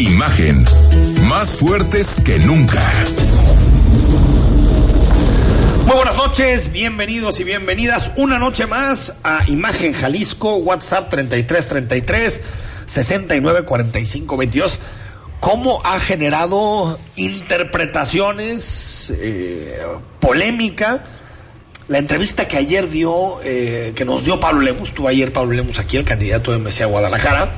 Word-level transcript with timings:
Imagen. 0.00 0.64
Más 1.28 1.50
fuertes 1.50 2.16
que 2.24 2.38
nunca. 2.38 2.82
Muy 5.84 5.94
buenas 5.94 6.16
noches, 6.16 6.72
bienvenidos 6.72 7.38
y 7.40 7.44
bienvenidas 7.44 8.10
una 8.16 8.38
noche 8.38 8.66
más 8.66 9.16
a 9.22 9.44
Imagen 9.46 9.92
Jalisco, 9.92 10.56
WhatsApp 10.56 11.10
3333 11.10 12.40
694522. 12.86 14.78
¿Cómo 15.40 15.82
ha 15.84 16.00
generado 16.00 16.98
interpretaciones, 17.16 19.12
eh, 19.14 19.82
polémica? 20.18 21.04
La 21.88 21.98
entrevista 21.98 22.48
que 22.48 22.56
ayer 22.56 22.88
dio, 22.88 23.38
eh, 23.44 23.92
que 23.94 24.06
nos 24.06 24.24
dio 24.24 24.40
Pablo 24.40 24.62
Lemus, 24.62 24.94
tú 24.94 25.08
ayer 25.08 25.30
Pablo 25.30 25.52
Lemus 25.52 25.78
aquí, 25.78 25.98
el 25.98 26.04
candidato 26.04 26.52
de 26.52 26.58
MC 26.58 26.84
a 26.84 26.86
Guadalajara. 26.86 27.52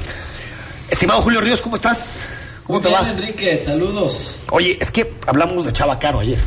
Estimado 0.92 1.23
Julio 1.23 1.41
Ríos, 1.41 1.62
¿cómo 1.62 1.77
estás? 1.77 2.27
¿Cómo 2.66 2.78
Muy 2.78 2.82
te 2.82 2.91
bien, 2.91 3.02
va? 3.02 3.09
Enrique, 3.09 3.56
saludos. 3.56 4.36
Oye, 4.50 4.77
es 4.78 4.91
que 4.91 5.11
hablamos 5.27 5.64
de 5.64 5.72
Chava 5.72 5.98
Caro 5.98 6.20
ayer. 6.20 6.39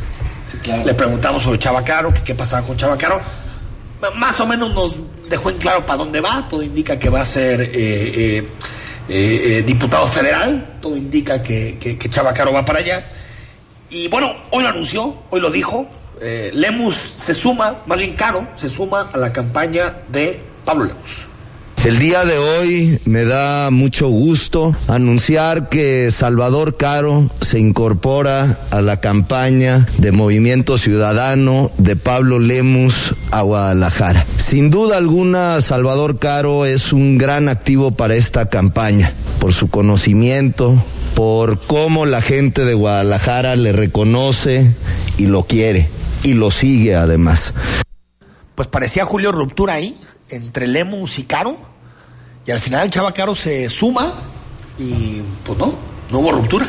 Sí, 0.46 0.58
claro. 0.58 0.84
Le 0.84 0.94
preguntamos 0.94 1.42
sobre 1.42 1.58
Chava 1.58 1.82
Caro, 1.82 2.14
que 2.14 2.22
qué 2.22 2.32
pasaba 2.36 2.64
con 2.64 2.76
Chava 2.76 2.96
Caro. 2.96 3.20
Más 4.14 4.38
o 4.38 4.46
menos 4.46 4.72
nos 4.72 4.98
dejó 5.28 5.50
en 5.50 5.56
claro 5.56 5.84
para 5.84 5.98
dónde 5.98 6.20
va. 6.20 6.46
Todo 6.48 6.62
indica 6.62 6.96
que 6.96 7.10
va 7.10 7.22
a 7.22 7.24
ser 7.24 7.60
eh, 7.60 7.72
eh, 7.74 8.48
eh, 9.08 9.64
diputado 9.66 10.06
federal. 10.06 10.78
Todo 10.80 10.96
indica 10.96 11.42
que, 11.42 11.76
que, 11.80 11.98
que 11.98 12.08
Chava 12.08 12.32
Caro 12.32 12.52
va 12.52 12.64
para 12.64 12.78
allá. 12.78 13.04
Y 13.90 14.06
bueno, 14.06 14.32
hoy 14.52 14.62
lo 14.62 14.68
anunció, 14.68 15.22
hoy 15.30 15.40
lo 15.40 15.50
dijo. 15.50 15.88
Lemus 16.20 16.94
se 16.94 17.34
suma, 17.34 17.78
más 17.86 17.98
bien 17.98 18.14
Caro, 18.14 18.46
se 18.54 18.68
suma 18.68 19.10
a 19.12 19.18
la 19.18 19.32
campaña 19.32 19.92
de 20.08 20.40
Pablo 20.64 20.84
Lemus. 20.84 21.35
El 21.86 22.00
día 22.00 22.24
de 22.24 22.36
hoy 22.36 22.98
me 23.04 23.24
da 23.24 23.70
mucho 23.70 24.08
gusto 24.08 24.74
anunciar 24.88 25.68
que 25.68 26.10
Salvador 26.10 26.76
Caro 26.76 27.30
se 27.40 27.60
incorpora 27.60 28.58
a 28.72 28.82
la 28.82 28.98
campaña 28.98 29.86
de 29.98 30.10
Movimiento 30.10 30.78
Ciudadano 30.78 31.70
de 31.78 31.94
Pablo 31.94 32.40
Lemus 32.40 33.14
a 33.30 33.42
Guadalajara. 33.42 34.26
Sin 34.36 34.68
duda 34.68 34.96
alguna, 34.96 35.60
Salvador 35.60 36.18
Caro 36.18 36.66
es 36.66 36.92
un 36.92 37.18
gran 37.18 37.48
activo 37.48 37.92
para 37.92 38.16
esta 38.16 38.48
campaña, 38.48 39.12
por 39.38 39.52
su 39.52 39.70
conocimiento, 39.70 40.82
por 41.14 41.60
cómo 41.60 42.04
la 42.04 42.20
gente 42.20 42.64
de 42.64 42.74
Guadalajara 42.74 43.54
le 43.54 43.70
reconoce 43.70 44.72
y 45.18 45.26
lo 45.26 45.44
quiere, 45.44 45.88
y 46.24 46.34
lo 46.34 46.50
sigue 46.50 46.96
además. 46.96 47.54
Pues 48.56 48.66
parecía 48.66 49.04
Julio 49.04 49.30
ruptura 49.30 49.74
ahí, 49.74 49.96
entre 50.30 50.66
Lemus 50.66 51.20
y 51.20 51.22
Caro. 51.22 51.75
Y 52.46 52.50
al 52.50 52.60
final 52.60 52.88
Chava 52.90 53.12
Caro 53.12 53.34
se 53.34 53.68
suma 53.68 54.12
y 54.78 55.20
pues 55.44 55.58
no, 55.58 55.74
no 56.10 56.18
hubo 56.18 56.32
ruptura. 56.32 56.66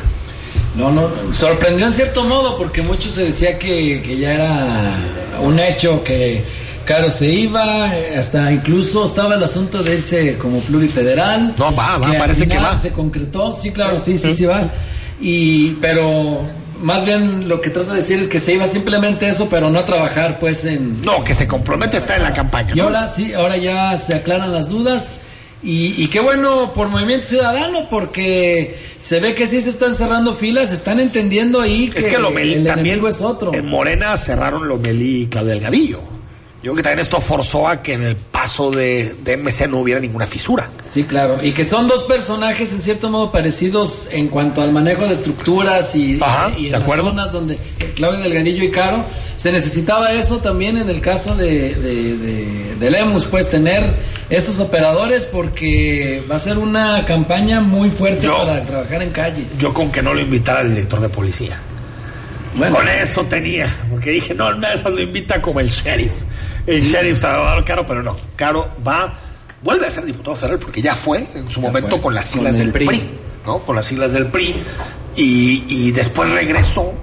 No, 0.76 0.92
no, 0.92 1.10
sorprendió 1.34 1.86
en 1.88 1.94
cierto 1.94 2.24
modo 2.24 2.58
porque 2.58 2.82
mucho 2.82 3.10
se 3.10 3.26
decía 3.26 3.60
que, 3.60 4.02
que 4.06 4.18
ya 4.18 4.34
era 4.34 4.96
un 5.42 5.60
hecho 5.60 6.04
que 6.04 6.44
Caro 6.86 7.12
se 7.12 7.30
iba, 7.30 7.92
hasta 8.18 8.52
incluso 8.52 9.06
estaba 9.06 9.36
el 9.36 9.44
asunto 9.44 9.84
de 9.84 9.96
irse 9.96 10.38
como 10.38 10.60
plurifederal. 10.60 11.54
No, 11.58 11.76
va, 11.76 11.98
va, 11.98 12.18
parece 12.18 12.48
que 12.48 12.58
va. 12.58 12.78
Se 12.78 12.92
concretó, 12.92 13.54
sí, 13.54 13.72
claro, 13.72 14.00
sí, 14.00 14.18
sí, 14.18 14.34
sí 14.34 14.46
va. 14.46 14.70
Y, 15.20 15.72
pero 15.82 16.42
más 16.82 17.06
bien 17.06 17.50
lo 17.50 17.60
que 17.62 17.70
trato 17.72 17.90
de 17.90 17.98
decir 17.98 18.20
es 18.20 18.28
que 18.28 18.40
se 18.40 18.54
iba 18.54 18.66
simplemente 18.68 19.28
eso, 19.28 19.50
pero 19.50 19.70
no 19.70 19.80
a 19.80 19.86
trabajar 19.86 20.40
pues 20.40 20.66
en... 20.66 21.02
No, 21.02 21.24
que 21.24 21.34
se 21.34 21.48
compromete 21.48 21.98
a 21.98 22.00
estar 22.00 22.18
en 22.18 22.24
la 22.24 22.34
campaña. 22.34 22.74
Y 22.76 22.80
ahora 22.80 23.08
sí, 23.10 23.34
ahora 23.34 23.58
ya 23.58 23.98
se 23.98 24.14
aclaran 24.14 24.52
las 24.52 24.70
dudas. 24.70 25.12
Y, 25.64 26.02
y 26.04 26.08
qué 26.08 26.20
bueno 26.20 26.72
por 26.74 26.88
Movimiento 26.90 27.26
Ciudadano, 27.28 27.88
porque 27.90 28.78
se 29.00 29.20
ve 29.20 29.34
que 29.34 29.48
sí 29.48 29.60
se 29.60 29.70
están 29.70 29.96
cerrando 29.96 30.34
filas, 30.34 30.72
están 30.72 31.00
entendiendo 31.00 31.60
ahí 31.62 31.90
que, 31.90 32.00
es 32.00 32.06
que 32.06 32.20
Lomelí 32.20 32.54
el 32.56 32.66
también 32.66 33.04
es 33.06 33.22
otro. 33.22 33.54
En 33.54 33.66
Morena 33.66 34.16
cerraron 34.18 34.68
Lomelí 34.68 35.24
y 35.24 35.28
Claudio 35.28 35.54
Delgadillo. 35.54 36.00
Yo 36.64 36.74
creo 36.74 36.76
que 36.76 36.82
también 36.84 37.00
esto 37.00 37.22
forzó 37.22 37.68
a 37.68 37.82
que 37.82 37.94
en 37.94 38.04
el 38.04 38.16
paso 38.16 38.72
de, 38.72 39.16
de 39.24 39.38
MC 39.38 39.68
no 39.70 39.80
hubiera 39.80 40.00
ninguna 40.00 40.26
fisura. 40.28 40.68
Sí, 40.88 41.04
claro. 41.04 41.38
Y 41.42 41.52
que 41.54 41.64
son 41.64 41.88
dos 41.88 42.04
personajes 42.04 42.74
en 42.74 42.82
cierto 42.82 43.10
modo 43.10 43.32
parecidos 43.32 44.10
en 44.12 44.28
cuanto 44.28 44.62
al 44.62 44.72
manejo 44.72 45.06
de 45.06 45.14
estructuras 45.14 45.96
y, 45.96 46.18
Ajá, 46.22 46.52
y 46.58 46.66
en 46.66 46.72
las 46.72 46.82
acuerdo. 46.82 47.06
zonas 47.06 47.32
donde 47.32 47.58
Claudio 47.96 48.20
Delgadillo 48.20 48.64
y 48.64 48.72
Caro. 48.72 49.04
Se 49.38 49.52
necesitaba 49.52 50.12
eso 50.14 50.38
también 50.38 50.78
en 50.78 50.90
el 50.90 51.00
caso 51.00 51.36
de, 51.36 51.76
de, 51.76 52.18
de, 52.18 52.76
de 52.80 52.92
Lemus, 52.92 53.26
pues 53.26 53.52
tener 53.52 53.84
esos 54.30 54.60
operadores 54.60 55.26
porque 55.26 56.24
va 56.30 56.36
a 56.36 56.40
ser 56.40 56.58
una 56.58 57.06
campaña 57.06 57.62
muy 57.62 57.90
fuerte 57.90 58.26
Yo- 58.26 58.38
para 58.38 58.62
trabajar 58.64 59.02
en 59.04 59.12
calle. 59.12 59.46
Yo 59.58 59.74
con 59.74 59.92
que 59.92 60.02
no 60.02 60.14
lo 60.14 60.20
invitara 60.22 60.62
el 60.62 60.70
director 60.70 61.00
de 61.00 61.10
policía. 61.10 61.58
Bueno, 62.56 62.76
Con 62.78 62.88
eso 62.88 63.24
tenía. 63.26 63.74
Porque 63.90 64.10
dije, 64.12 64.34
no, 64.34 64.48
una 64.48 64.70
de 64.70 64.76
esas 64.76 64.92
lo 64.94 65.02
invita 65.02 65.42
como 65.42 65.60
el 65.60 65.70
sheriff. 65.70 66.14
El 66.66 66.82
sheriff 66.82 67.20
Salvador 67.20 67.64
Caro, 67.64 67.86
pero 67.86 68.02
no. 68.04 68.16
Caro 68.36 68.70
va, 68.86 69.14
vuelve 69.62 69.86
a 69.86 69.92
ser 69.92 70.06
diputado 70.06 70.36
federal 70.36 70.58
porque 70.60 70.82
ya 70.82 70.96
fue 70.96 71.28
en 71.36 71.48
su 71.48 71.62
momento 71.62 71.90
fue. 71.92 72.02
con 72.02 72.16
las 72.16 72.26
siglas 72.26 72.56
el 72.56 72.60
del 72.64 72.72
PRI. 72.74 72.86
PRI. 72.88 73.10
¿no? 73.46 73.60
Con 73.60 73.76
las 73.76 73.86
siglas 73.86 74.12
del 74.14 74.26
PRI. 74.28 74.56
Y, 75.16 75.64
y 75.68 75.92
después 75.92 76.30
regresó 76.32 76.94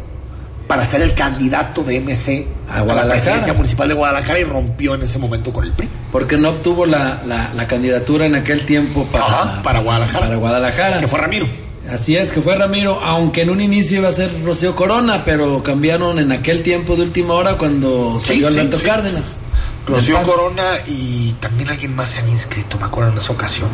para 0.66 0.84
ser 0.86 1.02
el 1.02 1.14
candidato 1.14 1.84
de 1.84 2.00
MC 2.00 2.46
A 2.68 2.80
a, 2.80 2.84
la 2.84 3.06
presidencia 3.08 3.52
municipal 3.52 3.88
de 3.88 3.94
Guadalajara 3.94 4.38
y 4.38 4.44
rompió 4.44 4.94
en 4.94 5.02
ese 5.02 5.18
momento 5.18 5.52
con 5.52 5.64
el 5.64 5.72
PRI. 5.72 5.88
porque 6.10 6.36
no 6.36 6.48
obtuvo 6.48 6.86
la, 6.86 7.20
la, 7.26 7.50
la 7.54 7.66
candidatura 7.66 8.26
en 8.26 8.34
aquel 8.34 8.64
tiempo 8.64 9.04
para, 9.12 9.24
Ajá, 9.24 9.62
para 9.62 9.80
Guadalajara. 9.80 10.26
Para 10.26 10.36
Guadalajara. 10.36 10.98
Que 10.98 11.08
fue 11.08 11.18
Ramiro. 11.20 11.46
Así 11.90 12.16
es, 12.16 12.32
que 12.32 12.40
fue 12.40 12.56
Ramiro, 12.56 12.98
aunque 13.04 13.42
en 13.42 13.50
un 13.50 13.60
inicio 13.60 13.98
iba 13.98 14.08
a 14.08 14.12
ser 14.12 14.30
Rocío 14.42 14.74
Corona, 14.74 15.22
pero 15.22 15.62
cambiaron 15.62 16.18
en 16.18 16.32
aquel 16.32 16.62
tiempo 16.62 16.96
de 16.96 17.02
última 17.02 17.34
hora 17.34 17.58
cuando 17.58 18.18
salió 18.18 18.48
sí, 18.50 18.54
Alberto 18.58 18.78
sí. 18.78 18.84
Cárdenas. 18.86 19.38
Rocío. 19.86 20.22
Corona 20.22 20.78
y 20.86 21.32
también 21.40 21.68
alguien 21.68 21.94
más 21.94 22.08
se 22.08 22.20
han 22.20 22.28
inscrito, 22.30 22.78
me 22.78 22.86
acuerdo 22.86 23.12
en 23.12 23.18
esa 23.18 23.32
ocasión. 23.32 23.68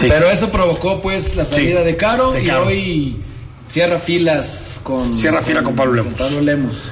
Pero 0.00 0.30
eso 0.30 0.50
provocó 0.50 1.00
pues 1.02 1.34
la 1.34 1.44
salida 1.44 1.82
de 1.82 1.96
Caro 1.96 2.30
de 2.30 2.44
y 2.44 2.46
Caro. 2.46 2.66
hoy 2.66 3.16
cierra 3.72 3.98
filas 3.98 4.80
con 4.82 5.14
Cierra 5.14 5.40
fila 5.40 5.62
con 5.62 5.74
Pablo 5.74 5.94
Lemus. 5.94 6.12
Pablo 6.14 6.40
Lemus. 6.42 6.82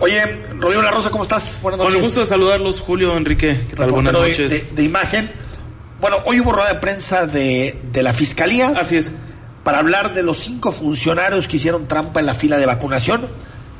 Oye, 0.00 0.22
Rodrigo 0.58 0.82
La 0.82 0.90
Rosa, 0.90 1.10
¿cómo 1.10 1.22
estás? 1.22 1.58
Buenas 1.62 1.78
Con 1.78 1.86
noches. 1.86 1.98
el 2.00 2.04
gusto 2.04 2.20
de 2.20 2.26
saludarlos, 2.26 2.80
Julio, 2.80 3.16
Enrique. 3.16 3.58
¿Qué 3.70 3.76
tal? 3.76 3.90
Buenas 3.90 4.12
de- 4.12 4.18
noches. 4.20 4.52
De, 4.52 4.76
de 4.76 4.82
imagen. 4.84 5.32
Bueno, 6.00 6.18
hoy 6.26 6.38
hubo 6.40 6.52
rueda 6.52 6.68
de 6.74 6.78
prensa 6.80 7.26
de, 7.26 7.76
de 7.90 8.02
la 8.04 8.12
Fiscalía 8.12 8.72
Así 8.76 8.96
es. 8.96 9.12
para 9.64 9.78
hablar 9.78 10.14
de 10.14 10.22
los 10.22 10.36
cinco 10.36 10.70
funcionarios 10.70 11.48
que 11.48 11.56
hicieron 11.56 11.88
trampa 11.88 12.20
en 12.20 12.26
la 12.26 12.34
fila 12.34 12.58
de 12.58 12.66
vacunación 12.66 13.26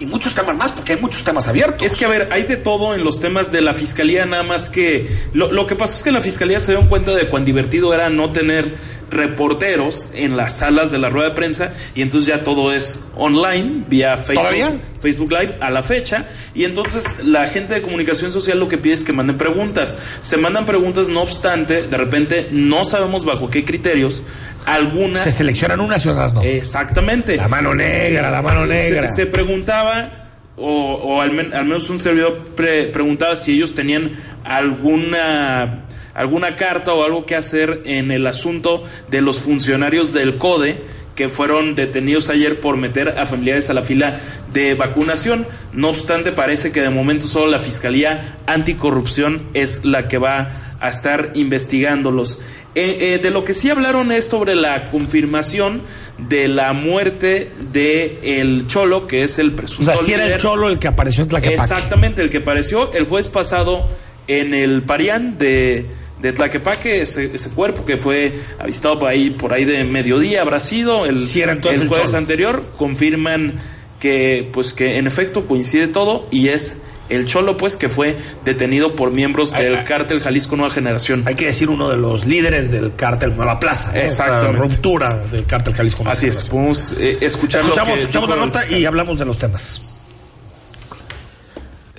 y 0.00 0.06
muchos 0.06 0.34
temas 0.34 0.56
más, 0.56 0.72
porque 0.72 0.94
hay 0.94 1.00
muchos 1.00 1.22
temas 1.24 1.46
abiertos. 1.48 1.84
Es 1.84 1.96
que, 1.96 2.04
a 2.04 2.08
ver, 2.08 2.28
hay 2.32 2.44
de 2.44 2.56
todo 2.56 2.94
en 2.94 3.04
los 3.04 3.20
temas 3.20 3.52
de 3.52 3.60
la 3.60 3.74
fiscalía, 3.74 4.26
nada 4.26 4.42
más 4.44 4.68
que. 4.68 5.08
Lo, 5.34 5.52
lo 5.52 5.66
que 5.66 5.76
pasó 5.76 5.94
es 5.96 6.02
que 6.02 6.08
en 6.10 6.14
la 6.14 6.20
fiscalía 6.20 6.58
se 6.60 6.72
dieron 6.72 6.88
cuenta 6.88 7.12
de 7.14 7.26
cuán 7.28 7.44
divertido 7.44 7.92
era 7.92 8.08
no 8.08 8.30
tener 8.32 8.74
reporteros 9.10 10.10
en 10.14 10.36
las 10.36 10.58
salas 10.58 10.90
de 10.92 10.98
la 10.98 11.10
rueda 11.10 11.30
de 11.30 11.34
prensa 11.34 11.72
y 11.94 12.02
entonces 12.02 12.26
ya 12.28 12.44
todo 12.44 12.72
es 12.72 13.00
online, 13.16 13.84
vía 13.88 14.16
Facebook, 14.16 14.42
¿Todavía? 14.44 14.72
Facebook 15.00 15.30
Live 15.32 15.56
a 15.60 15.70
la 15.70 15.82
fecha. 15.82 16.26
Y 16.54 16.64
entonces 16.64 17.04
la 17.24 17.46
gente 17.46 17.74
de 17.74 17.82
comunicación 17.82 18.32
social 18.32 18.58
lo 18.58 18.68
que 18.68 18.78
pide 18.78 18.94
es 18.94 19.04
que 19.04 19.12
manden 19.12 19.36
preguntas. 19.38 19.96
Se 20.20 20.36
mandan 20.36 20.66
preguntas, 20.66 21.08
no 21.08 21.20
obstante, 21.22 21.82
de 21.82 21.96
repente 21.96 22.48
no 22.50 22.84
sabemos 22.84 23.24
bajo 23.24 23.48
qué 23.50 23.64
criterios. 23.64 24.22
Algunas. 24.66 25.24
Se 25.24 25.32
seleccionan 25.32 25.80
unas 25.80 26.04
y 26.04 26.08
otras 26.08 26.34
no. 26.34 26.42
Exactamente. 26.42 27.36
La 27.36 27.48
mano 27.48 27.74
negra, 27.74 28.30
la 28.30 28.42
mano 28.42 28.66
negra. 28.66 29.06
Se, 29.08 29.14
se 29.14 29.26
preguntaba, 29.26 30.26
o, 30.56 30.94
o 30.94 31.20
al, 31.22 31.32
men- 31.32 31.54
al 31.54 31.64
menos 31.64 31.88
un 31.88 31.98
servidor 31.98 32.36
pre- 32.56 32.86
preguntaba 32.88 33.34
si 33.36 33.54
ellos 33.54 33.74
tenían 33.74 34.12
alguna 34.44 35.84
alguna 36.18 36.56
carta 36.56 36.92
o 36.92 37.04
algo 37.04 37.24
que 37.26 37.36
hacer 37.36 37.82
en 37.84 38.10
el 38.10 38.26
asunto 38.26 38.82
de 39.08 39.20
los 39.20 39.38
funcionarios 39.38 40.12
del 40.12 40.36
CODE 40.36 40.82
que 41.14 41.28
fueron 41.28 41.76
detenidos 41.76 42.28
ayer 42.28 42.58
por 42.58 42.76
meter 42.76 43.14
a 43.18 43.24
familiares 43.24 43.70
a 43.70 43.74
la 43.74 43.82
fila 43.82 44.18
de 44.52 44.74
vacunación. 44.74 45.46
No 45.72 45.90
obstante, 45.90 46.32
parece 46.32 46.72
que 46.72 46.80
de 46.80 46.90
momento 46.90 47.28
solo 47.28 47.46
la 47.46 47.60
Fiscalía 47.60 48.38
Anticorrupción 48.46 49.44
es 49.54 49.84
la 49.84 50.08
que 50.08 50.18
va 50.18 50.50
a 50.80 50.88
estar 50.88 51.30
investigándolos. 51.34 52.40
Eh, 52.74 53.14
eh, 53.14 53.18
de 53.22 53.30
lo 53.30 53.44
que 53.44 53.54
sí 53.54 53.70
hablaron 53.70 54.10
es 54.10 54.24
sobre 54.26 54.56
la 54.56 54.88
confirmación 54.88 55.82
de 56.18 56.48
la 56.48 56.72
muerte 56.72 57.50
de 57.72 58.18
el 58.40 58.66
Cholo, 58.66 59.06
que 59.06 59.22
es 59.22 59.38
el 59.38 59.50
O 59.50 59.56
presunto 59.56 59.92
sea, 59.92 60.02
si 60.02 60.12
era 60.14 60.26
el 60.26 60.36
cholo 60.40 60.68
el 60.68 60.80
que 60.80 60.88
apareció 60.88 61.22
en 61.22 61.30
Tlaquepaque. 61.30 61.62
Exactamente, 61.62 62.22
el 62.22 62.30
que 62.30 62.38
apareció 62.38 62.92
el 62.92 63.04
jueves 63.04 63.28
pasado 63.28 63.88
en 64.26 64.54
el 64.54 64.82
Parián 64.82 65.38
de, 65.38 65.86
de 66.20 66.32
Tlaquepaque, 66.32 67.02
ese, 67.02 67.26
ese 67.34 67.50
cuerpo 67.50 67.84
que 67.84 67.96
fue 67.96 68.38
avistado 68.58 68.98
por 68.98 69.08
ahí, 69.08 69.30
por 69.30 69.52
ahí 69.52 69.64
de 69.64 69.84
mediodía, 69.84 70.42
habrá 70.42 70.60
sido 70.60 71.06
el, 71.06 71.22
Sí, 71.22 71.42
el 71.42 71.50
el 71.50 71.60
jueves 71.88 72.06
Cholo. 72.06 72.18
anterior, 72.18 72.62
confirman 72.76 73.54
que 74.00 74.48
pues 74.52 74.72
que 74.72 74.98
en 74.98 75.06
efecto 75.06 75.46
coincide 75.46 75.88
todo 75.88 76.26
y 76.30 76.48
es 76.48 76.78
el 77.08 77.26
Cholo 77.26 77.56
pues 77.56 77.76
que 77.76 77.88
fue 77.88 78.16
detenido 78.44 78.94
por 78.94 79.12
miembros 79.12 79.52
del 79.52 79.76
ay. 79.76 79.84
cártel 79.84 80.20
Jalisco 80.20 80.56
Nueva 80.56 80.72
Generación. 80.72 81.22
Hay 81.26 81.34
que 81.36 81.46
decir 81.46 81.70
uno 81.70 81.88
de 81.88 81.96
los 81.96 82.26
líderes 82.26 82.70
del 82.70 82.94
cártel 82.94 83.34
Nueva 83.34 83.58
Plaza. 83.58 83.92
¿no? 83.92 83.98
Esta 83.98 84.24
Exactamente. 84.26 84.58
ruptura 84.60 85.16
del 85.26 85.46
cártel 85.46 85.74
Jalisco. 85.74 86.02
Nueva 86.04 86.12
Así 86.12 86.26
es, 86.26 86.42
podemos 86.42 86.94
eh, 86.98 87.18
escuchar 87.20 87.62
lo 87.62 87.68
Escuchamos, 87.68 87.94
que 87.94 88.00
escuchamos 88.00 88.28
la 88.28 88.34
el 88.36 88.40
nota 88.40 88.68
y 88.68 88.84
hablamos 88.84 89.18
de 89.18 89.24
los 89.24 89.38
temas. 89.38 89.87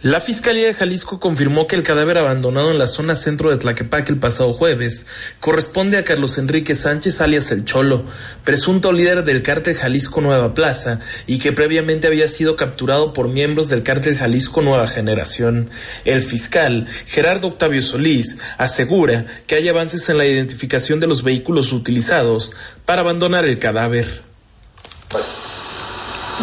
La 0.01 0.21
Fiscalía 0.21 0.67
de 0.67 0.73
Jalisco 0.73 1.19
confirmó 1.19 1.67
que 1.67 1.75
el 1.75 1.83
cadáver 1.83 2.17
abandonado 2.17 2.71
en 2.71 2.79
la 2.79 2.87
zona 2.87 3.17
centro 3.17 3.49
de 3.49 3.57
Tlaquepaque 3.57 4.13
el 4.13 4.17
pasado 4.17 4.53
jueves 4.53 5.07
corresponde 5.41 5.97
a 5.97 6.05
Carlos 6.05 6.37
Enrique 6.37 6.73
Sánchez 6.73 7.19
alias 7.19 7.51
El 7.51 7.65
Cholo, 7.65 8.05
presunto 8.45 8.93
líder 8.93 9.25
del 9.25 9.43
cártel 9.43 9.75
Jalisco 9.75 10.21
Nueva 10.21 10.53
Plaza 10.53 11.01
y 11.27 11.39
que 11.39 11.51
previamente 11.51 12.07
había 12.07 12.29
sido 12.29 12.55
capturado 12.55 13.11
por 13.11 13.27
miembros 13.27 13.67
del 13.67 13.83
cártel 13.83 14.15
Jalisco 14.15 14.61
Nueva 14.61 14.87
Generación. 14.87 15.69
El 16.05 16.21
fiscal, 16.21 16.87
Gerardo 17.05 17.49
Octavio 17.49 17.81
Solís, 17.81 18.37
asegura 18.57 19.25
que 19.47 19.55
hay 19.55 19.67
avances 19.67 20.07
en 20.07 20.17
la 20.17 20.25
identificación 20.25 21.01
de 21.01 21.07
los 21.07 21.23
vehículos 21.23 21.73
utilizados 21.73 22.53
para 22.85 23.01
abandonar 23.01 23.43
el 23.43 23.59
cadáver. 23.59 24.21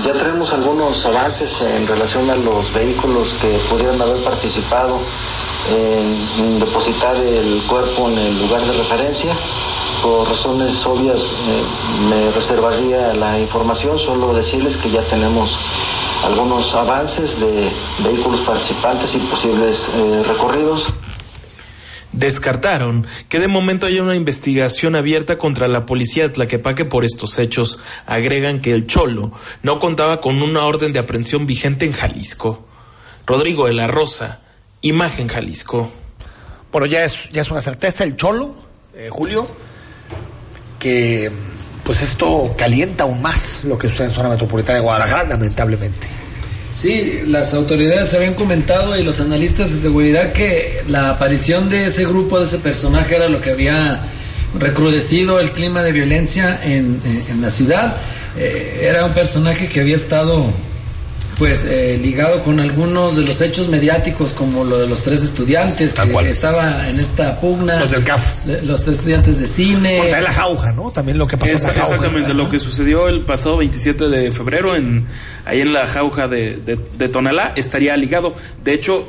Ya 0.04 0.12
tenemos 0.12 0.52
algunos 0.52 1.06
avances 1.06 1.60
en 1.62 1.86
relación 1.86 2.28
a 2.28 2.36
los 2.36 2.72
vehículos 2.74 3.34
que 3.40 3.58
pudieran 3.70 4.00
haber 4.00 4.22
participado 4.22 4.98
en 5.70 6.60
depositar 6.60 7.16
el 7.16 7.62
cuerpo 7.62 8.08
en 8.10 8.18
el 8.18 8.38
lugar 8.38 8.60
de 8.60 8.72
referencia. 8.72 9.34
Por 10.02 10.28
razones 10.28 10.84
obvias 10.84 11.22
eh, 11.22 11.62
me 12.10 12.30
reservaría 12.30 13.14
la 13.14 13.40
información, 13.40 13.98
solo 13.98 14.34
decirles 14.34 14.76
que 14.76 14.90
ya 14.90 15.00
tenemos 15.02 15.56
algunos 16.24 16.74
avances 16.74 17.40
de 17.40 17.72
vehículos 18.04 18.40
participantes 18.40 19.14
y 19.14 19.18
posibles 19.18 19.88
eh, 19.94 20.22
recorridos. 20.26 20.92
Descartaron 22.16 23.06
que 23.28 23.38
de 23.38 23.46
momento 23.46 23.86
haya 23.86 24.02
una 24.02 24.16
investigación 24.16 24.96
abierta 24.96 25.36
contra 25.36 25.68
la 25.68 25.84
policía 25.84 26.24
de 26.24 26.30
Tlaquepaque 26.30 26.86
por 26.86 27.04
estos 27.04 27.38
hechos. 27.38 27.78
Agregan 28.06 28.60
que 28.60 28.72
el 28.72 28.86
Cholo 28.86 29.32
no 29.62 29.78
contaba 29.78 30.22
con 30.22 30.40
una 30.40 30.64
orden 30.64 30.94
de 30.94 30.98
aprehensión 30.98 31.46
vigente 31.46 31.84
en 31.84 31.92
Jalisco. 31.92 32.66
Rodrigo 33.26 33.66
de 33.66 33.74
la 33.74 33.86
Rosa, 33.86 34.40
Imagen 34.80 35.28
Jalisco. 35.28 35.92
Bueno, 36.72 36.86
ya 36.86 37.04
es, 37.04 37.28
ya 37.32 37.42
es 37.42 37.50
una 37.50 37.60
certeza 37.60 38.04
el 38.04 38.16
cholo, 38.16 38.54
eh, 38.94 39.08
Julio, 39.10 39.46
que 40.78 41.30
pues 41.84 42.02
esto 42.02 42.54
calienta 42.56 43.04
aún 43.04 43.20
más 43.20 43.64
lo 43.64 43.78
que 43.78 43.88
sucede 43.88 44.06
en 44.06 44.12
zona 44.12 44.28
metropolitana 44.30 44.78
de 44.78 44.84
Guadalajara, 44.84 45.28
lamentablemente. 45.28 46.06
Sí, 46.76 47.22
las 47.26 47.54
autoridades 47.54 48.12
habían 48.12 48.34
comentado 48.34 48.98
y 48.98 49.02
los 49.02 49.20
analistas 49.20 49.70
de 49.74 49.80
seguridad 49.80 50.34
que 50.34 50.82
la 50.88 51.08
aparición 51.08 51.70
de 51.70 51.86
ese 51.86 52.04
grupo, 52.04 52.38
de 52.38 52.44
ese 52.44 52.58
personaje, 52.58 53.16
era 53.16 53.30
lo 53.30 53.40
que 53.40 53.48
había 53.50 54.00
recrudecido 54.58 55.40
el 55.40 55.52
clima 55.52 55.82
de 55.82 55.92
violencia 55.92 56.58
en, 56.64 56.94
en- 57.30 57.40
la 57.40 57.48
ciudad. 57.48 57.96
Eh, 58.36 58.80
era 58.82 59.06
un 59.06 59.12
personaje 59.12 59.70
que 59.70 59.80
había 59.80 59.96
estado 59.96 60.52
pues 61.38 61.64
eh, 61.66 61.98
ligado 62.02 62.42
con 62.42 62.60
algunos 62.60 63.16
de 63.16 63.22
los 63.24 63.40
hechos 63.42 63.68
mediáticos 63.68 64.32
como 64.32 64.64
lo 64.64 64.78
de 64.78 64.86
los 64.88 65.02
tres 65.02 65.22
estudiantes 65.22 65.92
Tal 65.94 66.06
que 66.08 66.12
cual. 66.14 66.26
estaba 66.26 66.88
en 66.88 66.98
esta 66.98 67.38
pugna 67.40 67.78
Los 67.80 67.92
del 67.92 68.04
CAF. 68.04 68.46
los 68.62 68.84
tres 68.84 68.98
estudiantes 68.98 69.38
de 69.38 69.46
cine 69.46 69.98
Por 70.10 70.22
la 70.22 70.32
jauja, 70.32 70.72
¿no? 70.72 70.90
También 70.90 71.18
lo 71.18 71.26
que 71.26 71.36
pasó 71.36 71.52
en 71.56 71.62
la 71.62 71.68
jauja. 71.74 71.94
exactamente, 71.94 72.32
lo 72.32 72.48
que 72.48 72.58
sucedió 72.58 73.08
el 73.08 73.20
pasado 73.20 73.58
27 73.58 74.08
de 74.08 74.32
febrero 74.32 74.74
en 74.74 75.06
ahí 75.44 75.60
en 75.60 75.72
la 75.74 75.86
jauja 75.86 76.26
de, 76.26 76.54
de, 76.56 76.76
de 76.96 77.08
Tonalá 77.08 77.52
estaría 77.56 77.94
ligado. 77.98 78.32
De 78.64 78.72
hecho, 78.72 79.06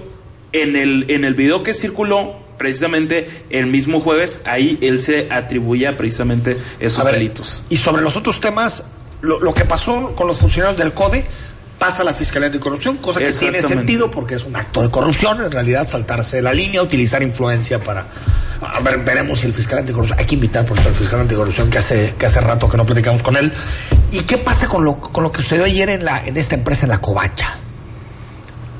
en 0.51 0.75
el, 0.75 1.05
en 1.09 1.23
el 1.23 1.33
video 1.33 1.63
que 1.63 1.73
circuló 1.73 2.35
precisamente 2.57 3.29
el 3.49 3.67
mismo 3.67 3.99
jueves, 4.01 4.41
ahí 4.45 4.77
él 4.81 4.99
se 4.99 5.27
atribuía 5.31 5.95
precisamente 5.95 6.57
esos 6.79 7.05
ver, 7.05 7.13
delitos. 7.13 7.63
Y 7.69 7.77
sobre 7.77 8.01
los 8.01 8.17
otros 8.17 8.39
temas, 8.41 8.85
lo, 9.21 9.39
lo 9.39 9.53
que 9.53 9.63
pasó 9.63 10.13
con 10.15 10.27
los 10.27 10.37
funcionarios 10.39 10.77
del 10.77 10.91
CODE 10.93 11.23
pasa 11.77 12.01
a 12.01 12.05
la 12.05 12.13
Fiscalía 12.13 12.47
Anticorrupción, 12.47 12.97
cosa 12.97 13.19
que 13.19 13.31
tiene 13.31 13.61
sentido 13.61 14.09
porque 14.11 14.35
es 14.35 14.43
un 14.45 14.55
acto 14.55 14.81
de 14.81 14.89
corrupción, 14.89 15.41
en 15.43 15.51
realidad 15.51 15.87
saltarse 15.87 16.41
la 16.41 16.53
línea, 16.53 16.81
utilizar 16.81 17.23
influencia 17.23 17.79
para... 17.79 18.05
A 18.61 18.79
ver, 18.79 18.97
veremos 18.99 19.39
si 19.39 19.47
el 19.47 19.53
fiscal 19.53 19.79
anticorrupción... 19.79 20.17
Hay 20.19 20.25
que 20.25 20.35
invitar, 20.35 20.65
por 20.65 20.75
cierto, 20.77 20.89
al 20.89 20.95
fiscal 20.95 21.19
anticorrupción 21.19 21.69
que 21.69 21.77
hace, 21.77 22.15
que 22.17 22.25
hace 22.25 22.41
rato 22.41 22.67
que 22.67 22.77
no 22.77 22.85
platicamos 22.85 23.21
con 23.21 23.37
él. 23.37 23.51
¿Y 24.11 24.21
qué 24.21 24.37
pasa 24.37 24.67
con 24.67 24.83
lo, 24.83 24.99
con 24.99 25.23
lo 25.23 25.31
que 25.31 25.41
sucedió 25.41 25.65
ayer 25.65 25.89
en, 25.89 26.03
la, 26.03 26.25
en 26.25 26.37
esta 26.37 26.55
empresa, 26.55 26.85
en 26.85 26.89
la 26.89 26.99
Covacha? 26.99 27.59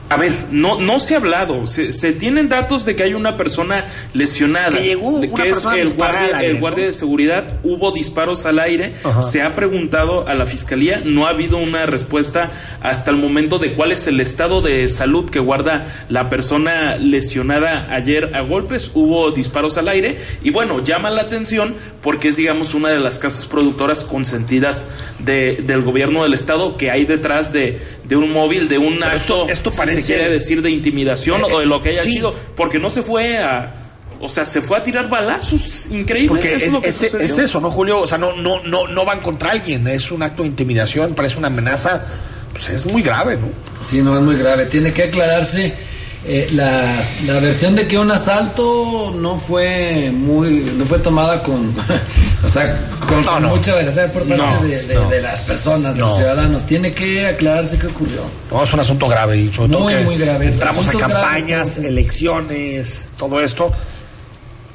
A 0.10 0.16
ver, 0.16 0.32
no, 0.52 0.80
no 0.80 1.00
se 1.00 1.16
ha 1.16 1.18
hablado. 1.18 1.66
Se, 1.68 1.92
se 1.92 2.14
tienen 2.14 2.48
datos 2.48 2.86
de 2.86 2.96
que 2.96 3.04
hay 3.04 3.14
una 3.14 3.36
persona 3.36 3.84
lesionada. 4.14 4.70
Que 4.78 4.84
llegó 4.84 5.20
de 5.20 5.28
una 5.28 5.44
que 5.44 5.50
es 5.50 5.56
persona 5.56 5.76
el 5.82 5.94
guardia, 5.96 6.26
al 6.28 6.36
aire, 6.36 6.48
el 6.52 6.60
guardia 6.60 6.84
¿no? 6.84 6.88
de 6.88 6.94
seguridad. 6.94 7.58
Hubo 7.64 7.92
disparos 7.92 8.46
al 8.46 8.60
aire. 8.60 8.94
Ajá. 9.04 9.22
Se 9.22 9.42
ha 9.42 9.54
preguntado 9.54 10.26
a 10.26 10.34
la 10.34 10.46
fiscalía. 10.46 11.02
No 11.04 11.26
ha 11.28 11.32
habido 11.32 11.58
una 11.58 11.86
respuesta 11.86 12.52
hasta 12.82 13.12
el 13.12 13.18
momento 13.18 13.60
de 13.60 13.74
cuál 13.74 13.92
es 13.92 14.08
el 14.08 14.22
estado 14.22 14.62
de 14.62 14.88
salud 14.88 15.30
que 15.30 15.40
guarda 15.40 15.86
la 16.08 16.30
persona 16.30 16.96
lesionada 16.96 17.88
ayer 17.94 18.32
a 18.34 18.40
golpes. 18.42 18.92
Hubo 18.94 19.32
disparos 19.32 19.78
al 19.78 19.90
aire. 19.90 20.18
Y 20.42 20.52
bueno, 20.52 20.82
llama 20.82 21.10
la 21.10 21.24
atención 21.24 21.76
porque 22.02 22.30
es, 22.30 22.38
digamos, 22.38 22.74
una 22.76 22.88
de 22.90 23.00
las 23.00 23.20
casas 23.20 23.46
productoras 23.46 24.06
consentidas 24.06 24.86
de, 25.20 25.58
del 25.66 25.82
gobierno 25.82 26.24
del 26.24 26.34
estado 26.34 26.78
que 26.78 26.92
hay 26.92 27.04
detrás 27.04 27.52
de, 27.52 27.82
de 28.06 28.16
un 28.16 28.32
móvil, 28.32 28.70
de 28.70 28.78
un 28.78 29.00
Pero 29.00 29.06
acto. 29.12 29.50
esto- 29.50 29.72
parece- 29.72 29.97
se 30.02 30.06
quiere 30.14 30.30
decir 30.30 30.62
de 30.62 30.70
intimidación 30.72 31.42
Eh, 31.42 31.54
o 31.54 31.60
de 31.60 31.66
lo 31.66 31.82
que 31.82 31.90
haya 31.90 32.04
sí. 32.04 32.14
sido, 32.14 32.34
porque 32.56 32.80
no 32.80 32.90
se 32.90 33.02
fue 33.02 33.38
a, 33.40 33.74
o 34.20 34.30
sea, 34.30 34.46
se 34.46 34.62
fue 34.62 34.78
a 34.78 34.84
tirar 34.84 35.10
balazos, 35.10 35.88
increíble. 35.92 36.30
Porque 36.30 36.56
eso 36.56 36.66
es, 36.66 36.74
lo 36.74 36.82
que 36.82 36.88
es- 36.90 36.96
sucedió. 36.96 37.20
es 37.26 37.38
eso, 37.38 37.60
¿no, 37.62 37.70
Julio? 37.70 38.00
O 38.00 38.08
sea, 38.08 38.18
no, 38.18 38.34
no, 38.36 38.62
no, 38.64 38.88
no 38.88 39.06
van 39.06 39.20
contra 39.22 39.52
alguien, 39.52 39.88
es 39.88 40.12
un 40.12 40.24
acto 40.24 40.44
de 40.44 40.50
intimidación, 40.50 41.14
parece 41.14 41.38
una 41.38 41.48
amenaza, 41.48 42.04
pues 42.52 42.70
es 42.70 42.86
muy 42.86 43.02
grave, 43.04 43.38
¿no? 43.38 43.48
Sí, 43.84 44.02
no 44.02 44.18
es 44.18 44.24
muy 44.24 44.36
grave. 44.38 44.66
Tiene 44.66 44.92
que 44.94 45.04
aclararse 45.04 45.74
eh, 46.26 46.50
la, 46.54 46.84
la 47.26 47.40
versión 47.40 47.76
de 47.76 47.88
que 47.88 47.98
un 47.98 48.12
asalto 48.12 49.14
no 49.16 49.38
fue 49.38 50.12
muy, 50.14 50.50
no 50.78 50.86
fue 50.86 51.00
tomada 51.00 51.42
con, 51.44 51.74
o 52.44 52.50
sea, 52.50 52.78
con, 53.08 53.22
No, 53.24 53.32
con 53.34 53.44
no. 53.44 53.50
mucha 53.50 53.74
veracidad 53.76 54.12
por 54.12 54.24
parte 54.28 54.38
No, 54.44 54.62
de, 54.64 54.84
de- 54.88 54.96
no. 54.96 55.10
de 55.10 55.22
las 55.22 55.42
personas, 55.44 55.96
de 55.96 56.02
No. 56.02 56.08
los 56.08 56.18
ciudadanos. 56.18 56.66
Tiene 56.66 56.92
que 56.92 57.28
aclararse 57.28 57.78
qué 57.78 57.88
ocurrió. 57.88 58.22
No, 58.52 58.64
es 58.64 58.74
un 58.74 58.80
asunto 58.80 59.08
grave 59.08 59.38
y 59.38 59.54
sobre 59.54 59.70
todo 59.72 59.84
Muy, 59.84 59.94
que 59.94 60.02
muy 60.02 60.18
grave. 60.18 60.48
entramos 60.48 60.88
a 60.88 60.92
graves, 60.92 61.14
campañas, 61.16 61.78
elecciones, 61.78 63.06
todo 63.18 63.40
esto. 63.42 63.72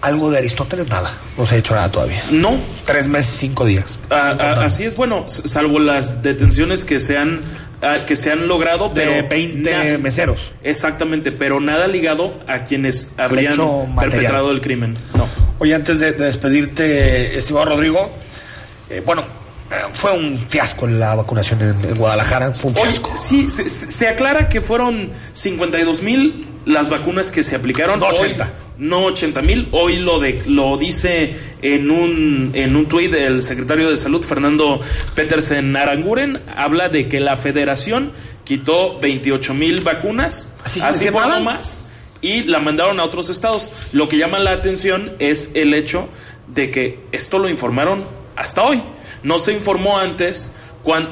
Algo 0.00 0.32
de 0.32 0.38
Aristóteles, 0.38 0.88
nada. 0.88 1.12
No 1.38 1.46
se 1.46 1.54
ha 1.54 1.58
hecho 1.58 1.74
nada 1.74 1.88
todavía. 1.92 2.20
No, 2.32 2.56
Tres 2.86 3.06
meses, 3.06 3.36
cinco 3.38 3.64
días. 3.64 4.00
a- 4.10 4.30
a- 4.30 4.64
así 4.64 4.82
es, 4.82 4.96
bueno, 4.96 5.26
salvo 5.28 5.78
las 5.78 6.22
detenciones 6.22 6.84
que 6.84 6.98
se 6.98 7.16
han, 7.18 7.40
que 8.06 8.16
se 8.16 8.30
han 8.30 8.46
logrado, 8.48 8.88
De 8.88 8.94
pero 9.04 9.28
20 9.28 9.70
na- 9.92 9.98
meseros. 9.98 10.52
Exactamente, 10.62 11.32
pero 11.32 11.58
nada 11.60 11.86
ligado 11.88 12.38
a 12.46 12.64
quienes 12.64 13.12
habrían 13.16 13.56
perpetrado 13.98 14.50
el 14.52 14.60
crimen. 14.60 14.96
No. 15.14 15.28
Oye, 15.58 15.74
antes 15.74 15.98
de, 16.00 16.12
de 16.12 16.24
despedirte, 16.24 17.36
estimado 17.36 17.66
Rodrigo, 17.66 18.10
eh, 18.90 19.02
bueno, 19.04 19.22
eh, 19.22 19.74
fue 19.92 20.12
un 20.12 20.36
fiasco 20.48 20.86
la 20.86 21.14
vacunación 21.14 21.60
en, 21.60 21.94
Guadalajara. 21.96 22.52
Fue 22.52 22.70
un 22.70 22.76
fiasco. 22.76 23.12
sí, 23.16 23.48
se 23.50 24.08
aclara 24.08 24.48
que 24.48 24.60
fueron 24.60 25.10
52 25.32 26.02
mil 26.02 26.46
las 26.66 26.88
vacunas 26.88 27.30
que 27.30 27.42
se 27.42 27.54
aplicaron. 27.56 27.98
No 28.00 28.06
Hoy- 28.06 28.14
80. 28.18 28.52
no 28.78 29.04
80 29.04 29.42
mil. 29.42 29.68
Hoy 29.72 29.96
lo, 29.98 30.20
de, 30.20 30.42
lo 30.46 30.76
dice 30.76 31.36
en 31.62 31.90
un, 31.90 32.50
en 32.54 32.76
un 32.76 32.86
tuit 32.86 33.12
el 33.14 33.42
secretario 33.42 33.90
de 33.90 33.96
Salud, 33.96 34.24
Fernando 34.24 34.80
Petersen 35.14 35.76
Aranguren. 35.76 36.40
Habla 36.56 36.88
de 36.88 37.08
que 37.08 37.20
la 37.20 37.36
federación 37.36 38.12
quitó 38.44 38.98
28 39.00 39.54
mil 39.54 39.80
vacunas. 39.80 40.48
¿Así 40.64 40.80
decir 40.80 41.12
por 41.12 41.22
nada? 41.22 41.40
más. 41.40 41.84
Y 42.20 42.44
la 42.44 42.60
mandaron 42.60 43.00
a 43.00 43.04
otros 43.04 43.28
estados. 43.30 43.70
Lo 43.92 44.08
que 44.08 44.16
llama 44.16 44.38
la 44.38 44.52
atención 44.52 45.12
es 45.18 45.50
el 45.54 45.74
hecho 45.74 46.08
de 46.48 46.70
que 46.70 47.00
esto 47.12 47.38
lo 47.38 47.48
informaron 47.48 48.02
hasta 48.36 48.62
hoy. 48.62 48.80
No 49.22 49.38
se 49.38 49.52
informó 49.52 49.98
antes 49.98 50.50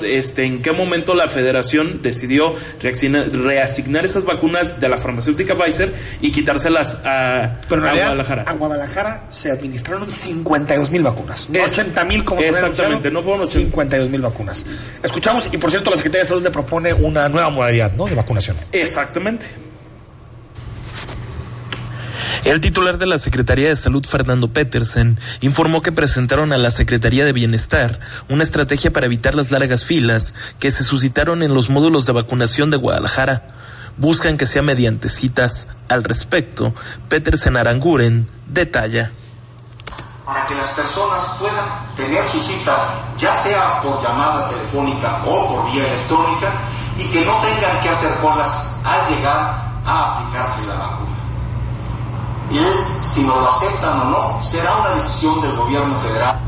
este, 0.02 0.44
en 0.44 0.62
qué 0.62 0.72
momento 0.72 1.14
la 1.14 1.28
federación 1.28 2.02
decidió 2.02 2.54
reasignar, 2.80 4.04
esas 4.04 4.24
vacunas 4.24 4.80
de 4.80 4.88
la 4.88 4.96
farmacéutica 4.96 5.54
Pfizer 5.54 5.94
y 6.20 6.32
quitárselas 6.32 6.98
a, 7.04 7.60
Guadalajara. 7.68 8.42
A 8.46 8.52
Guadalajara 8.54 9.24
se 9.30 9.50
administraron 9.50 10.08
52 10.08 10.90
mil 10.90 11.02
vacunas, 11.02 11.48
no 11.50 11.62
80 11.62 12.04
mil 12.04 12.24
como 12.24 12.40
Exactamente, 12.40 13.10
no 13.10 13.22
fueron 13.22 13.46
52 13.46 14.10
mil 14.10 14.20
vacunas. 14.20 14.66
Escuchamos, 15.02 15.48
y 15.52 15.58
por 15.58 15.70
cierto, 15.70 15.90
la 15.90 15.96
Secretaría 15.96 16.22
de 16.22 16.28
Salud 16.28 16.42
le 16.42 16.50
propone 16.50 16.92
una 16.92 17.28
nueva 17.28 17.50
modalidad 17.50 17.92
¿no? 17.94 18.06
de 18.06 18.14
vacunación. 18.14 18.56
Exactamente. 18.72 19.69
El 22.44 22.62
titular 22.62 22.96
de 22.96 23.04
la 23.04 23.18
Secretaría 23.18 23.68
de 23.68 23.76
Salud, 23.76 24.04
Fernando 24.06 24.48
Petersen, 24.48 25.18
informó 25.42 25.82
que 25.82 25.92
presentaron 25.92 26.54
a 26.54 26.58
la 26.58 26.70
Secretaría 26.70 27.26
de 27.26 27.34
Bienestar 27.34 28.00
una 28.30 28.44
estrategia 28.44 28.90
para 28.90 29.06
evitar 29.06 29.34
las 29.34 29.50
largas 29.50 29.84
filas 29.84 30.32
que 30.58 30.70
se 30.70 30.82
suscitaron 30.82 31.42
en 31.42 31.52
los 31.52 31.68
módulos 31.68 32.06
de 32.06 32.12
vacunación 32.12 32.70
de 32.70 32.78
Guadalajara. 32.78 33.54
Buscan 33.98 34.38
que 34.38 34.46
sea 34.46 34.62
mediante 34.62 35.10
citas. 35.10 35.66
Al 35.90 36.02
respecto, 36.02 36.74
Petersen 37.10 37.58
Aranguren 37.58 38.26
detalla. 38.46 39.10
Para 40.24 40.46
que 40.46 40.54
las 40.54 40.70
personas 40.70 41.36
puedan 41.38 41.66
tener 41.94 42.24
su 42.24 42.40
cita, 42.40 43.02
ya 43.18 43.34
sea 43.34 43.82
por 43.82 44.02
llamada 44.02 44.48
telefónica 44.48 45.22
o 45.26 45.46
por 45.46 45.72
vía 45.72 45.86
electrónica, 45.86 46.52
y 46.96 47.04
que 47.10 47.22
no 47.26 47.38
tengan 47.42 47.82
que 47.82 47.88
hacer 47.90 48.12
colas 48.22 48.76
al 48.82 49.14
llegar 49.14 49.70
a 49.84 50.22
aplicarse 50.22 50.66
la 50.66 50.74
vacuna 50.74 50.99
y 52.50 53.04
si 53.04 53.22
nos 53.22 53.36
lo 53.36 53.48
aceptan 53.48 54.00
o 54.00 54.04
no, 54.10 54.42
será 54.42 54.76
una 54.76 54.94
decisión 54.94 55.40
del 55.40 55.56
gobierno 55.56 55.98
federal. 56.00 56.38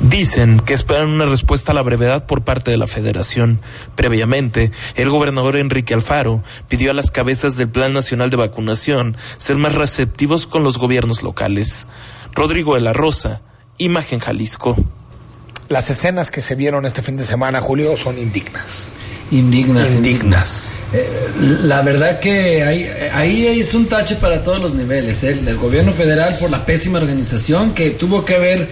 Dicen 0.00 0.60
que 0.60 0.74
esperan 0.74 1.08
una 1.08 1.26
respuesta 1.26 1.72
a 1.72 1.74
la 1.74 1.82
brevedad 1.82 2.26
por 2.26 2.42
parte 2.42 2.70
de 2.70 2.76
la 2.76 2.86
federación. 2.86 3.60
Previamente, 3.94 4.70
el 4.96 5.08
gobernador 5.08 5.56
Enrique 5.56 5.94
Alfaro 5.94 6.42
pidió 6.68 6.90
a 6.90 6.94
las 6.94 7.10
cabezas 7.10 7.56
del 7.56 7.68
Plan 7.68 7.92
Nacional 7.92 8.30
de 8.30 8.36
Vacunación 8.36 9.16
ser 9.38 9.56
más 9.56 9.74
receptivos 9.74 10.46
con 10.46 10.62
los 10.62 10.78
gobiernos 10.78 11.22
locales. 11.22 11.86
Rodrigo 12.34 12.74
de 12.74 12.82
la 12.82 12.92
Rosa, 12.92 13.40
Imagen 13.78 14.18
Jalisco. 14.18 14.76
Las 15.68 15.88
escenas 15.88 16.30
que 16.30 16.42
se 16.42 16.54
vieron 16.54 16.84
este 16.84 17.00
fin 17.00 17.16
de 17.16 17.24
semana, 17.24 17.60
Julio, 17.60 17.96
son 17.96 18.18
indignas 18.18 18.90
indignas. 19.38 19.90
Indignas. 19.90 20.70
Eh, 20.92 21.30
la 21.62 21.82
verdad 21.82 22.20
que 22.20 22.62
ahí, 22.62 22.88
ahí 23.12 23.46
es 23.46 23.74
un 23.74 23.86
tache 23.86 24.16
para 24.16 24.42
todos 24.42 24.60
los 24.60 24.74
niveles. 24.74 25.22
¿eh? 25.24 25.30
El 25.30 25.56
gobierno 25.56 25.92
federal 25.92 26.36
por 26.40 26.50
la 26.50 26.64
pésima 26.64 26.98
organización 26.98 27.74
que 27.74 27.90
tuvo 27.90 28.24
que 28.24 28.36
haber 28.36 28.68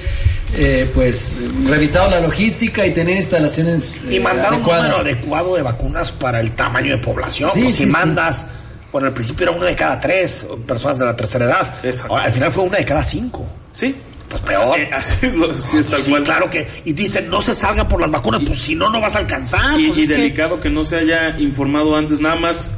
eh, 0.54 0.90
pues 0.94 1.36
revisado 1.66 2.10
la 2.10 2.20
logística 2.20 2.86
y 2.86 2.92
tener 2.92 3.16
instalaciones 3.16 4.00
y 4.10 4.20
mandar 4.20 4.54
un 4.54 4.62
número 4.62 4.96
adecuado 4.96 5.56
de 5.56 5.62
vacunas 5.62 6.12
para 6.12 6.40
el 6.40 6.52
tamaño 6.52 6.92
de 6.92 6.98
población. 6.98 7.50
Pues 7.52 7.74
si 7.74 7.86
mandas, 7.86 8.46
bueno, 8.92 9.08
al 9.08 9.14
principio 9.14 9.48
era 9.48 9.56
una 9.56 9.66
de 9.66 9.74
cada 9.74 9.98
tres 9.98 10.46
personas 10.66 10.98
de 10.98 11.06
la 11.06 11.16
tercera 11.16 11.46
edad. 11.46 11.74
al 12.10 12.30
final 12.30 12.52
fue 12.52 12.64
una 12.64 12.78
de 12.78 12.84
cada 12.84 13.02
cinco. 13.02 13.44
Sí 13.72 13.96
pues 14.32 14.42
peor. 14.42 14.80
Eh, 14.80 14.88
así, 14.92 15.28
sí, 15.54 16.12
claro 16.24 16.48
que. 16.48 16.66
Y 16.84 16.92
dicen, 16.92 17.28
no 17.28 17.42
se 17.42 17.54
salgan 17.54 17.86
por 17.86 18.00
las 18.00 18.10
vacunas, 18.10 18.42
pues 18.46 18.60
si 18.60 18.74
no, 18.74 18.90
no 18.90 19.00
vas 19.00 19.14
a 19.14 19.18
alcanzar. 19.18 19.78
Y, 19.78 19.88
pues 19.88 20.08
delicado 20.08 20.58
que... 20.58 20.70
no 20.70 20.84
se 20.84 20.96
haya 20.96 21.38
informado 21.38 21.94
antes, 21.96 22.20
nada 22.20 22.36
más 22.36 22.70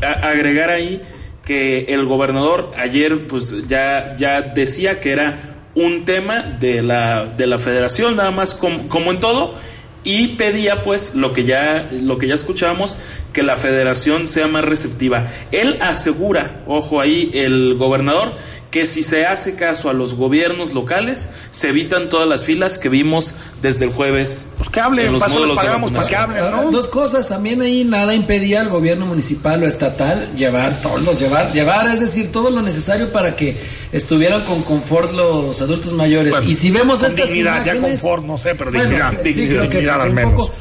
agregar 0.00 0.70
ahí 0.70 1.02
que 1.44 1.86
el 1.88 2.06
gobernador 2.06 2.70
ayer, 2.78 3.26
pues 3.26 3.54
ya, 3.66 4.14
ya 4.16 4.40
decía 4.40 5.00
que 5.00 5.10
era 5.10 5.38
un 5.74 6.04
tema 6.04 6.38
de 6.38 6.82
la, 6.82 7.24
de 7.24 7.46
la 7.46 7.58
federación, 7.58 8.16
nada 8.16 8.30
más 8.30 8.54
como, 8.54 8.88
como 8.88 9.10
en 9.10 9.20
todo 9.20 9.54
y 10.02 10.28
pedía 10.28 10.82
pues 10.82 11.14
lo 11.14 11.32
que 11.32 11.44
ya 11.44 11.88
lo 11.92 12.18
que 12.18 12.26
ya 12.26 12.34
escuchamos 12.34 12.96
que 13.32 13.42
la 13.42 13.56
federación 13.56 14.28
sea 14.28 14.46
más 14.46 14.64
receptiva. 14.64 15.26
Él 15.52 15.76
asegura, 15.82 16.62
ojo 16.66 17.00
ahí 17.00 17.30
el 17.34 17.74
gobernador 17.74 18.32
que 18.70 18.86
si 18.86 19.02
se 19.02 19.26
hace 19.26 19.54
caso 19.54 19.90
a 19.90 19.92
los 19.92 20.14
gobiernos 20.14 20.74
locales, 20.74 21.28
se 21.50 21.68
evitan 21.68 22.08
todas 22.08 22.28
las 22.28 22.44
filas 22.44 22.78
que 22.78 22.88
vimos 22.88 23.34
desde 23.62 23.86
el 23.86 23.92
jueves. 23.92 24.48
Pues 24.58 24.70
que 24.70 24.80
hablen, 24.80 25.18
paso 25.18 25.44
los 25.44 25.58
pagamos 25.58 25.90
para 25.90 26.06
que 26.06 26.16
hablen, 26.16 26.50
¿no? 26.50 26.70
Dos 26.70 26.88
cosas, 26.88 27.28
también 27.28 27.60
ahí 27.62 27.84
nada 27.84 28.14
impedía 28.14 28.60
al 28.60 28.68
gobierno 28.68 29.06
municipal 29.06 29.62
o 29.62 29.66
estatal 29.66 30.34
llevar 30.36 30.80
todos, 30.80 31.18
llevar, 31.18 31.52
llevar, 31.52 31.88
es 31.88 32.00
decir, 32.00 32.30
todo 32.30 32.50
lo 32.50 32.62
necesario 32.62 33.10
para 33.10 33.34
que 33.34 33.56
estuvieran 33.92 34.40
con 34.42 34.62
confort 34.62 35.12
los 35.12 35.60
adultos 35.60 35.92
mayores. 35.92 36.34
y 36.46 36.54
si 36.54 36.70
vemos 36.70 37.02
estas 37.02 37.28
dignidad, 37.28 37.64
ya 37.64 37.78
confort, 37.78 38.24
no 38.24 38.38
sé, 38.38 38.54
pero 38.54 38.70
dignidad, 38.70 39.12
dignidad, 39.20 40.02
al 40.02 40.12
menos. 40.12 40.52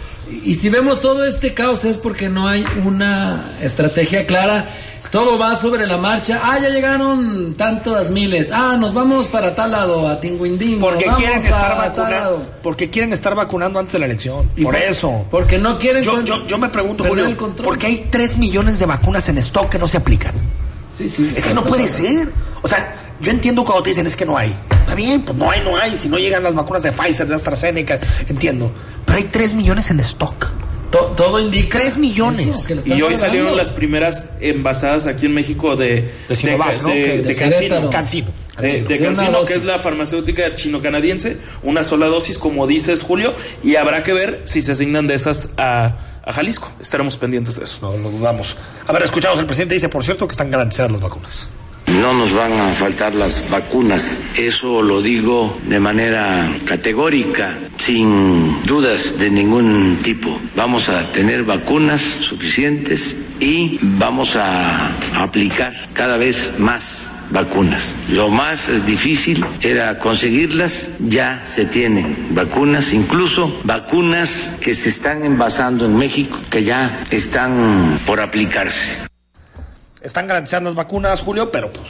Y 0.43 0.55
si 0.55 0.69
vemos 0.69 1.01
todo 1.01 1.25
este 1.25 1.53
caos 1.53 1.85
es 1.85 1.97
porque 1.97 2.29
no 2.29 2.47
hay 2.47 2.65
una 2.83 3.43
estrategia 3.61 4.25
clara 4.25 4.65
todo 5.11 5.39
va 5.39 5.55
sobre 5.55 5.87
la 5.87 5.97
marcha. 5.97 6.39
Ah, 6.43 6.59
ya 6.59 6.69
llegaron 6.69 7.55
tantas 7.55 8.11
miles. 8.11 8.51
Ah, 8.51 8.77
nos 8.79 8.93
vamos 8.93 9.25
para 9.27 9.55
tal 9.55 9.71
lado, 9.71 10.07
a 10.07 10.19
Tinguindín. 10.19 10.79
Porque 10.79 11.05
quieren 11.17 11.37
estar 11.37 11.75
vacunando. 11.75 12.47
Porque 12.61 12.89
quieren 12.89 13.13
estar 13.13 13.33
vacunando 13.33 13.79
antes 13.79 13.93
de 13.93 13.99
la 13.99 14.05
elección. 14.05 14.49
por, 14.61 14.75
eso. 14.75 15.25
Porque 15.31 15.57
no 15.57 15.79
quieren. 15.79 16.03
Yo, 16.03 16.45
yo, 16.45 16.57
me 16.57 16.69
pregunto, 16.69 17.05
Julio, 17.05 17.35
porque 17.63 17.87
hay 17.87 18.07
3 18.09 18.37
millones 18.37 18.79
de 18.79 18.85
vacunas 18.85 19.27
en 19.29 19.39
stock 19.39 19.69
que 19.69 19.79
no 19.79 19.87
se 19.87 19.97
aplican. 19.97 20.35
Sí, 20.95 21.09
sí. 21.09 21.31
Es 21.35 21.45
que 21.45 21.53
no 21.53 21.65
puede 21.65 21.87
ser. 21.87 22.31
O 22.61 22.67
sea, 22.67 22.93
yo 23.21 23.31
entiendo 23.31 23.63
cuando 23.63 23.83
te 23.83 23.89
dicen 23.89 24.07
es 24.07 24.15
que 24.15 24.25
no 24.25 24.37
hay. 24.37 24.55
Está 24.71 24.95
bien, 24.95 25.23
pues 25.23 25.37
no 25.37 25.49
hay, 25.49 25.61
no 25.61 25.77
hay. 25.77 25.95
Si 25.95 26.09
no 26.09 26.17
llegan 26.17 26.43
las 26.43 26.55
vacunas 26.55 26.83
de 26.83 26.91
Pfizer, 26.91 27.27
de 27.27 27.35
AstraZeneca, 27.35 27.99
entiendo. 28.27 28.71
Pero 29.05 29.17
hay 29.17 29.25
3 29.25 29.53
millones 29.53 29.91
en 29.91 29.99
stock 29.99 30.51
todo 30.89 31.39
indica. 31.39 31.79
3 31.79 31.97
millones. 31.97 32.69
Y 32.85 33.01
hoy 33.01 33.15
salieron 33.15 33.55
las 33.55 33.69
primeras 33.69 34.29
envasadas 34.41 35.07
aquí 35.07 35.25
en 35.25 35.33
México 35.33 35.75
de. 35.75 36.11
De 36.27 36.35
Sinovac, 36.35 36.81
¿no? 36.81 36.89
De, 36.89 37.35
Cancino. 37.37 37.81
De, 38.59 38.99
Cancino, 38.99 39.43
que 39.43 39.53
es 39.53 39.65
la 39.65 39.77
farmacéutica 39.79 40.55
chino-canadiense. 40.55 41.37
Una 41.63 41.83
sola 41.83 42.07
dosis, 42.07 42.37
como 42.37 42.67
dices, 42.67 43.03
Julio. 43.03 43.33
Y 43.63 43.75
habrá 43.75 44.03
que 44.03 44.13
ver 44.13 44.41
si 44.43 44.61
se 44.61 44.71
asignan 44.71 45.07
de 45.07 45.15
esas 45.15 45.49
a, 45.57 45.95
a 46.25 46.33
Jalisco. 46.33 46.71
Estaremos 46.81 47.17
pendientes 47.17 47.57
de 47.57 47.63
eso. 47.63 47.79
No 47.81 47.95
lo 47.97 48.09
dudamos. 48.09 48.55
A 48.87 48.91
ver, 48.91 49.03
escuchamos. 49.03 49.39
El 49.39 49.45
presidente 49.45 49.75
dice, 49.75 49.89
por 49.89 50.03
cierto, 50.03 50.27
que 50.27 50.33
están 50.33 50.49
garantizadas 50.49 50.91
las 50.91 51.01
vacunas. 51.01 51.49
No 51.97 52.13
nos 52.13 52.33
van 52.33 52.53
a 52.53 52.71
faltar 52.71 53.15
las 53.15 53.49
vacunas, 53.49 54.19
eso 54.37 54.81
lo 54.81 55.01
digo 55.01 55.57
de 55.65 55.79
manera 55.79 56.49
categórica, 56.65 57.57
sin 57.77 58.63
dudas 58.63 59.17
de 59.17 59.31
ningún 59.31 59.97
tipo. 60.03 60.39
Vamos 60.55 60.87
a 60.87 61.11
tener 61.11 61.43
vacunas 61.43 62.01
suficientes 62.01 63.17
y 63.39 63.79
vamos 63.81 64.35
a 64.35 64.91
aplicar 65.15 65.73
cada 65.93 66.17
vez 66.17 66.59
más 66.59 67.09
vacunas. 67.31 67.95
Lo 68.11 68.29
más 68.29 68.85
difícil 68.85 69.43
era 69.61 69.97
conseguirlas, 69.97 70.89
ya 70.99 71.43
se 71.45 71.65
tienen 71.65 72.15
vacunas, 72.31 72.93
incluso 72.93 73.59
vacunas 73.63 74.57
que 74.61 74.75
se 74.75 74.89
están 74.89 75.23
envasando 75.23 75.85
en 75.85 75.97
México, 75.97 76.39
que 76.49 76.63
ya 76.63 77.03
están 77.09 77.99
por 78.05 78.19
aplicarse. 78.19 79.08
Están 80.01 80.27
garantizadas 80.27 80.63
las 80.63 80.75
vacunas, 80.75 81.21
Julio, 81.21 81.51
pero 81.51 81.71
pues 81.71 81.87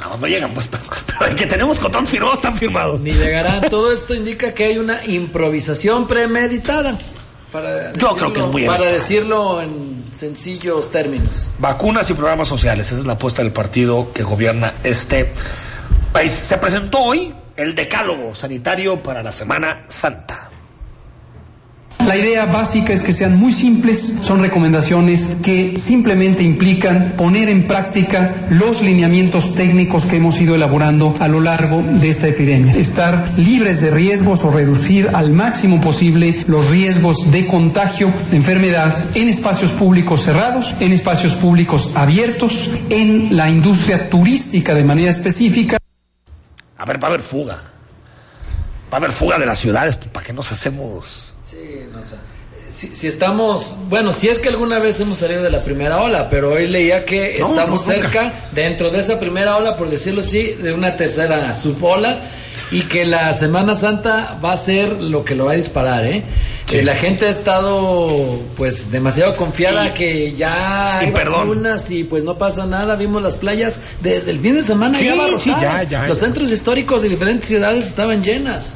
no, 0.00 0.16
no 0.16 0.26
llegan, 0.26 0.52
pues, 0.52 0.68
pues 0.68 0.90
pero 1.18 1.30
el 1.30 1.36
que 1.36 1.46
tenemos 1.46 1.78
contratos 1.78 2.10
firmados 2.10 2.38
están 2.38 2.56
firmados. 2.56 3.00
Ni 3.00 3.12
llegarán. 3.12 3.68
Todo 3.68 3.92
esto 3.92 4.14
indica 4.14 4.52
que 4.54 4.64
hay 4.64 4.78
una 4.78 5.04
improvisación 5.06 6.06
premeditada. 6.06 6.96
Para 7.52 7.92
Yo 7.92 8.16
creo 8.16 8.32
que 8.32 8.40
es 8.40 8.46
muy 8.46 8.66
Para 8.66 8.86
decirlo 8.86 9.62
en 9.62 10.04
sencillos 10.12 10.90
términos. 10.90 11.52
Vacunas 11.58 12.10
y 12.10 12.14
programas 12.14 12.48
sociales, 12.48 12.86
esa 12.88 12.98
es 12.98 13.06
la 13.06 13.12
apuesta 13.14 13.42
del 13.42 13.52
partido 13.52 14.12
que 14.12 14.24
gobierna 14.24 14.74
este 14.82 15.32
país. 16.12 16.32
Se 16.32 16.58
presentó 16.58 16.98
hoy 16.98 17.32
el 17.56 17.74
decálogo 17.74 18.34
sanitario 18.34 19.00
para 19.02 19.22
la 19.22 19.30
Semana 19.30 19.84
Santa. 19.86 20.43
La 22.06 22.18
idea 22.18 22.44
básica 22.44 22.92
es 22.92 23.02
que 23.02 23.14
sean 23.14 23.36
muy 23.36 23.50
simples, 23.50 24.18
son 24.20 24.40
recomendaciones 24.40 25.38
que 25.42 25.74
simplemente 25.78 26.42
implican 26.42 27.14
poner 27.16 27.48
en 27.48 27.66
práctica 27.66 28.34
los 28.50 28.82
lineamientos 28.82 29.54
técnicos 29.54 30.04
que 30.04 30.16
hemos 30.16 30.38
ido 30.38 30.54
elaborando 30.54 31.16
a 31.18 31.28
lo 31.28 31.40
largo 31.40 31.82
de 31.82 32.10
esta 32.10 32.28
epidemia. 32.28 32.76
Estar 32.76 33.26
libres 33.38 33.80
de 33.80 33.90
riesgos 33.90 34.44
o 34.44 34.50
reducir 34.50 35.10
al 35.14 35.30
máximo 35.30 35.80
posible 35.80 36.44
los 36.46 36.70
riesgos 36.70 37.32
de 37.32 37.46
contagio 37.46 38.12
de 38.30 38.36
enfermedad 38.36 39.02
en 39.14 39.30
espacios 39.30 39.72
públicos 39.72 40.24
cerrados, 40.24 40.74
en 40.80 40.92
espacios 40.92 41.34
públicos 41.34 41.92
abiertos, 41.94 42.70
en 42.90 43.34
la 43.34 43.48
industria 43.48 44.10
turística 44.10 44.74
de 44.74 44.84
manera 44.84 45.10
específica. 45.10 45.78
A 46.76 46.84
ver, 46.84 47.02
va 47.02 47.08
a 47.08 47.10
haber 47.12 47.22
fuga. 47.22 47.54
Va 48.92 48.92
a 48.92 48.96
haber 48.96 49.10
fuga 49.10 49.38
de 49.38 49.46
las 49.46 49.58
ciudades, 49.58 49.96
pues, 49.96 50.10
¿para 50.10 50.26
qué 50.26 50.34
nos 50.34 50.52
hacemos? 50.52 51.23
Sí, 51.48 51.58
no 51.92 52.00
sé. 52.04 52.16
Si, 52.72 53.06
estamos, 53.06 53.76
bueno, 53.88 54.12
si 54.12 54.28
es 54.28 54.40
que 54.40 54.48
alguna 54.48 54.80
vez 54.80 54.98
hemos 54.98 55.18
salido 55.18 55.42
de 55.44 55.50
la 55.50 55.60
primera 55.60 56.02
ola, 56.02 56.28
pero 56.28 56.50
hoy 56.54 56.66
leía 56.66 57.04
que 57.04 57.36
estamos 57.36 57.84
cerca, 57.84 58.32
dentro 58.52 58.90
de 58.90 58.98
esa 58.98 59.20
primera 59.20 59.56
ola, 59.56 59.76
por 59.76 59.88
decirlo 59.90 60.22
así, 60.22 60.42
de 60.60 60.72
una 60.72 60.96
tercera 60.96 61.52
subola 61.52 62.18
y 62.72 62.80
que 62.82 63.04
la 63.04 63.32
Semana 63.32 63.76
Santa 63.76 64.38
va 64.44 64.52
a 64.52 64.56
ser 64.56 65.00
lo 65.00 65.24
que 65.24 65.36
lo 65.36 65.44
va 65.44 65.52
a 65.52 65.56
disparar, 65.56 66.04
¿eh? 66.04 66.24
Sí. 66.66 66.80
La 66.82 66.96
gente 66.96 67.26
ha 67.26 67.30
estado 67.30 68.40
pues 68.56 68.90
demasiado 68.90 69.36
confiada 69.36 69.86
Y- 69.88 69.90
que 69.92 70.32
ya 70.32 70.98
y 71.02 71.06
hay 71.06 71.12
perdón. 71.12 71.48
vacunas 71.50 71.90
y 71.92 72.02
pues 72.04 72.24
no 72.24 72.38
pasa 72.38 72.66
nada. 72.66 72.96
Vimos 72.96 73.22
las 73.22 73.36
playas 73.36 73.78
desde 74.00 74.30
el 74.32 74.40
fin 74.40 74.54
de 74.56 74.62
semana 74.62 74.98
Sí, 74.98 75.04
ya 75.04 75.12
sí, 75.14 75.20
abarrotadas. 75.50 75.82
ya, 75.82 75.88
ya. 76.02 76.08
Los 76.08 76.18
centros 76.18 76.50
históricos 76.50 77.02
de 77.02 77.10
diferentes 77.10 77.46
ciudades 77.46 77.84
estaban 77.86 78.24
llenas. 78.24 78.72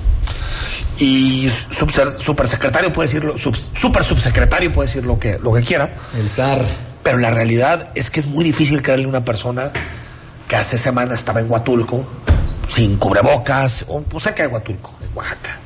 Y 0.99 1.49
supersecretario 1.49 2.93
puede 2.93 3.09
decir, 3.09 3.25
lo- 3.25 3.38
sub- 3.38 3.55
super 3.57 4.05
subsecretario 4.05 4.73
puede 4.73 4.88
decir 4.88 5.05
lo 5.05 5.19
que, 5.19 5.38
lo 5.38 5.52
que 5.52 5.62
quiera. 5.62 5.90
El 6.19 6.28
zar. 6.28 6.64
Pero 7.02 7.19
la 7.19 7.31
realidad 7.31 7.90
es 7.95 8.11
que 8.11 8.21
es 8.21 8.26
muy 8.26 8.45
difícil 8.45 8.83
creerle 8.83 9.07
a 9.07 9.09
una 9.09 9.25
persona 9.25 9.71
que 10.49 10.57
hace 10.57 10.76
semanas 10.78 11.19
estaba 11.21 11.40
en 11.40 11.50
Huatulco, 11.50 12.05
sin 12.67 12.97
cubrebocas, 12.97 13.85
o 13.88 14.02
pues, 14.02 14.25
cerca 14.25 14.43
de 14.43 14.49
Huatulco, 14.49 14.95
en 15.02 15.17
Oaxaca. 15.17 15.59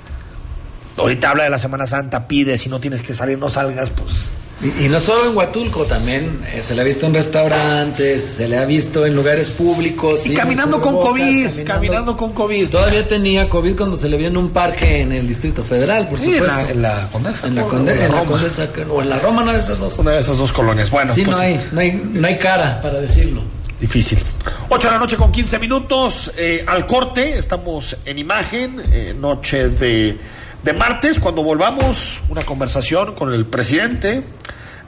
Ahorita 0.99 1.31
habla 1.31 1.45
de 1.45 1.51
la 1.51 1.59
Semana 1.59 1.87
Santa, 1.87 2.29
pide, 2.29 2.59
si 2.59 2.69
no 2.69 2.79
tienes 2.79 3.01
que 3.01 3.15
salir, 3.15 3.39
no 3.39 3.49
salgas, 3.49 3.91
pues. 3.91 4.31
Y, 4.63 4.85
y 4.85 4.89
no 4.89 5.01
solo 5.01 5.29
en 5.31 5.37
Huatulco, 5.37 5.85
también 5.87 6.41
eh, 6.55 6.63
se 6.63 6.75
le 6.77 6.83
ha 6.83 6.85
visto 6.85 7.07
en 7.07 7.15
restaurantes, 7.15 8.23
se 8.25 8.47
le 8.49 8.59
ha 8.59 8.65
visto 8.65 9.05
en 9.05 9.15
lugares 9.17 9.51
públicos. 9.51 10.25
Y 10.27 10.31
sí, 10.31 10.35
caminando 10.35 10.81
con 10.81 11.01
COVID, 11.01 11.65
caminando 11.65 12.17
con 12.17 12.33
COVID. 12.33 12.69
Todavía 12.69 13.07
tenía 13.09 13.49
COVID 13.49 13.77
cuando 13.77 13.97
se 13.97 14.09
le 14.09 14.17
vio 14.17 14.29
en 14.29 14.37
un 14.37 14.51
parque 14.51 15.01
en 15.01 15.13
el 15.13 15.27
Distrito 15.27 15.63
Federal, 15.65 16.09
por 16.09 16.21
Sí, 16.21 16.27
en 16.35 16.39
supuesto. 16.39 16.57
la, 16.63 16.71
en 16.71 16.83
la 16.83 17.09
Condesa. 17.11 17.47
En 17.49 17.55
la. 17.57 17.63
Conde- 17.65 18.05
en 18.05 18.13
la. 18.13 18.25
Condesa, 18.25 18.69
o 18.89 19.03
en 19.03 19.09
la 19.11 19.19
Roma, 19.19 19.43
una 19.43 19.53
de 19.55 19.59
esas 19.59 19.79
dos. 19.81 19.99
Una 19.99 20.13
de 20.13 20.21
esas 20.21 20.39
dos 20.39 20.53
colonias. 20.53 20.91
Bueno, 20.91 21.13
Sí, 21.13 21.23
pues, 21.25 21.37
no, 21.37 21.43
hay, 21.43 21.61
no, 21.73 21.81
hay, 21.81 21.93
no 22.15 22.27
hay 22.29 22.39
cara 22.39 22.81
para 22.81 23.01
decirlo. 23.01 23.43
Difícil. 23.81 24.21
8 24.69 24.87
de 24.87 24.93
la 24.93 24.99
noche 25.01 25.17
con 25.17 25.33
15 25.33 25.59
minutos. 25.59 26.31
eh, 26.37 26.65
al 26.69 26.87
corte, 26.87 27.37
estamos 27.37 27.97
en 28.05 28.17
imagen, 28.19 28.81
eh, 28.93 29.13
noche 29.19 29.71
de, 29.71 30.17
de 30.63 30.73
martes. 30.73 31.19
Cuando 31.21 31.43
volvamos, 31.43 32.23
una 32.29 32.45
conversación 32.45 33.15
con 33.15 33.33
el 33.33 33.47
presidente 33.47 34.23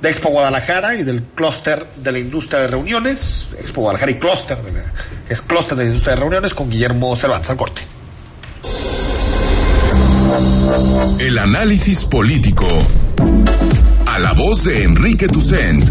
de 0.00 0.08
Expo 0.10 0.28
Guadalajara 0.30 0.96
y 0.96 1.02
del 1.02 1.22
clúster 1.22 1.86
de 1.96 2.12
la 2.12 2.18
industria 2.18 2.60
de 2.60 2.68
reuniones. 2.68 3.48
Expo 3.58 3.82
Guadalajara 3.82 4.12
y 4.12 4.18
clúster, 4.18 4.58
es 5.28 5.42
clúster 5.42 5.76
de 5.76 5.84
la 5.84 5.90
industria 5.90 6.14
de 6.14 6.20
reuniones 6.20 6.54
con 6.54 6.70
Guillermo 6.70 7.14
Cervantes. 7.16 7.50
Al 7.50 7.56
corte. 7.56 7.82
El 11.18 11.38
análisis 11.38 12.04
político. 12.04 12.66
A 14.06 14.18
la 14.18 14.32
voz 14.32 14.64
de 14.64 14.84
Enrique 14.84 15.28
Tucent. 15.28 15.90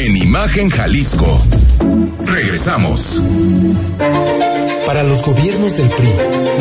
En 0.00 0.16
Imagen 0.16 0.70
Jalisco. 0.70 1.26
Regresamos. 2.24 3.20
Para 4.86 5.02
los 5.02 5.22
gobiernos 5.22 5.76
del 5.76 5.88
PRI, 5.88 6.12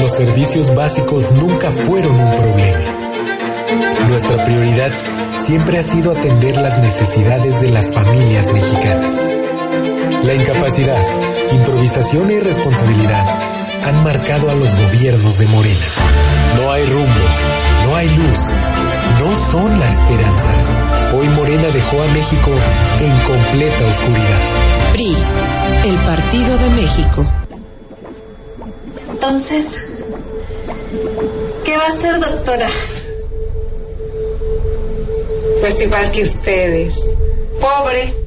los 0.01 0.11
servicios 0.11 0.73
básicos 0.73 1.31
nunca 1.33 1.69
fueron 1.69 2.15
un 2.15 2.35
problema. 2.35 4.07
Nuestra 4.09 4.43
prioridad 4.43 4.91
siempre 5.45 5.77
ha 5.77 5.83
sido 5.83 6.13
atender 6.13 6.57
las 6.57 6.79
necesidades 6.79 7.61
de 7.61 7.69
las 7.69 7.93
familias 7.93 8.51
mexicanas. 8.51 9.29
La 10.23 10.33
incapacidad, 10.33 11.03
improvisación 11.51 12.31
e 12.31 12.37
irresponsabilidad 12.37 13.23
han 13.85 14.03
marcado 14.03 14.49
a 14.49 14.55
los 14.55 14.69
gobiernos 14.83 15.37
de 15.37 15.45
Morena. 15.45 15.85
No 16.55 16.71
hay 16.71 16.83
rumbo, 16.87 17.27
no 17.85 17.95
hay 17.97 18.07
luz, 18.07 18.39
no 19.19 19.51
son 19.51 19.79
la 19.79 19.91
esperanza. 19.91 20.96
Hoy 21.19 21.27
Morena 21.29 21.67
dejó 21.69 21.99
a 21.99 22.07
México 22.09 22.51
en 22.99 23.19
completa 23.21 23.87
oscuridad. 23.87 24.39
PRI, 24.91 25.17
el 25.85 25.95
Partido 26.05 26.57
de 26.59 26.69
México. 26.69 27.25
Entonces, 29.09 30.03
¿qué 31.65 31.75
va 31.75 31.85
a 31.85 31.87
hacer, 31.87 32.19
doctora? 32.19 32.67
Pues 35.59 35.81
igual 35.81 36.11
que 36.11 36.21
ustedes. 36.21 37.09
Pobre. 37.59 38.26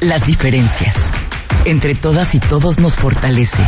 las 0.00 0.26
diferencias. 0.26 0.96
Entre 1.64 1.94
todas 1.94 2.34
y 2.34 2.40
todos 2.40 2.78
nos 2.78 2.94
fortalece. 2.94 3.62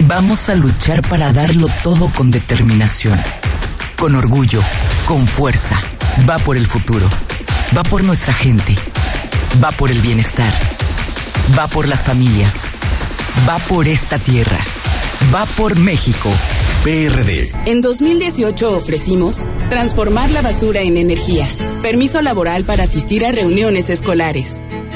Vamos 0.00 0.48
a 0.48 0.54
luchar 0.54 1.02
para 1.02 1.32
darlo 1.32 1.68
todo 1.82 2.08
con 2.08 2.30
determinación, 2.30 3.18
con 3.98 4.14
orgullo, 4.16 4.60
con 5.06 5.26
fuerza. 5.26 5.80
Va 6.28 6.38
por 6.38 6.56
el 6.56 6.66
futuro, 6.66 7.08
va 7.76 7.82
por 7.82 8.02
nuestra 8.04 8.34
gente, 8.34 8.74
va 9.62 9.70
por 9.72 9.90
el 9.90 10.00
bienestar, 10.00 10.52
va 11.58 11.66
por 11.68 11.88
las 11.88 12.02
familias, 12.02 12.54
va 13.48 13.58
por 13.58 13.86
esta 13.86 14.18
tierra, 14.18 14.58
va 15.34 15.46
por 15.46 15.76
México. 15.78 16.30
PRD. 16.82 17.52
En 17.66 17.80
2018 17.80 18.76
ofrecimos 18.76 19.44
transformar 19.70 20.32
la 20.32 20.42
basura 20.42 20.80
en 20.80 20.96
energía, 20.96 21.46
permiso 21.80 22.20
laboral 22.22 22.64
para 22.64 22.82
asistir 22.82 23.24
a 23.24 23.30
reuniones 23.30 23.88
escolares, 23.88 24.60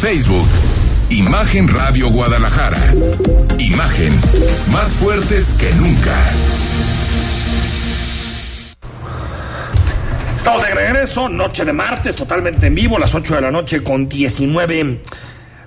Facebook, 0.00 0.48
Imagen 1.10 1.68
Radio 1.68 2.08
Guadalajara. 2.08 2.78
Imagen, 3.58 4.12
más 4.72 4.88
fuertes 4.92 5.56
que 5.60 5.70
nunca. 5.74 6.14
Estamos 10.36 10.62
de 10.62 10.74
regreso, 10.74 11.28
noche 11.28 11.64
de 11.64 11.72
martes, 11.72 12.14
totalmente 12.14 12.66
en 12.66 12.74
vivo, 12.74 12.98
las 12.98 13.14
8 13.14 13.34
de 13.36 13.40
la 13.42 13.50
noche 13.50 13.82
con 13.82 14.08
19 14.08 15.00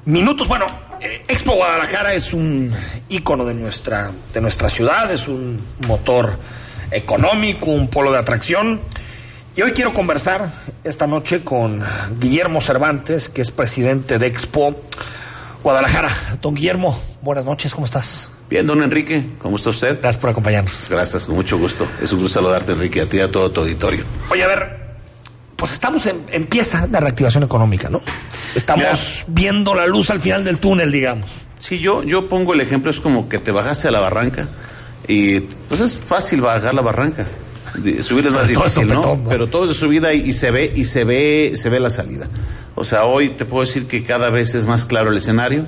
minutos. 0.06 0.47
Bueno, 0.47 0.65
Eh, 1.00 1.23
Expo 1.28 1.54
Guadalajara 1.54 2.15
es 2.15 2.34
un 2.34 2.73
ícono 3.10 3.45
de 3.45 3.54
nuestra, 3.54 4.12
de 4.34 4.41
nuestra 4.41 4.67
ciudad, 4.67 5.12
es 5.12 5.28
un 5.28 5.62
motor 5.86 6.39
económico, 6.89 7.69
un 7.69 7.88
polo 7.88 8.12
de 8.12 8.17
atracción. 8.17 8.82
Y 9.58 9.63
hoy 9.63 9.72
quiero 9.72 9.91
conversar 9.91 10.52
esta 10.84 11.08
noche 11.08 11.43
con 11.43 11.84
Guillermo 12.20 12.62
Cervantes, 12.62 13.28
que 13.28 13.41
es 13.41 13.50
presidente 13.50 14.20
de 14.20 14.28
Expo 14.28 14.80
Guadalajara. 15.63 16.12
Don 16.43 16.54
Guillermo, 16.54 16.96
buenas 17.24 17.43
noches, 17.43 17.74
¿cómo 17.74 17.86
estás? 17.86 18.30
Bien, 18.52 18.67
don 18.67 18.84
Enrique, 18.84 19.26
¿cómo 19.39 19.56
está 19.56 19.72
usted? 19.72 20.00
Gracias 20.00 20.22
por 20.22 20.30
acompañarnos. 20.30 20.89
Gracias, 20.91 21.26
con 21.26 21.34
mucho 21.34 21.58
gusto. 21.58 21.89
Es 22.00 22.12
un 22.12 22.20
gusto 22.20 22.36
saludarte, 22.36 22.74
Enrique, 22.74 23.02
a 23.02 23.10
ti 23.10 23.17
y 23.17 23.22
a 23.22 23.32
todo 23.32 23.50
tu 23.50 23.62
auditorio. 23.62 24.06
Oye, 24.30 24.43
a 24.43 24.48
ver, 24.48 24.78
pues 25.56 25.74
estamos 25.74 26.06
en, 26.06 26.24
empieza 26.30 26.86
la 26.86 27.00
reactivación 27.00 27.41
económica, 27.41 27.89
¿no? 27.89 28.04
Estamos 28.54 28.86
Mira, 28.86 29.26
viendo 29.28 29.74
la 29.74 29.88
luz 29.88 30.12
al 30.12 30.20
final 30.20 30.43
del 30.43 30.60
túnel, 30.60 30.91
digamos. 30.91 31.32
Sí, 31.58 31.80
yo, 31.80 32.04
yo 32.04 32.30
pongo 32.30 32.54
el 32.54 32.62
ejemplo, 32.62 32.91
es 32.91 33.00
como 33.00 33.28
que 33.28 33.39
te 33.39 33.50
bajaste 33.50 33.88
a 33.88 33.91
la 33.91 34.02
barranca 34.02 34.48
y 35.08 35.39
pues 35.39 35.82
es 35.82 35.98
fácil 35.98 36.41
bajar 36.41 36.76
la 36.76 36.84
barranca. 36.84 37.26
Subir 38.01 38.25
es 38.25 38.34
más 38.34 38.47
difícil, 38.47 38.88
¿no? 38.88 39.19
Pero 39.30 39.47
todo 39.47 39.63
es 39.63 39.69
de 39.69 39.75
subida 39.75 40.13
y, 40.13 40.21
y 40.21 40.34
se 40.34 40.51
ve, 40.51 40.71
y 40.75 40.86
se 40.86 41.03
ve, 41.03 41.53
se 41.56 41.69
ve 41.69 41.80
la 41.80 41.89
salida. 41.89 42.27
O 42.75 42.86
sea, 42.86 43.06
hoy 43.06 43.30
te 43.30 43.45
puedo 43.45 43.65
decir 43.65 43.88
que 43.88 44.03
cada 44.03 44.30
vez 44.30 44.53
es 44.53 44.65
más 44.65 44.86
claro 44.86 45.12
el 45.12 45.17
escenario. 45.17 45.65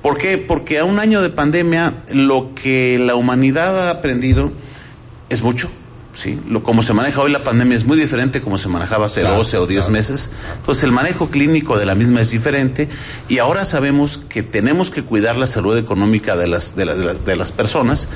¿Por 0.00 0.18
qué? 0.18 0.38
Porque 0.38 0.78
a 0.78 0.84
un 0.84 0.98
año 0.98 1.20
de 1.20 1.30
pandemia 1.30 1.94
lo 2.10 2.54
que 2.54 2.98
la 2.98 3.14
humanidad 3.14 3.88
ha 3.88 3.90
aprendido 3.90 4.52
es 5.28 5.42
mucho. 5.42 5.70
¿sí? 6.14 6.40
Lo, 6.48 6.62
como 6.62 6.82
se 6.82 6.94
maneja 6.94 7.20
hoy 7.20 7.30
la 7.30 7.44
pandemia 7.44 7.76
es 7.76 7.84
muy 7.84 7.98
diferente 7.98 8.40
como 8.40 8.56
se 8.56 8.68
manejaba 8.68 9.06
hace 9.06 9.20
claro, 9.20 9.36
12 9.36 9.58
o 9.58 9.66
10 9.66 9.80
claro. 9.80 9.92
meses. 9.92 10.30
Entonces 10.56 10.84
el 10.84 10.92
manejo 10.92 11.28
clínico 11.28 11.78
de 11.78 11.86
la 11.86 11.94
misma 11.94 12.20
es 12.20 12.30
diferente 12.30 12.88
y 13.28 13.38
ahora 13.38 13.64
sabemos 13.64 14.18
que 14.28 14.42
tenemos 14.42 14.90
que 14.90 15.02
cuidar 15.02 15.36
la 15.36 15.46
salud 15.46 15.76
económica 15.76 16.36
de 16.36 16.48
las, 16.48 16.74
de, 16.74 16.86
la, 16.86 16.94
de, 16.94 17.04
la, 17.04 17.14
de 17.14 17.36
las 17.36 17.52
personas 17.52 18.08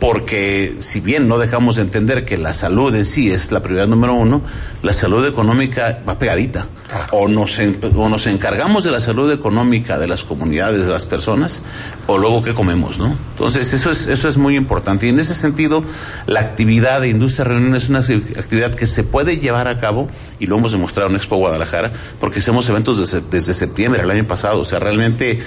porque 0.00 0.76
si 0.80 1.00
bien 1.00 1.28
no 1.28 1.38
dejamos 1.38 1.76
de 1.76 1.82
entender 1.82 2.24
que 2.24 2.36
la 2.36 2.52
salud 2.52 2.94
en 2.94 3.04
sí 3.04 3.30
es 3.30 3.52
la 3.52 3.62
prioridad 3.62 3.86
número 3.86 4.14
uno, 4.14 4.42
la 4.82 4.92
salud 4.92 5.26
económica 5.26 6.00
va 6.06 6.18
pegadita. 6.18 6.66
Claro. 6.88 7.06
O, 7.12 7.28
nos, 7.28 7.58
o 7.58 8.08
nos 8.08 8.26
encargamos 8.26 8.84
de 8.84 8.90
la 8.90 9.00
salud 9.00 9.32
económica 9.32 9.98
de 9.98 10.06
las 10.06 10.22
comunidades, 10.22 10.86
de 10.86 10.92
las 10.92 11.06
personas, 11.06 11.62
o 12.06 12.18
luego 12.18 12.42
qué 12.42 12.52
comemos, 12.52 12.98
¿no? 12.98 13.16
Entonces 13.30 13.72
eso 13.72 13.90
es, 13.90 14.06
eso 14.06 14.28
es 14.28 14.36
muy 14.36 14.54
importante. 14.54 15.06
Y 15.06 15.08
en 15.08 15.18
ese 15.18 15.34
sentido, 15.34 15.82
la 16.26 16.40
actividad 16.40 17.00
de 17.00 17.08
industria 17.08 17.44
reunión 17.44 17.74
es 17.74 17.88
una 17.88 18.00
actividad 18.00 18.74
que 18.74 18.86
se 18.86 19.02
puede 19.02 19.38
llevar 19.38 19.66
a 19.68 19.78
cabo, 19.78 20.08
y 20.38 20.46
lo 20.46 20.58
hemos 20.58 20.72
demostrado 20.72 21.08
en 21.08 21.16
Expo 21.16 21.36
Guadalajara, 21.36 21.90
porque 22.20 22.40
hacemos 22.40 22.68
eventos 22.68 22.98
desde, 22.98 23.26
desde 23.30 23.54
septiembre 23.54 24.02
del 24.02 24.10
año 24.10 24.26
pasado. 24.26 24.60
O 24.60 24.64
sea, 24.66 24.78
realmente 24.78 25.38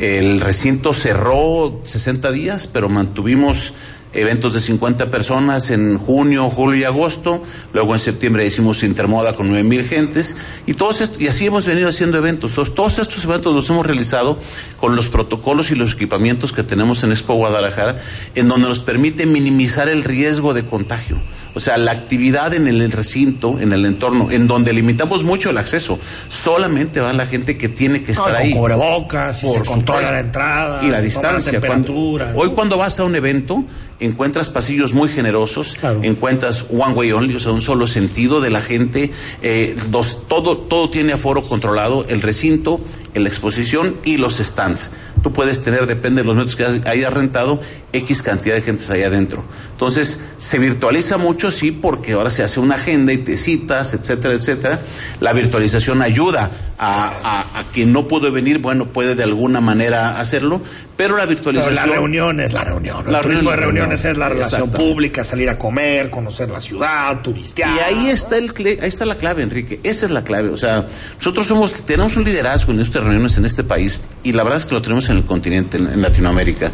el 0.00 0.40
recinto 0.40 0.94
cerró 0.94 1.80
60 1.84 2.32
días, 2.32 2.66
pero 2.66 2.88
mantuvimos 2.88 3.74
eventos 4.12 4.54
de 4.54 4.60
50 4.60 5.10
personas 5.10 5.70
en 5.70 5.98
junio, 5.98 6.48
julio 6.50 6.80
y 6.80 6.84
agosto. 6.84 7.42
Luego 7.72 7.94
en 7.94 8.00
septiembre 8.00 8.46
hicimos 8.46 8.82
Intermoda 8.82 9.34
con 9.34 9.48
9 9.48 9.62
mil 9.62 9.84
gentes. 9.84 10.36
Y, 10.66 10.74
todos 10.74 11.12
y 11.18 11.28
así 11.28 11.46
hemos 11.46 11.66
venido 11.66 11.88
haciendo 11.88 12.16
eventos. 12.16 12.54
Todos, 12.74 12.98
estos 12.98 13.24
eventos 13.24 13.54
los 13.54 13.68
hemos 13.68 13.84
realizado 13.84 14.38
con 14.78 14.96
los 14.96 15.08
protocolos 15.08 15.70
y 15.70 15.74
los 15.74 15.92
equipamientos 15.92 16.52
que 16.52 16.62
tenemos 16.62 17.02
en 17.04 17.12
Expo 17.12 17.34
Guadalajara, 17.34 18.00
en 18.34 18.48
donde 18.48 18.68
nos 18.68 18.80
permite 18.80 19.26
minimizar 19.26 19.88
el 19.88 20.02
riesgo 20.02 20.54
de 20.54 20.64
contagio. 20.64 21.18
O 21.54 21.60
sea, 21.60 21.76
la 21.76 21.92
actividad 21.92 22.54
en 22.54 22.68
el 22.68 22.92
recinto, 22.92 23.58
en 23.58 23.72
el 23.72 23.84
entorno, 23.84 24.30
en 24.30 24.46
donde 24.46 24.72
limitamos 24.72 25.24
mucho 25.24 25.50
el 25.50 25.58
acceso, 25.58 25.98
solamente 26.28 27.00
va 27.00 27.12
la 27.12 27.26
gente 27.26 27.56
que 27.56 27.68
tiene 27.68 28.02
que 28.02 28.12
estar 28.12 28.28
no, 28.28 28.34
con 28.34 28.42
ahí. 28.42 28.52
cubrebocas, 28.52 29.42
y 29.44 29.48
se 29.48 29.60
controla 29.64 30.12
la 30.12 30.20
entrada, 30.20 30.84
y 30.84 30.88
la 30.88 31.00
distancia. 31.00 31.52
La 31.52 31.60
temperatura. 31.60 32.26
Cuando, 32.26 32.40
hoy 32.40 32.54
cuando 32.54 32.76
vas 32.76 32.98
a 33.00 33.04
un 33.04 33.14
evento, 33.16 33.64
encuentras 34.00 34.48
pasillos 34.50 34.94
muy 34.94 35.08
generosos, 35.08 35.76
claro. 35.78 36.00
encuentras 36.02 36.64
one 36.70 36.94
way 36.94 37.12
only, 37.12 37.34
o 37.34 37.40
sea, 37.40 37.52
un 37.52 37.60
solo 37.60 37.86
sentido 37.86 38.40
de 38.40 38.50
la 38.50 38.62
gente, 38.62 39.10
eh, 39.42 39.76
dos, 39.90 40.26
todo, 40.28 40.56
todo 40.56 40.90
tiene 40.90 41.12
aforo 41.12 41.46
controlado, 41.46 42.06
el 42.08 42.22
recinto, 42.22 42.80
la 43.14 43.28
exposición 43.28 43.96
y 44.04 44.16
los 44.16 44.38
stands. 44.38 44.90
Tú 45.22 45.32
puedes 45.32 45.62
tener, 45.62 45.86
depende 45.86 46.22
de 46.22 46.26
los 46.26 46.36
metros 46.36 46.56
que 46.56 46.64
hayas 46.88 47.12
rentado, 47.12 47.60
X 47.92 48.22
cantidad 48.22 48.54
de 48.54 48.62
gente 48.62 48.82
ahí 48.90 49.02
adentro. 49.02 49.44
Entonces, 49.80 50.18
se 50.36 50.58
virtualiza 50.58 51.16
mucho, 51.16 51.50
sí, 51.50 51.72
porque 51.72 52.12
ahora 52.12 52.28
se 52.28 52.42
hace 52.42 52.60
una 52.60 52.74
agenda 52.74 53.14
y 53.14 53.16
te 53.16 53.38
citas, 53.38 53.94
etcétera, 53.94 54.34
etcétera. 54.34 54.78
La 55.20 55.32
virtualización 55.32 56.02
ayuda 56.02 56.50
a, 56.76 57.06
a, 57.24 57.60
a 57.60 57.64
quien 57.72 57.90
no 57.90 58.06
pudo 58.06 58.30
venir, 58.30 58.58
bueno, 58.58 58.92
puede 58.92 59.14
de 59.14 59.22
alguna 59.22 59.62
manera 59.62 60.20
hacerlo, 60.20 60.60
pero 60.98 61.16
la 61.16 61.24
virtualización... 61.24 61.76
Pero 61.76 61.86
la 61.86 61.92
reunión 61.94 62.40
es 62.40 62.52
la 62.52 62.62
reunión. 62.62 63.10
La 63.10 63.20
el 63.20 63.24
turismo 63.24 63.52
de 63.52 63.56
reuniones 63.56 64.04
es 64.04 64.18
la 64.18 64.28
relación 64.28 64.70
pública, 64.70 65.24
salir 65.24 65.48
a 65.48 65.56
comer, 65.56 66.10
conocer 66.10 66.50
la 66.50 66.60
ciudad, 66.60 67.22
turistear. 67.22 67.74
Y 67.74 67.78
ahí 67.78 68.10
está, 68.10 68.36
el, 68.36 68.52
ahí 68.82 68.88
está 68.88 69.06
la 69.06 69.14
clave, 69.14 69.42
Enrique. 69.42 69.80
Esa 69.82 70.04
es 70.04 70.12
la 70.12 70.24
clave. 70.24 70.50
O 70.50 70.58
sea, 70.58 70.86
nosotros 71.16 71.46
somos, 71.46 71.72
tenemos 71.86 72.18
un 72.18 72.24
liderazgo 72.24 72.72
en 72.72 72.80
estas 72.80 73.02
reuniones 73.02 73.38
en 73.38 73.46
este 73.46 73.64
país 73.64 73.98
y 74.24 74.32
la 74.32 74.42
verdad 74.42 74.58
es 74.58 74.66
que 74.66 74.74
lo 74.74 74.82
tenemos 74.82 75.08
en 75.08 75.16
el 75.16 75.24
continente, 75.24 75.78
en, 75.78 75.86
en 75.86 76.02
Latinoamérica. 76.02 76.70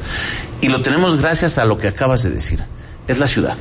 Y 0.61 0.71
lo 0.71 0.83
tenemos 0.83 1.23
gracias 1.23 1.59
a 1.59 1.65
lo 1.65 1.79
que 1.79 1.87
acabas 1.87 2.25
de 2.25 2.31
decir. 2.31 2.65
Es 3.09 3.19
la 3.19 3.27
ciudad 3.27 3.57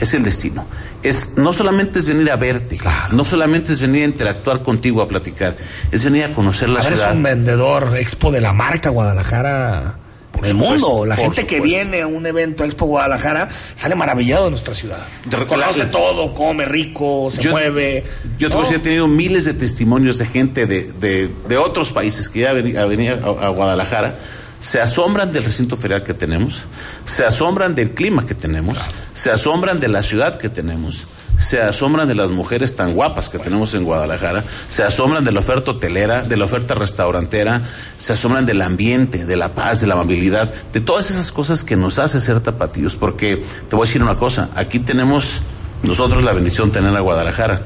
es 0.00 0.14
el 0.14 0.22
destino. 0.22 0.66
Es, 1.02 1.36
no 1.36 1.52
solamente 1.52 1.98
es 1.98 2.08
venir 2.08 2.30
a 2.30 2.36
verte, 2.36 2.76
claro. 2.76 3.14
no 3.14 3.24
solamente 3.24 3.72
es 3.72 3.80
venir 3.80 4.02
a 4.02 4.06
interactuar 4.06 4.62
contigo, 4.62 5.02
a 5.02 5.08
platicar, 5.08 5.56
es 5.90 6.04
venir 6.04 6.24
a 6.24 6.32
conocer 6.32 6.68
la 6.68 6.80
a 6.80 6.82
ver, 6.82 6.92
ciudad. 6.94 7.10
Es 7.10 7.16
un 7.16 7.22
vendedor 7.22 7.96
expo 7.96 8.32
de 8.32 8.40
la 8.40 8.52
marca 8.52 8.90
Guadalajara 8.90 9.96
por 10.32 10.46
el 10.46 10.52
supuesto, 10.52 10.88
mundo. 10.88 11.06
La 11.06 11.16
gente 11.16 11.42
supuesto. 11.42 11.48
que 11.48 11.60
viene 11.60 12.02
a 12.02 12.06
un 12.06 12.24
evento 12.26 12.64
Expo 12.64 12.86
Guadalajara 12.86 13.48
sale 13.74 13.94
maravillado 13.94 14.44
de 14.44 14.50
nuestra 14.50 14.74
ciudad. 14.74 15.06
Conoce 15.46 15.86
todo, 15.86 16.34
come 16.34 16.64
rico, 16.64 17.30
se 17.30 17.42
yo, 17.42 17.50
mueve. 17.50 18.04
Yo 18.38 18.48
decir, 18.48 18.76
he 18.76 18.80
tenido 18.80 19.06
miles 19.06 19.44
de 19.44 19.54
testimonios 19.54 20.18
de 20.18 20.26
gente 20.26 20.66
de, 20.66 20.84
de, 20.84 21.28
de 21.48 21.56
otros 21.56 21.92
países 21.92 22.28
que 22.28 22.40
ya 22.40 22.52
venía 22.52 23.14
a, 23.14 23.46
a 23.46 23.48
Guadalajara 23.48 24.16
se 24.60 24.80
asombran 24.80 25.32
del 25.32 25.44
recinto 25.44 25.76
ferial 25.76 26.02
que 26.02 26.14
tenemos, 26.14 26.60
se 27.04 27.24
asombran 27.24 27.74
del 27.74 27.92
clima 27.92 28.26
que 28.26 28.34
tenemos, 28.34 28.74
claro. 28.74 28.92
se 29.14 29.30
asombran 29.30 29.80
de 29.80 29.88
la 29.88 30.02
ciudad 30.02 30.38
que 30.38 30.50
tenemos, 30.50 31.06
se 31.38 31.62
asombran 31.62 32.06
de 32.06 32.14
las 32.14 32.28
mujeres 32.28 32.76
tan 32.76 32.92
guapas 32.92 33.30
que 33.30 33.38
tenemos 33.38 33.72
en 33.72 33.84
Guadalajara, 33.84 34.44
se 34.68 34.82
asombran 34.82 35.24
de 35.24 35.32
la 35.32 35.40
oferta 35.40 35.70
hotelera, 35.70 36.22
de 36.22 36.36
la 36.36 36.44
oferta 36.44 36.74
restaurantera, 36.74 37.62
se 37.98 38.12
asombran 38.12 38.44
del 38.44 38.60
ambiente, 38.60 39.24
de 39.24 39.36
la 39.36 39.48
paz, 39.48 39.80
de 39.80 39.86
la 39.86 39.94
amabilidad, 39.94 40.52
de 40.72 40.80
todas 40.80 41.10
esas 41.10 41.32
cosas 41.32 41.64
que 41.64 41.76
nos 41.76 41.98
hace 41.98 42.20
ser 42.20 42.40
tapatíos. 42.40 42.94
Porque 42.94 43.42
te 43.68 43.74
voy 43.74 43.84
a 43.84 43.88
decir 43.88 44.02
una 44.02 44.16
cosa, 44.16 44.50
aquí 44.54 44.80
tenemos 44.80 45.40
nosotros 45.82 46.22
la 46.22 46.34
bendición 46.34 46.68
de 46.68 46.80
tener 46.80 46.94
a 46.94 47.00
Guadalajara 47.00 47.62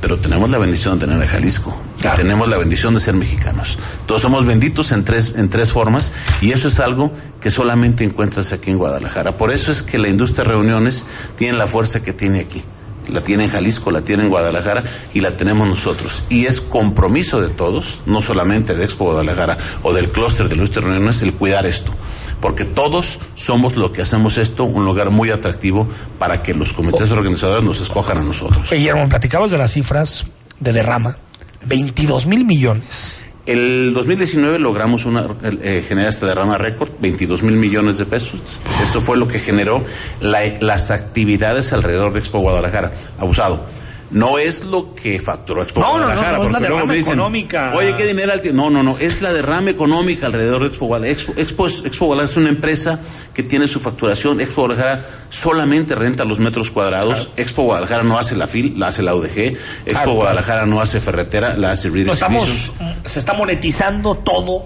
pero 0.00 0.18
tenemos 0.18 0.50
la 0.50 0.58
bendición 0.58 0.98
de 0.98 1.06
tener 1.06 1.22
a 1.22 1.26
Jalisco. 1.26 1.76
Claro. 2.00 2.16
Tenemos 2.16 2.48
la 2.48 2.58
bendición 2.58 2.94
de 2.94 3.00
ser 3.00 3.14
mexicanos. 3.14 3.78
Todos 4.06 4.22
somos 4.22 4.44
benditos 4.46 4.92
en 4.92 5.04
tres, 5.04 5.32
en 5.36 5.48
tres 5.48 5.72
formas 5.72 6.12
y 6.40 6.52
eso 6.52 6.68
es 6.68 6.78
algo 6.80 7.10
que 7.40 7.50
solamente 7.50 8.04
encuentras 8.04 8.52
aquí 8.52 8.70
en 8.70 8.78
Guadalajara. 8.78 9.36
Por 9.36 9.52
eso 9.52 9.72
es 9.72 9.82
que 9.82 9.98
la 9.98 10.08
industria 10.08 10.44
de 10.44 10.50
reuniones 10.50 11.04
tiene 11.36 11.56
la 11.56 11.66
fuerza 11.66 12.02
que 12.02 12.12
tiene 12.12 12.40
aquí. 12.40 12.62
La 13.08 13.22
tiene 13.22 13.44
en 13.44 13.50
Jalisco, 13.50 13.92
la 13.92 14.02
tiene 14.02 14.24
en 14.24 14.30
Guadalajara 14.30 14.82
y 15.14 15.20
la 15.20 15.36
tenemos 15.36 15.68
nosotros. 15.68 16.24
Y 16.28 16.46
es 16.46 16.60
compromiso 16.60 17.40
de 17.40 17.48
todos, 17.48 18.00
no 18.04 18.20
solamente 18.20 18.74
de 18.74 18.84
Expo 18.84 19.04
Guadalajara 19.04 19.56
o 19.82 19.92
del 19.92 20.10
clúster 20.10 20.48
de 20.48 20.56
la 20.56 20.62
industria 20.62 20.84
de 20.84 20.92
reuniones, 20.92 21.22
el 21.22 21.32
cuidar 21.32 21.66
esto 21.66 21.92
porque 22.40 22.64
todos 22.64 23.18
somos 23.34 23.76
lo 23.76 23.92
que 23.92 24.02
hacemos 24.02 24.38
esto 24.38 24.64
un 24.64 24.84
lugar 24.84 25.10
muy 25.10 25.30
atractivo 25.30 25.88
para 26.18 26.42
que 26.42 26.54
los 26.54 26.72
comités 26.72 27.10
organizadores 27.10 27.64
nos 27.64 27.80
escojan 27.80 28.18
a 28.18 28.22
nosotros. 28.22 28.70
Guillermo, 28.70 29.08
platicabas 29.08 29.50
de 29.50 29.58
las 29.58 29.72
cifras 29.72 30.26
de 30.60 30.72
derrama, 30.72 31.18
22 31.66 32.26
mil 32.26 32.44
millones. 32.44 33.22
El 33.46 33.94
2019 33.94 34.58
logramos 34.58 35.04
una, 35.04 35.24
eh, 35.62 35.84
generar 35.86 36.10
esta 36.10 36.26
derrama 36.26 36.58
récord, 36.58 36.90
22 37.00 37.44
mil 37.44 37.54
millones 37.54 37.96
de 37.96 38.04
pesos. 38.04 38.40
Eso 38.82 39.00
fue 39.00 39.16
lo 39.16 39.28
que 39.28 39.38
generó 39.38 39.84
la, 40.20 40.40
las 40.60 40.90
actividades 40.90 41.72
alrededor 41.72 42.12
de 42.12 42.18
Expo 42.18 42.40
Guadalajara. 42.40 42.92
Abusado 43.18 43.64
no 44.10 44.38
es 44.38 44.64
lo 44.64 44.94
que 44.94 45.20
facturó 45.20 45.62
Expo 45.62 45.80
no, 45.80 45.90
Guadalajara. 45.90 46.38
No, 46.38 46.38
no, 46.38 46.38
no, 46.38 46.46
es 46.46 46.52
la 46.52 46.60
derrama 46.60 46.92
dicen, 46.92 47.12
económica. 47.14 47.72
Oye, 47.74 47.94
¿qué 47.96 48.06
dinero 48.06 48.32
al 48.32 48.40
No, 48.54 48.70
no, 48.70 48.82
no, 48.82 48.96
es 48.98 49.20
la 49.22 49.32
derrama 49.32 49.70
económica 49.70 50.26
alrededor 50.26 50.62
de 50.62 50.68
Expo 50.68 50.86
Guadalajara. 50.86 51.18
Expo, 51.18 51.66
Expo, 51.66 51.86
Expo 51.86 52.06
Guadalajara 52.06 52.32
es 52.32 52.36
una 52.36 52.48
empresa 52.48 53.00
que 53.34 53.42
tiene 53.42 53.66
su 53.68 53.80
facturación. 53.80 54.40
Expo 54.40 54.62
Guadalajara 54.62 55.04
solamente 55.28 55.94
renta 55.94 56.24
los 56.24 56.38
metros 56.38 56.70
cuadrados. 56.70 57.26
Claro. 57.26 57.34
Expo 57.36 57.62
Guadalajara 57.62 58.02
no 58.02 58.18
hace 58.18 58.36
la 58.36 58.46
FIL, 58.46 58.78
la 58.78 58.88
hace 58.88 59.02
la 59.02 59.14
UDG. 59.14 59.38
Expo 59.38 59.90
claro, 59.90 60.12
Guadalajara 60.12 60.60
claro. 60.60 60.74
no 60.74 60.80
hace 60.80 61.00
ferretera, 61.00 61.56
la 61.56 61.72
hace 61.72 61.90
no 61.90 62.12
estamos, 62.12 62.72
Se 63.04 63.18
está 63.18 63.32
monetizando 63.34 64.16
todo, 64.16 64.64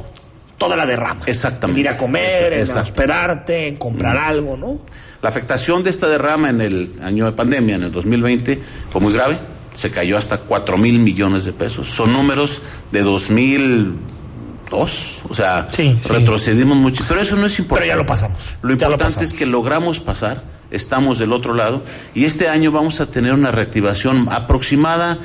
toda 0.58 0.76
la 0.76 0.86
derrama. 0.86 1.22
Exactamente. 1.26 1.80
En 1.80 1.86
ir 1.86 1.92
a 1.92 1.96
comer, 1.96 2.52
en 2.52 2.70
hospedarte, 2.70 3.68
en 3.68 3.76
comprar 3.76 4.16
mm. 4.16 4.28
algo, 4.28 4.56
¿no? 4.56 4.80
La 5.22 5.28
afectación 5.28 5.82
de 5.82 5.90
esta 5.90 6.08
derrama 6.08 6.48
en 6.48 6.60
el 6.60 6.92
año 7.02 7.26
de 7.26 7.32
pandemia, 7.32 7.76
en 7.76 7.84
el 7.84 7.92
2020, 7.92 8.60
fue 8.90 9.00
muy 9.00 9.12
grave. 9.12 9.38
Se 9.74 9.90
cayó 9.90 10.16
hasta 10.16 10.38
4 10.38 10.78
mil 10.78 10.98
millones 10.98 11.44
de 11.44 11.52
pesos. 11.52 11.88
Son 11.88 12.12
números 12.12 12.62
de 12.90 13.02
dos. 14.70 15.16
O 15.28 15.34
sea, 15.34 15.68
retrocedimos 16.08 16.76
mucho. 16.76 17.04
Pero 17.06 17.20
eso 17.20 17.36
no 17.36 17.46
es 17.46 17.58
importante. 17.58 17.88
Pero 17.88 17.98
ya 17.98 18.02
lo 18.02 18.06
pasamos. 18.06 18.38
Lo 18.62 18.72
importante 18.72 19.24
es 19.24 19.34
que 19.34 19.44
logramos 19.44 20.00
pasar, 20.00 20.42
estamos 20.70 21.18
del 21.18 21.32
otro 21.32 21.54
lado, 21.54 21.82
y 22.14 22.24
este 22.24 22.48
año 22.48 22.70
vamos 22.72 23.00
a 23.00 23.06
tener 23.06 23.34
una 23.34 23.50
reactivación 23.50 24.28
aproximada 24.30 25.18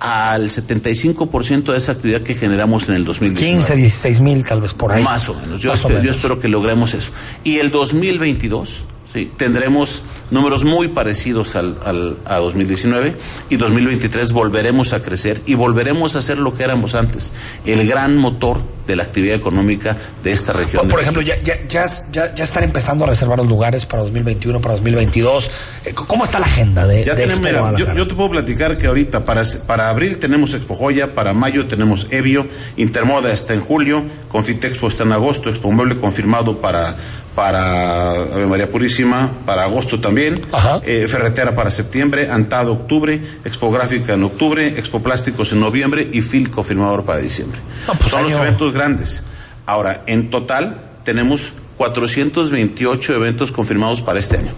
al 0.00 0.50
75% 0.50 1.72
de 1.72 1.78
esa 1.78 1.92
actividad 1.92 2.22
que 2.22 2.34
generamos 2.34 2.88
en 2.88 2.96
el 2.96 3.04
2019. 3.04 3.58
15, 3.58 3.76
16 3.76 4.20
mil 4.20 4.44
tal 4.44 4.60
vez 4.60 4.74
por 4.74 4.92
ahí. 4.92 5.02
Más 5.02 5.28
o 5.28 5.34
menos. 5.34 5.60
Yo, 5.60 5.72
espero, 5.72 6.02
yo 6.02 6.10
espero 6.10 6.38
que 6.38 6.48
logremos 6.48 6.94
eso. 6.94 7.10
Y 7.42 7.58
el 7.58 7.70
2022 7.70 8.84
Sí, 9.14 9.30
tendremos 9.36 10.02
números 10.32 10.64
muy 10.64 10.88
parecidos 10.88 11.54
al, 11.54 11.78
al, 11.84 12.18
a 12.24 12.38
2019 12.38 13.14
y 13.48 13.56
2023 13.56 14.32
volveremos 14.32 14.92
a 14.92 15.02
crecer 15.02 15.40
y 15.46 15.54
volveremos 15.54 16.16
a 16.16 16.22
ser 16.22 16.38
lo 16.38 16.52
que 16.52 16.64
éramos 16.64 16.96
antes, 16.96 17.32
el 17.64 17.86
gran 17.86 18.16
motor 18.16 18.60
de 18.88 18.96
la 18.96 19.04
actividad 19.04 19.36
económica 19.36 19.96
de 20.24 20.32
esta 20.32 20.52
región. 20.52 20.82
Por, 20.82 20.90
por 20.90 21.00
ejemplo, 21.00 21.22
ya, 21.22 21.40
ya, 21.42 21.54
ya, 21.68 21.86
ya, 22.34 22.44
están 22.44 22.64
empezando 22.64 23.04
a 23.04 23.08
reservar 23.08 23.38
los 23.38 23.46
lugares 23.46 23.86
para 23.86 24.02
2021, 24.02 24.60
para 24.60 24.74
2022. 24.74 25.50
Eh, 25.84 25.94
¿Cómo 25.94 26.24
está 26.24 26.40
la 26.40 26.46
agenda 26.46 26.84
de, 26.84 27.04
ya 27.04 27.14
de 27.14 27.22
tenemos, 27.22 27.40
mira, 27.40 27.72
yo, 27.78 27.94
yo, 27.94 28.08
te 28.08 28.14
puedo 28.14 28.30
platicar 28.30 28.76
que 28.76 28.88
ahorita 28.88 29.24
para, 29.24 29.44
para 29.66 29.90
abril 29.90 30.18
tenemos 30.18 30.54
Expo 30.54 30.74
Joya, 30.74 31.14
para 31.14 31.32
mayo 31.32 31.66
tenemos 31.66 32.08
Evio, 32.10 32.46
Intermoda 32.76 33.32
está 33.32 33.54
en 33.54 33.60
julio, 33.60 34.02
Confitexpo 34.28 34.88
está 34.88 35.04
en 35.04 35.12
agosto, 35.12 35.48
Expo 35.50 35.70
Mueble 35.70 35.96
confirmado 35.96 36.60
para 36.60 36.96
para 37.34 38.10
Ave 38.12 38.46
María 38.46 38.70
Purísima, 38.70 39.32
para 39.44 39.64
agosto 39.64 40.00
también, 40.00 40.40
eh, 40.84 41.06
Ferretera 41.08 41.54
para 41.54 41.70
septiembre, 41.70 42.30
Antado 42.30 42.72
octubre, 42.72 43.20
Expográfica 43.44 44.14
en 44.14 44.22
octubre, 44.22 44.66
Expo 44.68 45.02
Plásticos 45.02 45.52
en 45.52 45.60
noviembre 45.60 46.08
y 46.12 46.22
FIL 46.22 46.50
confirmador 46.50 47.04
para 47.04 47.18
diciembre. 47.18 47.58
pues 47.86 48.10
Son 48.10 48.22
los 48.22 48.32
eventos 48.32 48.72
grandes. 48.72 49.24
Ahora, 49.66 50.02
en 50.06 50.30
total 50.30 50.80
tenemos 51.04 51.52
428 51.76 53.14
eventos 53.14 53.50
confirmados 53.50 54.00
para 54.02 54.18
este 54.20 54.38
año. 54.38 54.52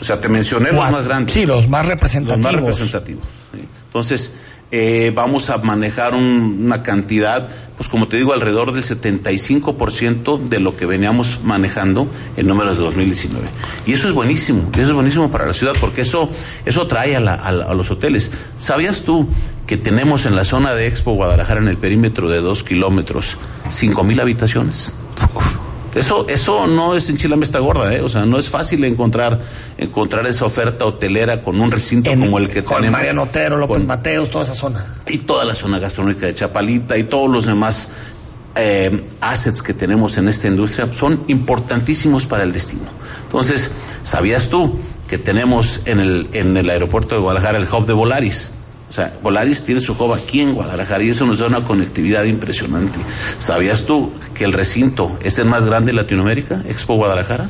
O 0.00 0.04
sea, 0.04 0.20
te 0.20 0.28
mencioné 0.28 0.72
los 0.72 0.90
más 0.90 1.04
grandes. 1.06 1.34
Sí, 1.34 1.44
los 1.44 1.68
más 1.68 1.86
representativos. 1.86 2.44
Los 2.44 2.52
más 2.52 2.60
representativos. 2.60 3.24
Entonces, 3.86 4.30
eh, 4.70 5.12
vamos 5.14 5.50
a 5.50 5.58
manejar 5.58 6.14
una 6.14 6.82
cantidad 6.82 7.48
pues 7.80 7.88
como 7.88 8.08
te 8.08 8.18
digo, 8.18 8.34
alrededor 8.34 8.72
del 8.72 8.84
75% 8.84 10.38
de 10.38 10.60
lo 10.60 10.76
que 10.76 10.84
veníamos 10.84 11.40
manejando 11.42 12.06
en 12.36 12.46
números 12.46 12.76
de 12.76 12.84
2019. 12.84 13.48
Y 13.86 13.94
eso 13.94 14.06
es 14.06 14.12
buenísimo, 14.12 14.68
eso 14.74 14.88
es 14.88 14.92
buenísimo 14.92 15.30
para 15.30 15.46
la 15.46 15.54
ciudad 15.54 15.72
porque 15.80 16.02
eso, 16.02 16.28
eso 16.66 16.86
trae 16.86 17.16
a, 17.16 17.20
a, 17.20 17.72
los 17.72 17.90
hoteles. 17.90 18.32
¿Sabías 18.58 19.00
tú 19.00 19.26
que 19.66 19.78
tenemos 19.78 20.26
en 20.26 20.36
la 20.36 20.44
zona 20.44 20.74
de 20.74 20.88
Expo 20.88 21.12
Guadalajara, 21.12 21.62
en 21.62 21.68
el 21.68 21.78
perímetro 21.78 22.28
de 22.28 22.42
dos 22.42 22.62
kilómetros, 22.64 23.38
cinco 23.70 24.04
mil 24.04 24.20
habitaciones? 24.20 24.92
Eso, 25.94 26.26
eso 26.28 26.66
no 26.66 26.94
es 26.94 27.08
en 27.10 27.16
Chilamesta 27.16 27.58
gorda, 27.58 27.92
¿eh? 27.94 28.00
O 28.00 28.08
sea, 28.08 28.24
no 28.24 28.38
es 28.38 28.48
fácil 28.48 28.84
encontrar, 28.84 29.40
encontrar 29.76 30.26
esa 30.26 30.44
oferta 30.44 30.84
hotelera 30.84 31.42
con 31.42 31.60
un 31.60 31.70
recinto 31.70 32.10
como 32.10 32.38
el 32.38 32.48
que 32.48 32.62
con 32.62 32.76
tenemos. 32.76 32.98
Mariano 32.98 33.22
Otero, 33.24 33.58
López 33.58 33.84
Mateos, 33.84 34.30
toda 34.30 34.44
esa 34.44 34.54
zona. 34.54 34.84
Y 35.08 35.18
toda 35.18 35.44
la 35.44 35.54
zona 35.54 35.78
gastronómica 35.78 36.26
de 36.26 36.34
Chapalita 36.34 36.96
y 36.96 37.04
todos 37.04 37.28
los 37.28 37.46
demás 37.46 37.88
eh, 38.54 39.04
assets 39.20 39.62
que 39.62 39.74
tenemos 39.74 40.16
en 40.16 40.28
esta 40.28 40.46
industria 40.46 40.88
son 40.92 41.24
importantísimos 41.26 42.26
para 42.26 42.44
el 42.44 42.52
destino. 42.52 42.88
Entonces, 43.24 43.70
¿sabías 44.04 44.48
tú 44.48 44.78
que 45.08 45.18
tenemos 45.18 45.80
en 45.86 45.98
el, 45.98 46.28
en 46.32 46.56
el 46.56 46.70
aeropuerto 46.70 47.16
de 47.16 47.20
Guadalajara 47.20 47.58
el 47.58 47.64
hub 47.64 47.86
de 47.86 47.92
Volaris? 47.92 48.52
O 48.90 48.92
sea, 48.92 49.16
Volaris 49.22 49.62
tiene 49.62 49.80
su 49.80 49.92
hub 49.92 50.12
aquí 50.12 50.40
en 50.40 50.52
Guadalajara 50.52 51.04
y 51.04 51.10
eso 51.10 51.24
nos 51.24 51.38
da 51.38 51.46
una 51.46 51.62
conectividad 51.62 52.24
impresionante. 52.24 52.98
¿Sabías 53.38 53.82
tú 53.82 54.12
que 54.34 54.42
el 54.42 54.52
recinto 54.52 55.16
es 55.22 55.38
el 55.38 55.44
más 55.44 55.64
grande 55.64 55.92
de 55.92 55.96
Latinoamérica, 55.96 56.64
Expo 56.66 56.96
Guadalajara? 56.96 57.48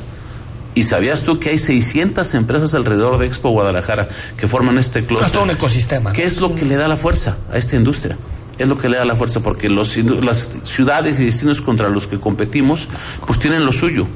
¿Y 0.75 0.83
sabías 0.83 1.23
tú 1.23 1.39
que 1.39 1.49
hay 1.49 1.57
600 1.57 2.31
empresas 2.35 2.75
alrededor 2.75 3.17
de 3.17 3.25
Expo 3.25 3.49
Guadalajara 3.49 4.07
que 4.37 4.47
forman 4.47 4.77
este 4.77 5.03
clúster? 5.03 5.25
Es 5.25 5.33
todo 5.33 5.43
un 5.43 5.49
ecosistema. 5.49 6.13
¿Qué 6.13 6.25
es 6.25 6.39
lo 6.39 6.53
que 6.53 6.63
le 6.63 6.75
da 6.75 6.87
la 6.87 6.95
fuerza 6.95 7.37
a 7.51 7.57
esta 7.57 7.75
industria? 7.75 8.19
Es 8.59 8.67
lo 8.67 8.77
que 8.77 8.87
le 8.87 8.97
da 8.97 9.05
la 9.05 9.15
fuerza 9.15 9.39
porque 9.39 9.67
los, 9.67 9.97
las 9.97 10.49
ciudades 10.63 11.19
y 11.19 11.25
destinos 11.25 11.59
contra 11.61 11.89
los 11.89 12.05
que 12.05 12.19
competimos 12.19 12.87
pues 13.25 13.39
tienen 13.39 13.65
lo 13.65 13.71
suyo, 13.71 14.07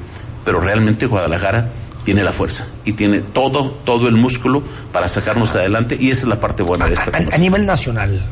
pero 0.44 0.60
realmente 0.60 1.06
Guadalajara 1.06 1.68
tiene 2.06 2.22
la 2.22 2.32
fuerza 2.32 2.68
y 2.84 2.92
tiene 2.92 3.18
todo, 3.20 3.72
todo 3.84 4.06
el 4.06 4.14
músculo 4.14 4.62
para 4.92 5.08
sacarnos 5.08 5.56
adelante 5.56 5.96
y 5.98 6.12
esa 6.12 6.22
es 6.22 6.28
la 6.28 6.38
parte 6.38 6.62
buena 6.62 6.86
de 6.86 6.94
esta. 6.94 7.10
A, 7.10 7.34
a 7.34 7.38
nivel 7.38 7.66
nacional, 7.66 8.24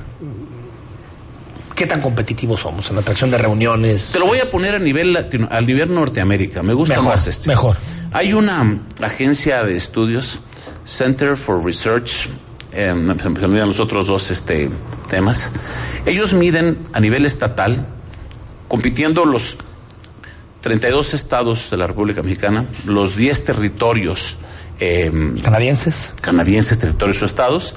¿qué 1.75 1.85
tan 1.85 2.01
competitivos 2.01 2.61
somos 2.61 2.89
en 2.91 2.95
la 2.95 3.03
atracción 3.03 3.33
de 3.33 3.39
reuniones? 3.39 4.13
Te 4.13 4.21
lo 4.21 4.27
voy 4.27 4.39
a 4.39 4.49
poner 4.49 4.77
a 4.77 4.79
nivel 4.79 5.13
latino, 5.13 5.49
a 5.51 5.61
nivel 5.61 5.93
Norteamérica. 5.93 6.63
Me 6.63 6.73
gusta 6.73 7.03
más 7.03 7.27
este. 7.27 7.49
Mejor. 7.49 7.77
Hay 8.13 8.33
una 8.33 8.81
agencia 9.03 9.65
de 9.65 9.77
estudios, 9.77 10.39
Center 10.85 11.37
for 11.37 11.65
Research, 11.65 12.29
eh, 12.71 12.95
se 13.21 13.29
me 13.29 13.45
olvidan 13.45 13.67
los 13.67 13.81
otros 13.81 14.07
dos 14.07 14.31
este, 14.31 14.71
temas. 15.09 15.51
Ellos 16.07 16.33
miden 16.33 16.79
a 16.93 17.01
nivel 17.01 17.27
estatal, 17.27 17.85
compitiendo 18.69 19.25
los 19.25 19.57
32 20.65 21.13
estados 21.13 21.69
de 21.69 21.77
la 21.77 21.87
República 21.87 22.23
Mexicana, 22.23 22.65
los 22.87 23.17
10 23.17 23.45
territorios 23.45 24.39
eh, 24.81 25.13
canadienses, 25.43 26.15
canadienses, 26.23 26.79
territorios 26.79 27.21
o 27.21 27.27
estados, 27.27 27.75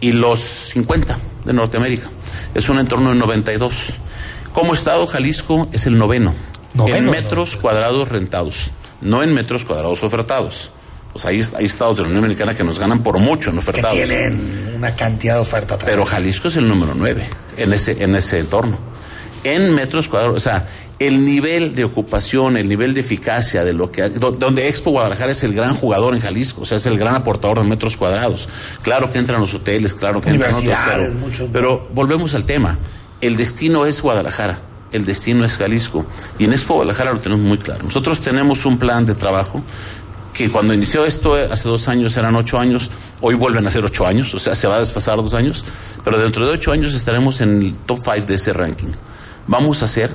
y 0.00 0.12
los 0.12 0.40
50 0.40 1.18
de 1.44 1.52
Norteamérica. 1.52 2.08
Es 2.54 2.70
un 2.70 2.78
entorno 2.78 3.10
de 3.10 3.16
92. 3.16 3.92
Como 4.54 4.72
estado, 4.72 5.06
Jalisco 5.06 5.68
es 5.72 5.84
el 5.84 5.98
noveno, 5.98 6.34
en 6.86 7.10
metros 7.10 7.58
cuadrados 7.58 8.08
rentados, 8.08 8.70
no 9.02 9.22
en 9.22 9.34
metros 9.34 9.66
cuadrados 9.66 10.02
ofertados. 10.02 10.72
Pues 11.12 11.26
hay, 11.26 11.46
hay 11.58 11.66
estados 11.66 11.98
de 11.98 12.04
la 12.04 12.08
Unión 12.08 12.24
Americana 12.24 12.54
que 12.54 12.64
nos 12.64 12.78
ganan 12.78 13.02
por 13.02 13.18
mucho 13.18 13.50
en 13.50 13.58
ofertados. 13.58 13.98
Que 13.98 14.06
tienen 14.06 14.72
una 14.76 14.96
cantidad 14.96 15.34
de 15.34 15.40
oferta. 15.40 15.76
Pero 15.76 16.06
Jalisco 16.06 16.48
es 16.48 16.56
el 16.56 16.66
número 16.66 16.94
9 16.96 17.22
en 17.58 17.72
ese, 17.74 18.02
en 18.02 18.16
ese 18.16 18.38
entorno. 18.38 18.78
En 19.42 19.74
metros 19.74 20.08
cuadrados, 20.08 20.36
o 20.36 20.40
sea, 20.40 20.66
el 20.98 21.24
nivel 21.24 21.74
de 21.74 21.84
ocupación, 21.84 22.58
el 22.58 22.68
nivel 22.68 22.92
de 22.92 23.00
eficacia 23.00 23.64
de 23.64 23.72
lo 23.72 23.90
que 23.90 24.08
donde 24.10 24.68
Expo 24.68 24.90
Guadalajara 24.90 25.32
es 25.32 25.42
el 25.42 25.54
gran 25.54 25.74
jugador 25.74 26.14
en 26.14 26.20
Jalisco, 26.20 26.60
o 26.60 26.64
sea, 26.66 26.76
es 26.76 26.84
el 26.84 26.98
gran 26.98 27.14
aportador 27.14 27.58
de 27.58 27.64
metros 27.64 27.96
cuadrados. 27.96 28.48
Claro 28.82 29.10
que 29.10 29.18
entran 29.18 29.40
los 29.40 29.54
hoteles, 29.54 29.94
claro 29.94 30.20
que 30.20 30.28
entran 30.28 30.54
otros, 30.54 30.76
pero, 30.86 31.48
pero 31.52 31.88
volvemos 31.94 32.34
al 32.34 32.44
tema. 32.44 32.78
El 33.22 33.36
destino 33.36 33.86
es 33.86 34.02
Guadalajara, 34.02 34.60
el 34.92 35.06
destino 35.06 35.44
es 35.44 35.56
Jalisco 35.56 36.04
y 36.38 36.44
en 36.44 36.52
Expo 36.52 36.74
Guadalajara 36.74 37.14
lo 37.14 37.18
tenemos 37.18 37.46
muy 37.46 37.58
claro. 37.58 37.84
Nosotros 37.84 38.20
tenemos 38.20 38.66
un 38.66 38.78
plan 38.78 39.06
de 39.06 39.14
trabajo 39.14 39.62
que 40.34 40.50
cuando 40.50 40.74
inició 40.74 41.06
esto 41.06 41.34
hace 41.34 41.68
dos 41.68 41.88
años 41.88 42.16
eran 42.16 42.36
ocho 42.36 42.58
años, 42.58 42.90
hoy 43.20 43.34
vuelven 43.34 43.66
a 43.66 43.70
ser 43.70 43.84
ocho 43.84 44.06
años, 44.06 44.34
o 44.34 44.38
sea, 44.38 44.54
se 44.54 44.66
va 44.66 44.76
a 44.76 44.80
desfasar 44.80 45.16
dos 45.16 45.34
años, 45.34 45.64
pero 46.04 46.18
dentro 46.18 46.46
de 46.46 46.52
ocho 46.52 46.72
años 46.72 46.94
estaremos 46.94 47.40
en 47.40 47.62
el 47.62 47.74
top 47.74 47.98
five 48.02 48.26
de 48.26 48.34
ese 48.34 48.52
ranking. 48.52 48.88
Vamos 49.46 49.82
a 49.82 49.88
ser 49.88 50.14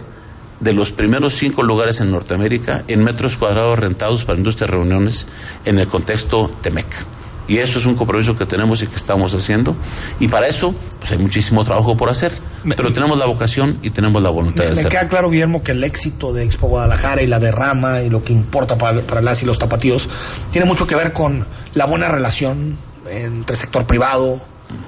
de 0.59 0.73
los 0.73 0.91
primeros 0.91 1.35
cinco 1.35 1.63
lugares 1.63 1.99
en 2.01 2.11
Norteamérica 2.11 2.83
en 2.87 3.03
metros 3.03 3.37
cuadrados 3.37 3.77
rentados 3.77 4.25
para 4.25 4.37
industrias 4.37 4.69
de 4.69 4.77
reuniones 4.77 5.27
en 5.65 5.79
el 5.79 5.87
contexto 5.87 6.49
TEMEC. 6.61 6.87
Y 7.47 7.59
eso 7.59 7.77
es 7.77 7.85
un 7.85 7.95
compromiso 7.95 8.35
que 8.35 8.45
tenemos 8.45 8.81
y 8.81 8.87
que 8.87 8.95
estamos 8.95 9.33
haciendo. 9.35 9.75
Y 10.19 10.27
para 10.27 10.47
eso, 10.47 10.73
pues 10.99 11.11
hay 11.11 11.19
muchísimo 11.19 11.63
trabajo 11.63 11.95
por 11.95 12.09
hacer. 12.09 12.31
pero 12.75 12.91
tenemos 12.91 13.19
la 13.19 13.25
vocación 13.25 13.77
y 13.83 13.91
tenemos 13.91 14.23
la 14.23 14.29
voluntad 14.29 14.63
me, 14.63 14.65
de 14.65 14.71
hacerlo. 14.71 14.89
Me 14.89 14.97
queda 14.97 15.09
claro, 15.09 15.29
Guillermo, 15.29 15.61
que 15.61 15.73
el 15.73 15.83
éxito 15.83 16.33
de 16.33 16.43
Expo 16.43 16.67
Guadalajara 16.67 17.21
y 17.21 17.27
la 17.27 17.39
derrama 17.39 18.01
y 18.01 18.09
lo 18.09 18.23
que 18.23 18.33
importa 18.33 18.77
para, 18.77 19.01
para 19.01 19.21
las 19.21 19.43
y 19.43 19.45
los 19.45 19.59
tapatíos 19.59 20.09
tiene 20.51 20.65
mucho 20.65 20.87
que 20.87 20.95
ver 20.95 21.13
con 21.13 21.45
la 21.75 21.85
buena 21.85 22.07
relación 22.07 22.77
entre 23.07 23.55
sector 23.55 23.85
privado, 23.85 24.41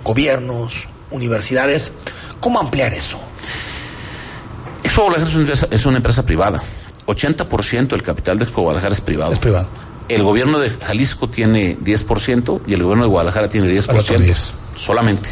gobiernos, 0.03 0.87
universidades. 1.11 1.91
¿Cómo 2.39 2.59
ampliar 2.59 2.93
eso? 2.93 3.19
Expo 4.97 5.11
Guadalajara 5.11 5.29
es 5.29 5.35
una 5.35 5.43
empresa, 5.43 5.67
es 5.69 5.85
una 5.85 5.97
empresa 5.97 6.25
privada. 6.25 6.63
80% 7.05 7.87
del 7.89 8.01
capital 8.01 8.39
de 8.39 8.45
Expo 8.45 8.63
Guadalajara 8.63 8.95
es 8.95 9.01
privado. 9.01 9.31
Es 9.31 9.37
privado. 9.37 9.67
El 10.09 10.23
gobierno 10.23 10.57
de 10.57 10.71
Jalisco 10.71 11.29
tiene 11.29 11.77
10% 11.77 12.61
y 12.65 12.73
el 12.73 12.81
gobierno 12.81 13.03
de 13.03 13.09
Guadalajara 13.09 13.47
tiene 13.47 13.67
10%. 13.67 14.17
10. 14.17 14.53
Solamente. 14.75 15.29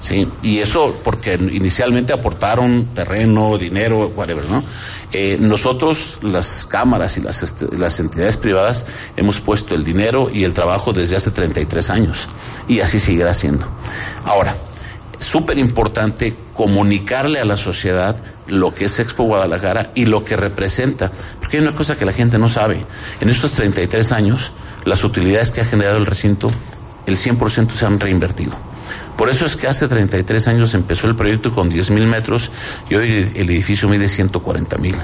Sí, 0.00 0.26
y 0.42 0.58
eso 0.58 0.96
porque 1.04 1.34
inicialmente 1.34 2.14
aportaron 2.14 2.88
terreno, 2.94 3.58
dinero, 3.58 4.10
whatever, 4.16 4.44
¿no? 4.48 4.64
Eh, 5.12 5.36
nosotros, 5.38 6.18
las 6.22 6.66
cámaras 6.66 7.18
y 7.18 7.20
las, 7.20 7.42
este, 7.42 7.66
las 7.76 8.00
entidades 8.00 8.38
privadas, 8.38 8.86
hemos 9.16 9.40
puesto 9.40 9.74
el 9.74 9.84
dinero 9.84 10.30
y 10.32 10.44
el 10.44 10.54
trabajo 10.54 10.94
desde 10.94 11.16
hace 11.16 11.30
33 11.30 11.90
años 11.90 12.28
y 12.66 12.80
así 12.80 12.98
seguirá 12.98 13.34
siendo. 13.34 13.66
Ahora, 14.24 14.56
súper 15.22 15.58
importante 15.58 16.36
comunicarle 16.54 17.40
a 17.40 17.44
la 17.44 17.56
sociedad 17.56 18.16
lo 18.46 18.74
que 18.74 18.86
es 18.86 18.98
Expo 18.98 19.24
Guadalajara 19.24 19.90
y 19.94 20.06
lo 20.06 20.24
que 20.24 20.36
representa. 20.36 21.10
Porque 21.40 21.58
hay 21.58 21.62
una 21.62 21.74
cosa 21.74 21.96
que 21.96 22.04
la 22.04 22.12
gente 22.12 22.38
no 22.38 22.48
sabe. 22.48 22.84
En 23.20 23.28
estos 23.28 23.52
33 23.52 24.12
años, 24.12 24.52
las 24.84 25.04
utilidades 25.04 25.52
que 25.52 25.60
ha 25.60 25.64
generado 25.64 25.98
el 25.98 26.06
recinto, 26.06 26.50
el 27.06 27.16
100% 27.16 27.70
se 27.70 27.86
han 27.86 28.00
reinvertido. 28.00 28.71
Por 29.16 29.28
eso 29.28 29.46
es 29.46 29.56
que 29.56 29.68
hace 29.68 29.88
33 29.88 30.48
años 30.48 30.74
empezó 30.74 31.06
el 31.06 31.14
proyecto 31.14 31.54
con 31.54 31.68
10 31.68 31.90
mil 31.90 32.06
metros 32.06 32.50
y 32.88 32.94
hoy 32.94 33.30
el 33.34 33.50
edificio 33.50 33.88
mide 33.88 34.08
140 34.08 34.78
mil. 34.78 34.96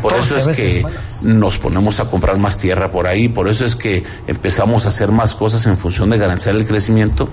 Por 0.00 0.14
eso 0.14 0.50
es 0.50 0.56
que 0.56 0.84
nos 1.22 1.58
ponemos 1.58 2.00
a 2.00 2.10
comprar 2.10 2.38
más 2.38 2.56
tierra 2.56 2.90
por 2.90 3.06
ahí, 3.06 3.28
por 3.28 3.48
eso 3.48 3.64
es 3.64 3.76
que 3.76 4.02
empezamos 4.26 4.86
a 4.86 4.88
hacer 4.88 5.12
más 5.12 5.34
cosas 5.34 5.66
en 5.66 5.76
función 5.76 6.10
de 6.10 6.18
garantizar 6.18 6.54
el 6.54 6.66
crecimiento, 6.66 7.28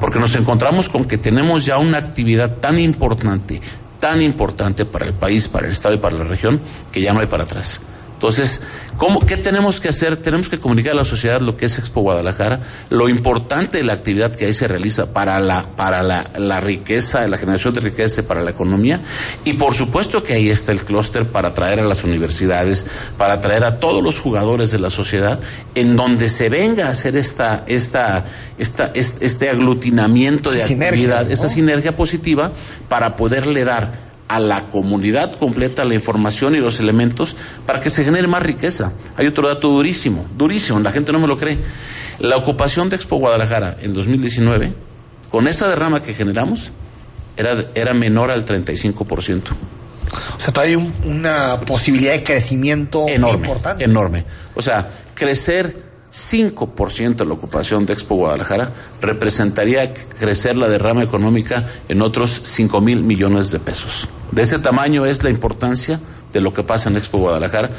porque 0.00 0.18
nos 0.18 0.34
encontramos 0.34 0.88
con 0.88 1.04
que 1.04 1.18
tenemos 1.18 1.64
ya 1.64 1.78
una 1.78 1.98
actividad 1.98 2.56
tan 2.56 2.78
importante, 2.78 3.60
tan 4.00 4.22
importante 4.22 4.84
para 4.84 5.06
el 5.06 5.14
país, 5.14 5.48
para 5.48 5.66
el 5.66 5.72
Estado 5.72 5.94
y 5.94 5.98
para 5.98 6.16
la 6.16 6.24
región, 6.24 6.60
que 6.92 7.00
ya 7.00 7.12
no 7.12 7.20
hay 7.20 7.26
para 7.26 7.44
atrás. 7.44 7.80
Entonces, 8.16 8.62
¿cómo, 8.96 9.20
¿qué 9.20 9.36
tenemos 9.36 9.78
que 9.78 9.90
hacer? 9.90 10.16
Tenemos 10.16 10.48
que 10.48 10.58
comunicar 10.58 10.92
a 10.92 10.96
la 10.96 11.04
sociedad 11.04 11.42
lo 11.42 11.54
que 11.54 11.66
es 11.66 11.78
Expo 11.78 12.00
Guadalajara, 12.00 12.60
lo 12.88 13.10
importante 13.10 13.76
de 13.76 13.84
la 13.84 13.92
actividad 13.92 14.34
que 14.34 14.46
ahí 14.46 14.54
se 14.54 14.66
realiza 14.66 15.12
para 15.12 15.38
la, 15.38 15.66
para 15.76 16.02
la, 16.02 16.30
la 16.38 16.60
riqueza, 16.60 17.28
la 17.28 17.36
generación 17.36 17.74
de 17.74 17.80
riqueza 17.80 18.22
para 18.22 18.42
la 18.42 18.52
economía, 18.52 19.00
y 19.44 19.52
por 19.52 19.74
supuesto 19.74 20.22
que 20.22 20.32
ahí 20.32 20.48
está 20.48 20.72
el 20.72 20.82
clúster 20.82 21.26
para 21.26 21.48
atraer 21.48 21.80
a 21.80 21.84
las 21.84 22.04
universidades, 22.04 22.86
para 23.18 23.34
atraer 23.34 23.64
a 23.64 23.80
todos 23.80 24.02
los 24.02 24.18
jugadores 24.18 24.70
de 24.70 24.78
la 24.78 24.88
sociedad, 24.88 25.38
en 25.74 25.94
donde 25.94 26.30
se 26.30 26.48
venga 26.48 26.86
a 26.86 26.90
hacer 26.92 27.16
esta, 27.16 27.64
esta, 27.66 28.24
esta, 28.56 28.92
este, 28.94 29.50
aglutinamiento 29.50 30.50
de 30.50 30.62
actividad, 30.62 31.30
esta 31.30 31.50
sinergia 31.50 31.94
positiva, 31.94 32.50
para 32.88 33.14
poderle 33.14 33.64
dar 33.64 34.05
a 34.28 34.40
la 34.40 34.64
comunidad 34.68 35.36
completa 35.36 35.84
la 35.84 35.94
información 35.94 36.54
y 36.54 36.58
los 36.58 36.80
elementos 36.80 37.36
para 37.64 37.80
que 37.80 37.90
se 37.90 38.04
genere 38.04 38.26
más 38.26 38.42
riqueza. 38.42 38.92
Hay 39.16 39.26
otro 39.26 39.48
dato 39.48 39.68
durísimo, 39.68 40.26
durísimo, 40.36 40.80
la 40.80 40.92
gente 40.92 41.12
no 41.12 41.20
me 41.20 41.28
lo 41.28 41.36
cree. 41.36 41.58
La 42.18 42.36
ocupación 42.36 42.88
de 42.88 42.96
Expo 42.96 43.16
Guadalajara 43.16 43.76
en 43.82 43.92
2019, 43.92 44.72
con 45.30 45.46
esa 45.48 45.68
derrama 45.68 46.02
que 46.02 46.14
generamos, 46.14 46.72
era, 47.36 47.56
era 47.74 47.94
menor 47.94 48.30
al 48.30 48.44
35%. 48.44 49.42
O 50.36 50.40
sea, 50.40 50.52
todavía 50.52 50.78
hay 50.78 50.94
una 51.04 51.60
posibilidad 51.60 52.12
de 52.12 52.24
crecimiento 52.24 53.06
enorme, 53.08 53.46
importante. 53.46 53.84
Enorme. 53.84 54.24
O 54.54 54.62
sea, 54.62 54.88
crecer 55.14 55.76
5% 56.10 57.16
de 57.16 57.24
la 57.24 57.34
ocupación 57.34 57.84
de 57.84 57.92
Expo 57.92 58.14
Guadalajara 58.14 58.72
representaría 59.00 59.92
crecer 59.92 60.56
la 60.56 60.68
derrama 60.68 61.02
económica 61.02 61.66
en 61.88 62.02
otros 62.02 62.40
5 62.44 62.80
mil 62.80 63.02
millones 63.02 63.50
de 63.50 63.58
pesos. 63.58 64.08
De 64.32 64.42
ese 64.42 64.58
tamaño 64.58 65.06
es 65.06 65.22
la 65.22 65.30
importancia 65.30 66.00
de 66.32 66.40
lo 66.40 66.52
que 66.52 66.62
pasa 66.62 66.88
en 66.88 66.96
Expo 66.96 67.18
Guadalajara, 67.18 67.70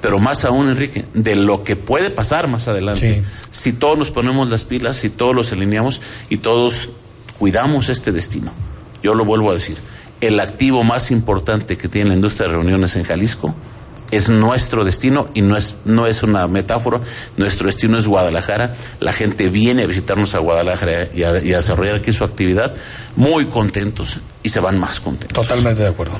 pero 0.00 0.18
más 0.18 0.44
aún, 0.44 0.68
Enrique, 0.68 1.04
de 1.14 1.34
lo 1.36 1.64
que 1.64 1.76
puede 1.76 2.10
pasar 2.10 2.48
más 2.48 2.68
adelante. 2.68 3.24
Si 3.50 3.72
todos 3.72 3.98
nos 3.98 4.10
ponemos 4.10 4.48
las 4.48 4.64
pilas, 4.64 4.96
si 4.96 5.10
todos 5.10 5.34
los 5.34 5.52
alineamos 5.52 6.00
y 6.28 6.38
todos 6.38 6.90
cuidamos 7.38 7.88
este 7.88 8.12
destino. 8.12 8.52
Yo 9.02 9.14
lo 9.14 9.24
vuelvo 9.24 9.50
a 9.50 9.54
decir, 9.54 9.76
el 10.20 10.40
activo 10.40 10.84
más 10.84 11.10
importante 11.10 11.76
que 11.76 11.88
tiene 11.88 12.08
la 12.10 12.14
industria 12.14 12.48
de 12.48 12.54
reuniones 12.54 12.96
en 12.96 13.04
Jalisco 13.04 13.54
es 14.10 14.28
nuestro 14.28 14.84
destino 14.84 15.28
y 15.34 15.42
no 15.42 15.56
es, 15.56 15.74
no 15.84 16.06
es 16.06 16.22
una 16.22 16.46
metáfora, 16.48 17.00
nuestro 17.36 17.66
destino 17.66 17.98
es 17.98 18.06
Guadalajara, 18.06 18.74
la 19.00 19.12
gente 19.12 19.48
viene 19.48 19.82
a 19.82 19.86
visitarnos 19.86 20.34
a 20.34 20.38
Guadalajara 20.38 21.08
y 21.14 21.22
a, 21.22 21.32
desarrollar 21.32 21.96
aquí 21.96 22.12
su 22.12 22.24
actividad 22.24 22.72
muy 23.16 23.46
contentos 23.46 24.20
y 24.42 24.48
se 24.50 24.60
van 24.60 24.78
más 24.78 25.00
contentos. 25.00 25.46
Totalmente 25.46 25.82
de 25.82 25.88
acuerdo. 25.88 26.18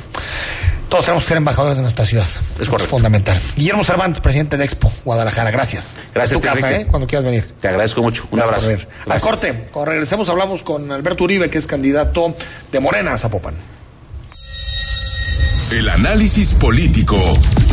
Todos 0.89 1.05
tenemos 1.05 1.25
que 1.25 1.29
ser 1.29 1.37
embajadores 1.39 1.77
de 1.79 1.83
nuestra 1.83 2.05
ciudad. 2.05 2.27
Es 2.61 2.69
correcto. 2.69 2.91
fundamental. 2.91 3.37
Guillermo 3.57 3.83
Cervantes, 3.83 4.21
presidente 4.21 4.57
de 4.57 4.65
Expo, 4.65 4.93
Guadalajara. 5.05 5.51
Gracias. 5.51 5.97
Gracias. 6.15 6.41
Tu 6.41 6.47
casa, 6.47 6.73
¿eh? 6.73 6.87
Cuando 6.89 7.09
quieras 7.09 7.25
venir. 7.25 7.45
Te 7.61 7.67
agradezco 7.67 8.03
mucho. 8.03 8.29
Un 8.31 8.41
abrazo. 8.41 8.71
A 9.09 9.19
corte. 9.19 9.69
Cuando 9.73 9.91
regresemos 9.91 10.29
hablamos 10.29 10.63
con 10.63 10.93
Alberto 10.93 11.25
Uribe, 11.25 11.51
que 11.51 11.59
es 11.59 11.67
candidato 11.67 12.37
de 12.71 12.81
Morena 12.81 13.15
a 13.15 13.19
Zapopan. 13.19 13.55
El 15.73 15.89
análisis 15.89 16.53
político 16.53 17.19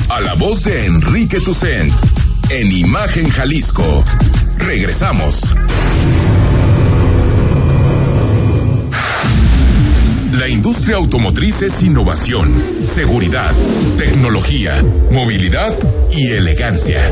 a 0.09 0.21
la 0.21 0.33
voz 0.35 0.63
de 0.63 0.85
Enrique 0.85 1.39
Tucent 1.39 1.91
en 2.49 2.71
Imagen 2.71 3.29
Jalisco. 3.29 4.03
Regresamos. 4.57 5.55
La 10.39 10.47
industria 10.47 10.97
automotriz 10.97 11.61
es 11.61 11.83
innovación, 11.83 12.53
seguridad, 12.85 13.51
tecnología, 13.97 14.83
movilidad 15.11 15.73
y 16.11 16.27
elegancia. 16.27 17.11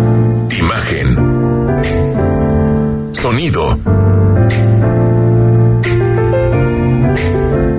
Imagen. 0.61 1.15
Sonido. 3.13 3.79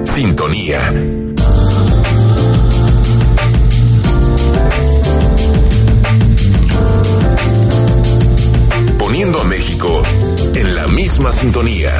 Sintonía. 0.04 0.80
Poniendo 8.98 9.40
a 9.40 9.44
México 9.44 10.02
en 10.56 10.74
la 10.74 10.88
misma 10.88 11.30
sintonía. 11.30 11.92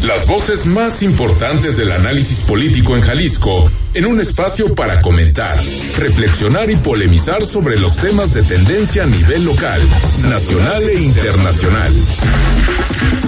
Las 0.00 0.26
voces 0.26 0.64
más 0.66 1.02
importantes 1.02 1.76
del 1.76 1.92
análisis 1.92 2.40
político 2.46 2.96
en 2.96 3.02
Jalisco 3.02 3.70
en 3.94 4.06
un 4.06 4.20
espacio 4.20 4.74
para 4.74 5.00
comentar, 5.02 5.54
reflexionar 5.98 6.70
y 6.70 6.76
polemizar 6.76 7.44
sobre 7.44 7.78
los 7.78 7.96
temas 7.96 8.32
de 8.34 8.42
tendencia 8.42 9.02
a 9.02 9.06
nivel 9.06 9.44
local, 9.44 9.80
nacional 10.28 10.82
e 10.88 11.02
internacional. 11.02 11.92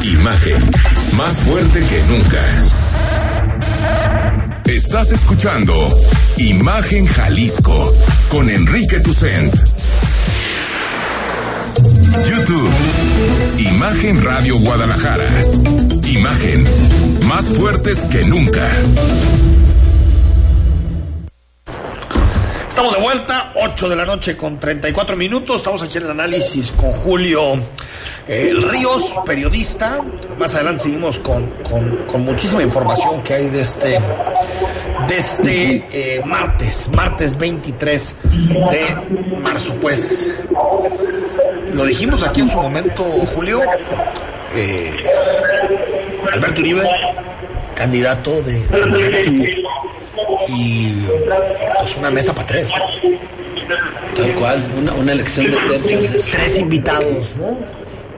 Imagen, 0.02 0.70
más 1.16 1.32
fuerte 1.38 1.80
que 1.80 2.02
nunca. 2.08 2.40
Estás 4.64 5.12
escuchando 5.12 5.74
Imagen 6.38 7.06
Jalisco 7.06 7.94
con 8.30 8.48
Enrique 8.48 9.00
Tucent. 9.00 9.54
YouTube. 12.30 12.70
Imagen 13.58 14.22
Radio 14.22 14.58
Guadalajara. 14.58 15.26
Imagen. 16.06 16.64
Más 17.26 17.44
fuertes 17.44 17.98
que 18.10 18.24
nunca. 18.24 18.70
Estamos 22.74 22.96
de 22.96 23.02
vuelta, 23.02 23.52
8 23.54 23.88
de 23.88 23.94
la 23.94 24.04
noche 24.04 24.36
con 24.36 24.58
34 24.58 25.14
minutos. 25.16 25.58
Estamos 25.58 25.80
aquí 25.84 25.98
en 25.98 26.06
el 26.06 26.10
análisis 26.10 26.72
con 26.72 26.90
Julio 26.90 27.54
eh, 28.26 28.52
Ríos, 28.52 29.14
periodista. 29.24 30.00
Más 30.40 30.56
adelante 30.56 30.82
seguimos 30.82 31.20
con, 31.20 31.50
con, 31.62 32.24
muchísima 32.24 32.64
información 32.64 33.22
que 33.22 33.34
hay 33.34 33.48
de 33.48 33.60
este, 33.60 34.00
de 35.06 35.16
este 35.16 35.86
eh, 35.92 36.22
martes, 36.26 36.90
martes 36.92 37.38
23 37.38 38.16
de 38.72 38.96
marzo. 39.40 39.74
Pues 39.80 40.42
lo 41.72 41.84
dijimos 41.84 42.24
aquí 42.24 42.40
en 42.40 42.48
su 42.48 42.56
momento, 42.56 43.04
Julio. 43.04 43.60
Eh, 44.56 44.92
Alberto 46.32 46.60
Uribe, 46.60 46.90
candidato 47.76 48.42
de, 48.42 48.66
de 48.66 49.64
y 50.48 51.06
pues 51.78 51.96
una 51.96 52.10
mesa 52.10 52.34
para 52.34 52.46
tres. 52.46 52.70
Tal 54.16 54.34
cual, 54.34 54.64
una, 54.98 55.12
elección 55.12 55.50
de 55.50 55.56
tercios. 55.56 56.30
Tres 56.30 56.58
invitados, 56.58 57.36
¿no? 57.36 57.58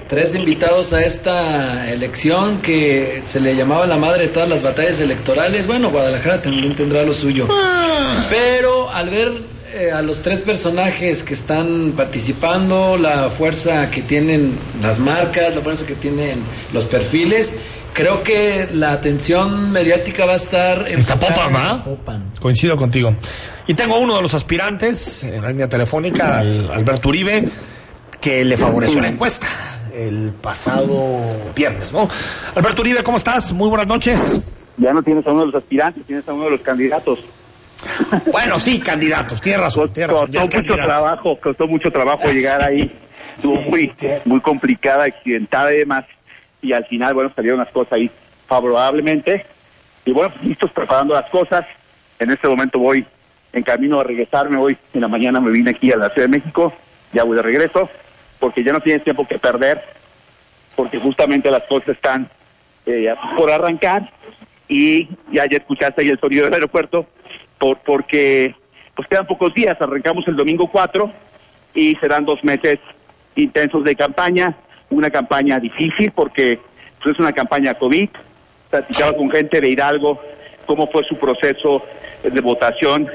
Tres 0.09 0.35
invitados 0.35 0.93
a 0.93 1.05
esta 1.05 1.91
elección 1.91 2.61
que 2.63 3.23
se 3.25 3.41
le 3.41 3.57
llamaba 3.57 3.87
la 3.87 3.97
madre 3.97 4.25
de 4.25 4.29
todas 4.29 4.49
las 4.49 4.63
batallas 4.63 5.01
electorales. 5.01 5.67
Bueno, 5.67 5.91
Guadalajara 5.91 6.43
también 6.43 6.77
tendrá 6.77 7.03
lo 7.03 7.13
suyo. 7.13 7.49
Ah. 7.51 8.27
Pero 8.31 8.91
al 8.91 9.11
ver 9.11 9.33
eh, 9.75 9.91
a 9.91 10.03
los 10.03 10.23
tres 10.23 10.41
personajes 10.43 11.23
que 11.23 11.35
están 11.35 11.93
participando, 11.97 12.97
la 12.97 13.31
fuerza 13.31 13.91
que 13.91 14.01
tienen 14.01 14.53
las 14.81 14.99
marcas, 15.01 15.57
la 15.57 15.61
fuerza 15.61 15.85
que 15.87 15.95
tienen 15.95 16.39
los 16.73 16.85
perfiles, 16.85 17.57
creo 17.97 18.23
que 18.23 18.69
la 18.75 18.93
atención 18.93 19.73
mediática 19.73 20.27
va 20.27 20.35
a 20.35 20.37
estar 20.37 20.87
en 20.87 21.03
Zapopan, 21.03 21.53
¿verdad? 21.53 21.85
Coincido 22.39 22.77
contigo. 22.77 23.15
Y 23.67 23.75
tengo 23.75 23.99
uno 23.99 24.17
de 24.17 24.23
los 24.23 24.35
aspirantes 24.35 25.25
en 25.25 25.43
la 25.43 25.49
línea 25.49 25.69
telefónica, 25.69 26.39
Alberto 26.39 27.09
Uribe, 27.09 27.45
que 28.21 28.45
le 28.45 28.59
favoreció 28.59 29.01
la 29.01 29.09
encuesta 29.09 29.49
el 29.95 30.35
pasado 30.35 31.17
viernes, 31.57 31.91
¿no? 31.91 32.07
Alberto 32.55 32.83
Uribe, 32.83 33.03
¿cómo 33.03 33.17
estás? 33.17 33.53
Muy 33.53 33.71
buenas 33.71 33.87
noches. 33.87 34.41
Ya 34.77 34.93
no 34.93 35.03
tienes 35.03 35.27
a 35.27 35.31
uno 35.33 35.41
de 35.41 35.47
los 35.47 35.55
aspirantes, 35.55 36.05
tienes 36.05 36.29
a 36.29 36.35
uno 36.35 36.45
de 36.45 36.51
los 36.51 36.61
candidatos. 36.61 37.21
Bueno, 38.31 38.61
sí, 38.61 38.79
candidatos, 38.79 39.41
tienes 39.41 39.61
razón. 39.61 39.89
costó 39.89 40.59
mucho 40.59 40.75
trabajo, 40.75 41.41
costó 41.41 41.67
mucho 41.67 41.91
trabajo 41.91 42.31
llegar 42.31 42.63
ahí. 42.63 42.93
Estuvo 43.37 43.57
muy, 43.63 43.93
muy 44.27 44.41
complicada, 44.41 45.05
accidentada 45.05 45.73
y 45.73 45.79
demás 45.79 46.05
y 46.63 46.73
al 46.73 46.85
final, 46.87 47.15
bueno, 47.15 47.33
salieron 47.35 47.59
las 47.59 47.71
cosas 47.71 47.95
ahí 47.95 48.11
favorablemente. 48.47 49.47
Y 50.05 50.13
bueno, 50.13 50.33
listos 50.43 50.71
preparando 50.71 51.15
las 51.15 51.29
cosas. 51.31 51.67
En 52.19 52.31
este 52.31 52.49
momento 52.49 52.79
voy 52.79 53.05
en 53.53 53.63
camino 53.63 54.01
a 54.01 54.05
regresarme. 54.05 54.57
Hoy 54.57 54.77
en 54.95 55.01
la 55.01 55.09
mañana 55.09 55.41
me 55.41 55.51
vine 55.51 55.71
aquí 55.71 55.93
a 55.93 55.97
la 55.97 56.11
Ciudad 56.11 56.29
de 56.29 56.39
México, 56.39 56.73
ya 57.13 57.25
voy 57.25 57.37
de 57.37 57.43
regreso, 57.43 57.89
porque 58.39 58.63
ya 58.63 58.73
no 58.73 58.81
tienes 58.81 59.03
tiempo 59.03 59.27
que 59.27 59.39
perder, 59.39 59.83
porque 60.75 60.99
justamente 60.99 61.51
las 61.51 61.65
cosas 61.65 61.89
están 61.91 62.29
eh, 62.85 63.13
por 63.37 63.51
arrancar 63.51 64.11
y 64.69 65.09
ya, 65.33 65.47
ya 65.47 65.59
escuchaste 65.59 66.03
ahí 66.03 66.09
el 66.09 66.21
sonido 66.21 66.45
del 66.45 66.55
aeropuerto, 66.55 67.07
por, 67.59 67.79
porque 67.79 68.55
pues 68.95 69.09
quedan 69.09 69.27
pocos 69.27 69.55
días, 69.55 69.77
arrancamos 69.81 70.27
el 70.29 70.37
domingo 70.37 70.71
4 70.71 71.11
y 71.75 71.95
serán 71.97 72.25
dos 72.25 72.43
meses 72.43 72.79
intensos 73.35 73.85
de 73.85 73.95
campaña, 73.95 74.57
una 74.91 75.11
campaña 75.11 75.59
difícil 75.59 76.11
porque 76.13 76.59
pues, 77.03 77.15
es 77.15 77.21
una 77.21 77.33
campaña 77.33 77.75
COVID. 77.75 78.09
Platicaba 78.71 79.17
con 79.17 79.31
gente 79.31 79.61
de 79.61 79.69
Hidalgo 79.69 80.21
cómo 80.67 80.89
fue 80.89 81.05
su 81.05 81.17
proceso 81.17 81.85
de 82.23 82.41
votación 82.41 83.09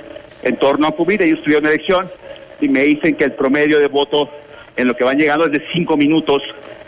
en 0.43 0.57
torno 0.57 0.87
a 0.87 0.95
COVID. 0.95 1.21
Ellos 1.21 1.41
tuvieron 1.43 1.65
elección 1.67 2.07
y 2.59 2.69
me 2.69 2.83
dicen 2.83 3.15
que 3.15 3.25
el 3.25 3.33
promedio 3.33 3.79
de 3.79 3.87
voto 3.87 4.29
en 4.77 4.87
lo 4.87 4.95
que 4.95 5.03
van 5.03 5.17
llegando 5.17 5.45
es 5.45 5.51
de 5.51 5.63
cinco 5.73 5.97
minutos 5.97 6.41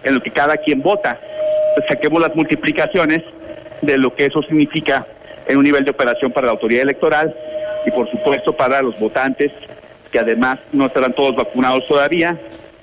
en 0.03 0.15
lo 0.15 0.21
que 0.21 0.31
cada 0.31 0.57
quien 0.57 0.81
vota. 0.81 1.19
saquemos 1.87 2.21
las 2.21 2.35
multiplicaciones 2.35 3.23
de 3.81 3.97
lo 3.97 4.15
que 4.15 4.25
eso 4.25 4.41
significa 4.43 5.05
en 5.47 5.57
un 5.57 5.63
nivel 5.63 5.83
de 5.83 5.91
operación 5.91 6.31
para 6.31 6.47
la 6.47 6.53
autoridad 6.53 6.83
electoral 6.83 7.35
y 7.85 7.91
por 7.91 8.09
supuesto 8.09 8.53
para 8.53 8.81
los 8.81 8.97
votantes 8.97 9.51
que 10.11 10.19
además 10.19 10.59
no 10.71 10.85
estarán 10.85 11.13
todos 11.13 11.35
vacunados 11.35 11.85
todavía 11.87 12.37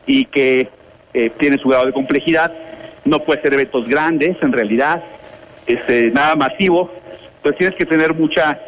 y 0.07 0.27
que 0.27 0.69
eh, 1.15 1.31
tiene 1.39 1.59
su 1.59 1.69
grado 1.69 1.87
de 1.87 1.93
complejidad, 1.93 2.53
no 3.05 3.21
puede 3.21 3.43
ser 3.43 3.55
eventos 3.55 3.89
grandes 3.89 4.37
en 4.43 4.53
realidad, 4.53 5.03
este, 5.67 6.11
nada 6.11 6.37
masivo, 6.37 6.91
pues 7.43 7.57
tienes 7.57 7.77
que 7.77 7.87
tener 7.87 8.15
mucha, 8.15 8.59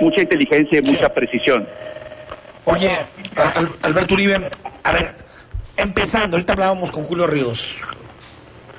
mucha 0.00 0.20
inteligencia 0.20 0.80
y 0.82 0.90
mucha 0.90 1.12
precisión. 1.12 1.66
Oye, 2.64 2.90
Alberto 3.82 4.14
Uribe, 4.14 4.50
a 4.82 4.92
ver, 4.92 5.14
empezando, 5.76 6.36
ahorita 6.36 6.52
hablábamos 6.52 6.90
con 6.90 7.04
Julio 7.04 7.26
Ríos, 7.26 7.82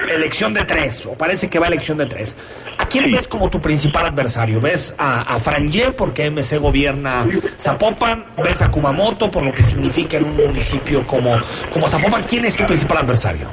elección 0.08 0.54
de 0.54 0.64
tres, 0.64 1.06
o 1.06 1.18
parece 1.18 1.50
que 1.50 1.60
va 1.60 1.66
a 1.66 1.70
elección 1.70 1.98
de 1.98 2.06
tres. 2.06 2.38
¿A 2.78 2.88
quién 2.88 3.12
ves 3.12 3.28
como 3.28 3.50
tu 3.50 3.62
principal 3.62 4.06
adversario? 4.06 4.62
¿Ves 4.62 4.96
a, 4.98 5.36
a 5.36 5.40
porque 5.96 6.30
MC 6.30 6.58
gobierna 6.58 7.28
Zapopan? 7.58 8.26
¿Ves 8.44 8.62
a 8.62 8.72
Kumamoto 8.72 9.30
por 9.30 9.44
lo 9.44 9.54
que 9.54 9.62
significa 9.62 10.18
en 10.18 10.26
un 10.26 10.38
municipio 10.38 11.06
como, 11.06 11.38
como 11.72 11.88
Zapopan? 11.88 12.24
¿Quién 12.24 12.46
es 12.46 12.56
tu 12.56 12.66
principal 12.66 13.00
adversario? 13.00 13.50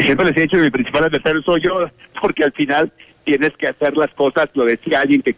Siempre 0.00 0.26
les 0.26 0.36
he 0.36 0.40
dicho 0.42 0.56
que 0.56 0.62
mi 0.62 0.70
principal 0.70 1.04
adversario 1.04 1.42
soy 1.42 1.60
yo, 1.62 1.90
porque 2.20 2.44
al 2.44 2.52
final 2.52 2.92
tienes 3.24 3.52
que 3.56 3.68
hacer 3.68 3.96
las 3.96 4.10
cosas, 4.14 4.48
lo 4.54 4.64
decía 4.64 5.00
alguien, 5.00 5.22
que 5.22 5.34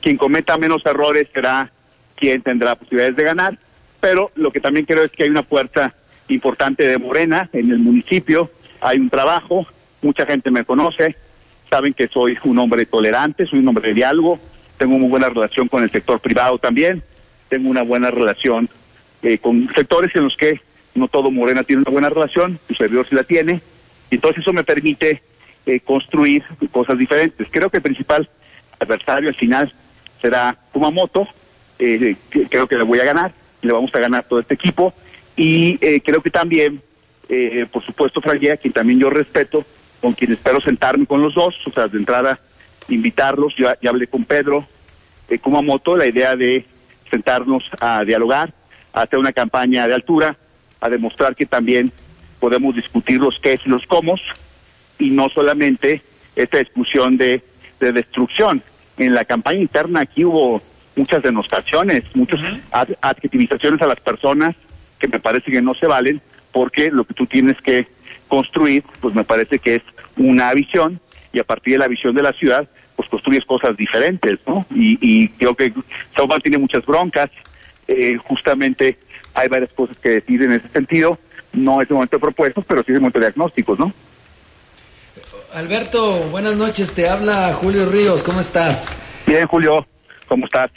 quien 0.00 0.16
cometa 0.16 0.56
menos 0.58 0.84
errores 0.84 1.26
será 1.32 1.70
quien 2.14 2.42
tendrá 2.42 2.76
posibilidades 2.76 3.16
de 3.16 3.24
ganar, 3.24 3.58
pero 4.00 4.30
lo 4.36 4.50
que 4.50 4.60
también 4.60 4.86
creo 4.86 5.04
es 5.04 5.10
que 5.10 5.24
hay 5.24 5.30
una 5.30 5.42
fuerza 5.42 5.94
importante 6.28 6.86
de 6.86 6.98
Morena 6.98 7.48
en 7.52 7.70
el 7.70 7.78
municipio, 7.78 8.50
hay 8.80 8.98
un 8.98 9.10
trabajo, 9.10 9.66
mucha 10.06 10.24
gente 10.24 10.50
me 10.50 10.64
conoce, 10.64 11.16
saben 11.68 11.92
que 11.92 12.08
soy 12.08 12.38
un 12.44 12.58
hombre 12.58 12.86
tolerante, 12.86 13.44
soy 13.44 13.58
un 13.58 13.68
hombre 13.68 13.88
de 13.88 13.94
diálogo, 13.94 14.38
tengo 14.78 14.98
muy 14.98 15.08
buena 15.08 15.28
relación 15.28 15.68
con 15.68 15.82
el 15.82 15.90
sector 15.90 16.20
privado 16.20 16.58
también, 16.58 17.02
tengo 17.48 17.68
una 17.68 17.82
buena 17.82 18.10
relación 18.10 18.68
eh, 19.22 19.38
con 19.38 19.68
sectores 19.74 20.14
en 20.14 20.24
los 20.24 20.36
que 20.36 20.60
no 20.94 21.08
todo 21.08 21.30
Morena 21.30 21.64
tiene 21.64 21.82
una 21.82 21.90
buena 21.90 22.08
relación, 22.08 22.58
su 22.68 22.74
servidor 22.74 23.06
sí 23.08 23.14
la 23.14 23.24
tiene, 23.24 23.60
y 24.10 24.14
entonces 24.14 24.42
eso 24.42 24.52
me 24.52 24.64
permite 24.64 25.22
eh, 25.66 25.80
construir 25.80 26.44
cosas 26.70 26.96
diferentes. 26.96 27.48
Creo 27.50 27.68
que 27.68 27.78
el 27.78 27.82
principal 27.82 28.28
adversario 28.78 29.28
al 29.28 29.34
final 29.34 29.74
será 30.22 30.56
Kumamoto, 30.72 31.26
eh, 31.78 32.16
creo 32.48 32.66
que 32.66 32.76
le 32.76 32.84
voy 32.84 33.00
a 33.00 33.04
ganar, 33.04 33.32
le 33.60 33.72
vamos 33.72 33.94
a 33.94 33.98
ganar 33.98 34.24
todo 34.24 34.38
este 34.38 34.54
equipo, 34.54 34.94
y 35.36 35.76
creo 36.00 36.22
que 36.22 36.30
también, 36.30 36.80
por 37.70 37.84
supuesto, 37.84 38.22
Franguea, 38.22 38.56
quien 38.56 38.72
también 38.72 38.98
yo 38.98 39.10
respeto, 39.10 39.66
con 40.00 40.12
quien 40.12 40.32
espero 40.32 40.60
sentarme 40.60 41.06
con 41.06 41.22
los 41.22 41.34
dos, 41.34 41.54
o 41.66 41.70
sea, 41.70 41.88
de 41.88 41.98
entrada 41.98 42.38
invitarlos, 42.88 43.54
ya, 43.56 43.76
ya 43.80 43.90
hablé 43.90 44.06
con 44.06 44.24
Pedro 44.24 44.66
eh, 45.28 45.38
Kumamoto, 45.38 45.96
la 45.96 46.06
idea 46.06 46.36
de 46.36 46.64
sentarnos 47.10 47.64
a 47.80 48.04
dialogar, 48.04 48.52
a 48.92 49.02
hacer 49.02 49.18
una 49.18 49.32
campaña 49.32 49.86
de 49.86 49.94
altura, 49.94 50.36
a 50.80 50.88
demostrar 50.88 51.34
que 51.34 51.46
también 51.46 51.92
podemos 52.38 52.74
discutir 52.74 53.20
los 53.20 53.38
qué 53.38 53.58
y 53.64 53.68
los 53.68 53.86
cómo, 53.86 54.14
y 54.98 55.10
no 55.10 55.28
solamente 55.28 56.02
esta 56.34 56.58
discusión 56.58 57.16
de, 57.16 57.42
de 57.80 57.92
destrucción. 57.92 58.62
En 58.98 59.14
la 59.14 59.24
campaña 59.24 59.60
interna 59.60 60.00
aquí 60.00 60.24
hubo 60.24 60.62
muchas 60.94 61.22
denostaciones, 61.22 62.04
muchas 62.14 62.40
adjetivizaciones 63.00 63.82
a 63.82 63.86
las 63.86 64.00
personas 64.00 64.54
que 64.98 65.08
me 65.08 65.20
parece 65.20 65.50
que 65.50 65.60
no 65.60 65.74
se 65.74 65.86
valen, 65.86 66.20
porque 66.52 66.90
lo 66.90 67.04
que 67.04 67.14
tú 67.14 67.26
tienes 67.26 67.60
que 67.60 67.86
construir, 68.28 68.84
pues 69.00 69.14
me 69.14 69.24
parece 69.24 69.58
que 69.58 69.76
es 69.76 69.82
una 70.16 70.52
visión 70.54 71.00
y 71.32 71.38
a 71.38 71.44
partir 71.44 71.74
de 71.74 71.78
la 71.78 71.88
visión 71.88 72.14
de 72.14 72.22
la 72.22 72.32
ciudad, 72.32 72.68
pues 72.96 73.08
construyes 73.08 73.44
cosas 73.44 73.76
diferentes, 73.76 74.38
¿no? 74.46 74.66
Y, 74.74 75.28
creo 75.30 75.54
que 75.54 75.72
Sao 76.14 76.28
tiene 76.40 76.58
muchas 76.58 76.84
broncas, 76.86 77.30
eh, 77.86 78.16
justamente 78.16 78.98
hay 79.34 79.48
varias 79.48 79.72
cosas 79.72 79.96
que 79.98 80.08
decir 80.08 80.42
en 80.42 80.52
ese 80.52 80.68
sentido, 80.68 81.18
no 81.52 81.82
es 81.82 81.90
el 81.90 81.94
momento 81.94 82.16
de 82.16 82.20
propuestas, 82.20 82.64
pero 82.66 82.82
sí 82.82 82.92
es 82.92 82.96
el 82.96 83.00
momento 83.00 83.18
de 83.18 83.26
diagnósticos, 83.26 83.78
¿no? 83.78 83.92
Alberto, 85.54 86.20
buenas 86.30 86.56
noches, 86.56 86.92
te 86.92 87.08
habla 87.08 87.52
Julio 87.54 87.88
Ríos, 87.88 88.22
¿cómo 88.22 88.40
estás? 88.40 89.00
Bien, 89.26 89.46
Julio, 89.46 89.86
¿cómo 90.26 90.46
estás? 90.46 90.70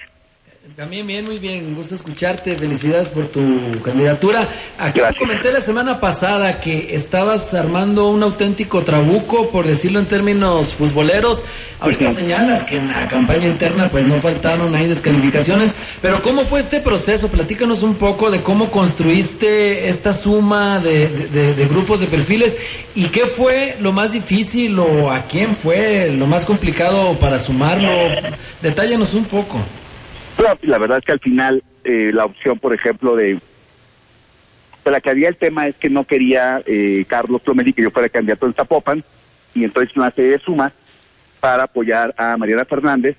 También 0.79 1.05
bien, 1.05 1.25
muy 1.25 1.39
bien, 1.39 1.75
gusto 1.75 1.93
escucharte, 1.93 2.55
felicidades 2.55 3.09
por 3.09 3.25
tu 3.25 3.41
candidatura. 3.83 4.47
Aquí 4.77 5.01
comenté 5.17 5.51
la 5.51 5.59
semana 5.59 5.99
pasada 5.99 6.61
que 6.61 6.95
estabas 6.95 7.53
armando 7.53 8.07
un 8.07 8.23
auténtico 8.23 8.81
trabuco, 8.83 9.49
por 9.49 9.67
decirlo 9.67 9.99
en 9.99 10.05
términos 10.05 10.73
futboleros. 10.73 11.43
Ahorita 11.81 12.09
señalas 12.11 12.63
que 12.63 12.77
en 12.77 12.87
la 12.87 13.09
campaña 13.09 13.47
interna 13.47 13.89
pues 13.89 14.05
no 14.05 14.21
faltaron 14.21 14.73
ahí 14.73 14.87
descalificaciones, 14.87 15.75
pero 16.01 16.21
¿cómo 16.21 16.45
fue 16.45 16.61
este 16.61 16.79
proceso? 16.79 17.27
Platícanos 17.27 17.83
un 17.83 17.95
poco 17.95 18.31
de 18.31 18.41
cómo 18.41 18.71
construiste 18.71 19.89
esta 19.89 20.13
suma 20.13 20.79
de, 20.79 21.09
de 21.09 21.67
grupos 21.67 21.99
de 21.99 22.07
perfiles 22.07 22.55
y 22.95 23.07
qué 23.07 23.25
fue 23.25 23.75
lo 23.81 23.91
más 23.91 24.13
difícil 24.13 24.79
o 24.79 25.11
a 25.11 25.23
quién 25.23 25.57
fue 25.57 26.09
lo 26.17 26.25
más 26.25 26.45
complicado 26.45 27.19
para 27.19 27.37
sumarlo. 27.37 27.91
Detállanos 28.61 29.13
un 29.13 29.25
poco. 29.25 29.59
La 30.61 30.77
verdad 30.77 30.99
es 30.99 31.05
que 31.05 31.11
al 31.11 31.19
final 31.19 31.63
eh, 31.83 32.11
la 32.13 32.25
opción, 32.25 32.59
por 32.59 32.73
ejemplo, 32.73 33.15
de, 33.15 33.39
la 34.85 35.01
que 35.01 35.09
había 35.09 35.29
el 35.29 35.35
tema 35.35 35.67
es 35.67 35.75
que 35.75 35.89
no 35.89 36.03
quería 36.03 36.63
eh, 36.65 37.05
Carlos 37.07 37.41
Plomelli 37.41 37.73
que 37.73 37.83
yo 37.83 37.91
fuera 37.91 38.09
candidato 38.09 38.47
en 38.47 38.53
Zapopan 38.53 39.03
y 39.53 39.63
entonces 39.63 39.95
una 39.95 40.11
serie 40.11 40.31
de 40.31 40.39
sumas 40.39 40.73
para 41.39 41.63
apoyar 41.63 42.13
a 42.17 42.35
Mariana 42.37 42.65
Fernández, 42.65 43.15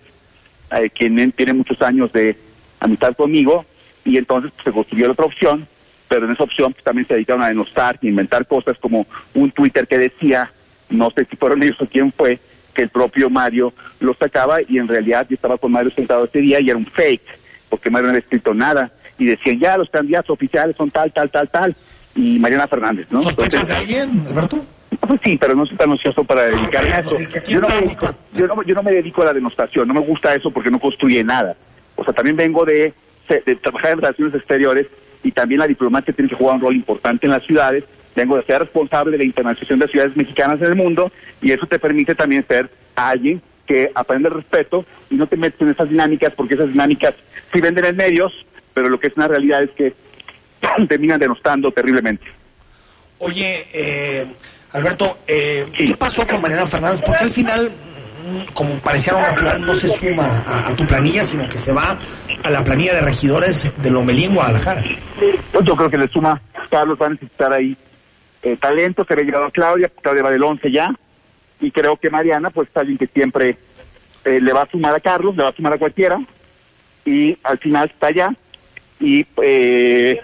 eh, 0.73 0.91
quien 0.91 1.33
tiene 1.33 1.53
muchos 1.53 1.81
años 1.83 2.13
de 2.13 2.37
amistad 2.81 3.15
conmigo 3.15 3.65
y 4.05 4.17
entonces 4.17 4.51
pues, 4.53 4.65
se 4.65 4.73
construyó 4.73 5.13
otra 5.13 5.27
opción, 5.27 5.69
pero 6.09 6.27
en 6.27 6.33
esa 6.33 6.45
opción 6.45 6.73
pues, 6.73 6.83
también 6.83 7.07
se 7.07 7.15
dedicaron 7.15 7.43
a 7.43 7.49
denostar 7.49 7.99
y 8.03 8.09
inventar 8.09 8.47
cosas 8.47 8.77
como 8.79 9.07
un 9.35 9.51
Twitter 9.53 9.87
que 9.87 9.99
decía, 9.99 10.51
no 10.89 11.11
sé 11.11 11.25
si 11.31 11.37
fueron 11.37 11.63
ellos 11.63 11.81
o 11.81 11.87
quién 11.87 12.11
fue, 12.11 12.41
que 12.75 12.83
el 12.83 12.89
propio 12.89 13.31
Mario 13.31 13.73
lo 14.01 14.15
sacaba 14.15 14.59
y 14.63 14.79
en 14.79 14.89
realidad 14.89 15.27
yo 15.29 15.35
estaba 15.35 15.59
con 15.59 15.73
Mario 15.73 15.91
sentado 15.91 16.25
ese 16.25 16.41
día 16.41 16.61
y 16.61 16.71
era 16.71 16.79
un 16.79 16.87
fake, 16.87 17.23
porque 17.69 17.91
Mario 17.91 18.07
no 18.07 18.11
había 18.11 18.21
escrito 18.21 18.55
nada 18.55 18.91
y 19.19 19.27
decían 19.27 19.59
ya 19.59 19.77
los 19.77 19.91
candidatos 19.91 20.31
oficiales 20.31 20.77
son 20.77 20.91
tal, 20.91 21.13
tal, 21.13 21.31
tal, 21.31 21.49
tal 21.49 21.77
y 22.15 22.39
Mariana 22.39 22.67
Fernández, 22.67 23.07
¿no? 23.11 23.23
¿Sospechas 23.23 23.69
de 23.69 23.75
alguien, 23.75 24.25
Alberto? 24.29 24.65
Pues 25.01 25.21
sí, 25.23 25.37
pero 25.37 25.55
no 25.55 25.67
soy 25.67 25.77
tan 25.77 25.91
ocioso 25.91 26.25
para 26.25 26.43
dedicarme 26.45 26.93
a 26.93 26.99
eso. 27.01 27.19
Yo 27.47 27.61
no, 27.61 27.69
me 27.69 27.81
dedico, 27.81 28.07
yo, 28.35 28.47
no, 28.47 28.63
yo 28.63 28.75
no 28.75 28.83
me 28.83 28.93
dedico 28.93 29.23
a 29.23 29.27
la 29.27 29.35
denostación, 29.35 29.87
no 29.87 29.95
me 29.95 30.01
gusta 30.01 30.35
eso 30.35 30.51
porque 30.51 30.71
no 30.71 30.81
construye 30.81 31.23
nada. 31.23 31.57
O 31.97 32.05
sea, 32.05 32.13
también 32.13 32.37
vengo 32.37 32.65
de, 32.65 32.93
de 33.29 33.57
trabajar 33.57 33.93
en 33.93 33.99
relaciones 33.99 34.35
exteriores 34.35 34.87
y 35.23 35.33
también 35.33 35.61
la 35.61 35.67
diplomacia 35.67 36.13
tiene 36.13 36.29
que 36.29 36.35
jugar 36.35 36.57
un 36.57 36.63
rol 36.63 36.75
importante 36.75 37.27
en 37.27 37.33
las 37.33 37.45
ciudades. 37.45 37.85
Vengo 38.15 38.37
de 38.37 38.43
ser 38.43 38.61
responsable 38.61 39.13
de 39.13 39.19
la 39.19 39.25
internacionalización 39.25 39.79
de 39.79 39.89
ciudades 39.89 40.17
mexicanas 40.17 40.61
en 40.61 40.67
el 40.67 40.75
mundo 40.75 41.13
y 41.41 41.53
eso 41.53 41.67
te 41.67 41.79
permite 41.79 42.15
también 42.15 42.45
ser 42.47 42.71
alguien 42.97 43.41
que 43.67 43.91
aprende 43.95 44.29
el 44.29 44.35
respeto 44.35 44.85
y 45.11 45.15
no 45.15 45.29
te 45.29 45.37
metes 45.37 45.61
en 45.61 45.69
esas 45.69 45.89
dinámicas 45.89 46.33
porque 46.35 46.55
esas 46.55 46.69
dinámicas 46.69 47.15
sí 47.53 47.61
venden 47.61 47.85
en 47.85 47.97
medios, 47.97 48.33
pero 48.75 48.89
lo 48.89 48.99
que 48.99 49.07
es 49.07 49.17
una 49.17 49.29
realidad 49.29 49.63
es 49.63 49.71
que 49.71 49.95
terminan 50.89 51.21
denostando 51.21 51.71
terriblemente. 51.71 52.25
Oye, 53.21 53.69
eh, 53.73 54.27
Alberto, 54.73 55.19
eh, 55.27 55.67
¿qué 55.73 55.95
pasó 55.97 56.27
con 56.27 56.41
Mariana 56.41 56.67
Fernández? 56.67 57.01
Porque 57.01 57.23
al 57.23 57.31
final, 57.31 57.71
mm, 57.71 58.53
como 58.55 58.75
parecía 58.79 59.13
lo 59.13 59.21
natural, 59.21 59.65
no 59.65 59.75
se 59.75 59.89
suma 59.89 60.27
a, 60.47 60.69
a, 60.69 60.75
tu 60.75 60.85
planilla, 60.85 61.25
sino 61.25 61.49
que 61.49 61.59
se 61.59 61.73
va 61.73 61.97
a 62.43 62.51
la 62.51 62.65
planilla 62.65 62.95
de 62.95 63.03
regidores 63.03 63.71
de 63.81 63.91
Lomelí 63.91 64.25
en 64.25 64.35
Guadalajara. 64.35 64.83
Pues 65.53 65.65
yo 65.65 65.77
creo 65.77 65.91
que 65.91 65.99
le 65.99 66.09
suma, 66.09 66.41
Carlos 66.71 66.99
va 67.01 67.07
a 67.07 67.11
necesitar 67.11 67.53
ahí 67.53 67.77
eh, 68.43 68.57
talento, 68.57 69.05
se 69.05 69.13
había 69.13 69.25
llegado 69.27 69.47
a 69.47 69.51
Claudia, 69.51 69.91
Claudia 70.01 70.23
va 70.23 70.31
del 70.31 70.43
11 70.43 70.71
ya, 70.71 70.95
y 71.61 71.71
creo 71.71 71.97
que 71.97 72.11
Mariana, 72.11 72.51
pues 72.51 72.69
es 72.69 72.77
alguien 72.77 72.99
que 72.99 73.07
siempre 73.07 73.57
eh, 74.25 74.41
le 74.41 74.53
va 74.53 74.63
a 74.63 74.71
sumar 74.71 74.95
a 74.95 75.01
Carlos, 75.01 75.37
le 75.37 75.43
va 75.43 75.51
a 75.51 75.55
sumar 75.55 75.75
a 75.75 75.79
cualquiera, 75.79 76.21
y 77.05 77.37
al 77.43 77.59
final 77.59 77.91
está 77.93 78.09
allá, 78.09 78.35
y 78.99 79.27
eh, 79.43 80.21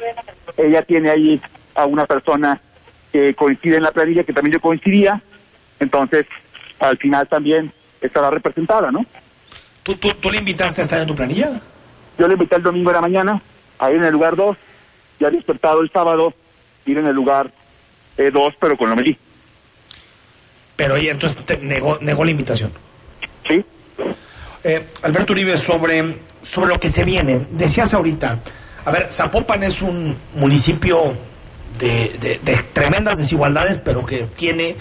ella 0.57 0.83
tiene 0.83 1.11
ahí 1.11 1.41
a 1.75 1.87
una 1.87 2.07
persona 2.07 2.61
que 3.13 3.35
coincide 3.35 3.77
en 3.77 3.83
la 3.83 3.93
planilla, 3.93 4.25
que 4.25 4.33
también 4.33 4.55
yo 4.55 4.61
coincidía, 4.61 5.21
entonces 5.79 6.27
al 6.79 6.97
final 6.97 7.29
también 7.29 7.73
estará 8.01 8.31
representada, 8.31 8.91
¿no? 8.91 9.05
¿Tú, 9.83 9.95
tú, 9.97 10.13
tú 10.15 10.31
le 10.31 10.39
invitaste 10.39 10.81
a 10.81 10.85
estar 10.85 11.01
en 11.01 11.07
tu 11.07 11.15
planilla? 11.15 11.61
Yo 12.19 12.27
le 12.27 12.35
invité 12.35 12.57
el 12.57 12.63
domingo 12.63 12.91
de 12.91 12.95
la 12.95 13.01
mañana, 13.03 13.41
a 13.79 13.91
ir 13.91 13.97
en 13.99 14.05
el 14.05 14.13
lugar 14.13 14.37
2, 14.37 14.57
ya 15.21 15.31
despertado 15.31 15.81
el 15.81 15.91
sábado, 15.91 16.35
ir 16.87 16.99
en 16.99 17.07
el 17.07 17.15
lugar 17.15 17.53
2, 18.17 18.53
eh, 18.53 18.57
pero 18.61 18.77
con 18.77 18.91
Lomelí. 18.91 19.17
Pero 20.77 20.97
ella 20.97 21.13
entonces 21.13 21.45
te 21.45 21.57
negó, 21.59 21.99
negó 22.01 22.25
la 22.25 22.31
invitación. 22.31 22.73
Sí. 23.49 23.65
Eh, 24.65 24.87
Alberto 25.03 25.33
Uribe, 25.33 25.57
sobre, 25.57 26.19
sobre 26.43 26.69
lo 26.69 26.81
que 26.81 26.89
se 26.89 27.05
viene, 27.05 27.47
decías 27.53 27.95
ahorita, 27.95 28.41
a 28.85 28.91
ver, 28.91 29.11
Zapopan 29.11 29.63
es 29.63 29.81
un 29.81 30.17
municipio 30.35 31.15
de, 31.79 32.17
de, 32.21 32.41
de 32.43 32.57
tremendas 32.73 33.19
desigualdades, 33.19 33.79
pero 33.83 34.05
que 34.05 34.27
tiene 34.37 34.77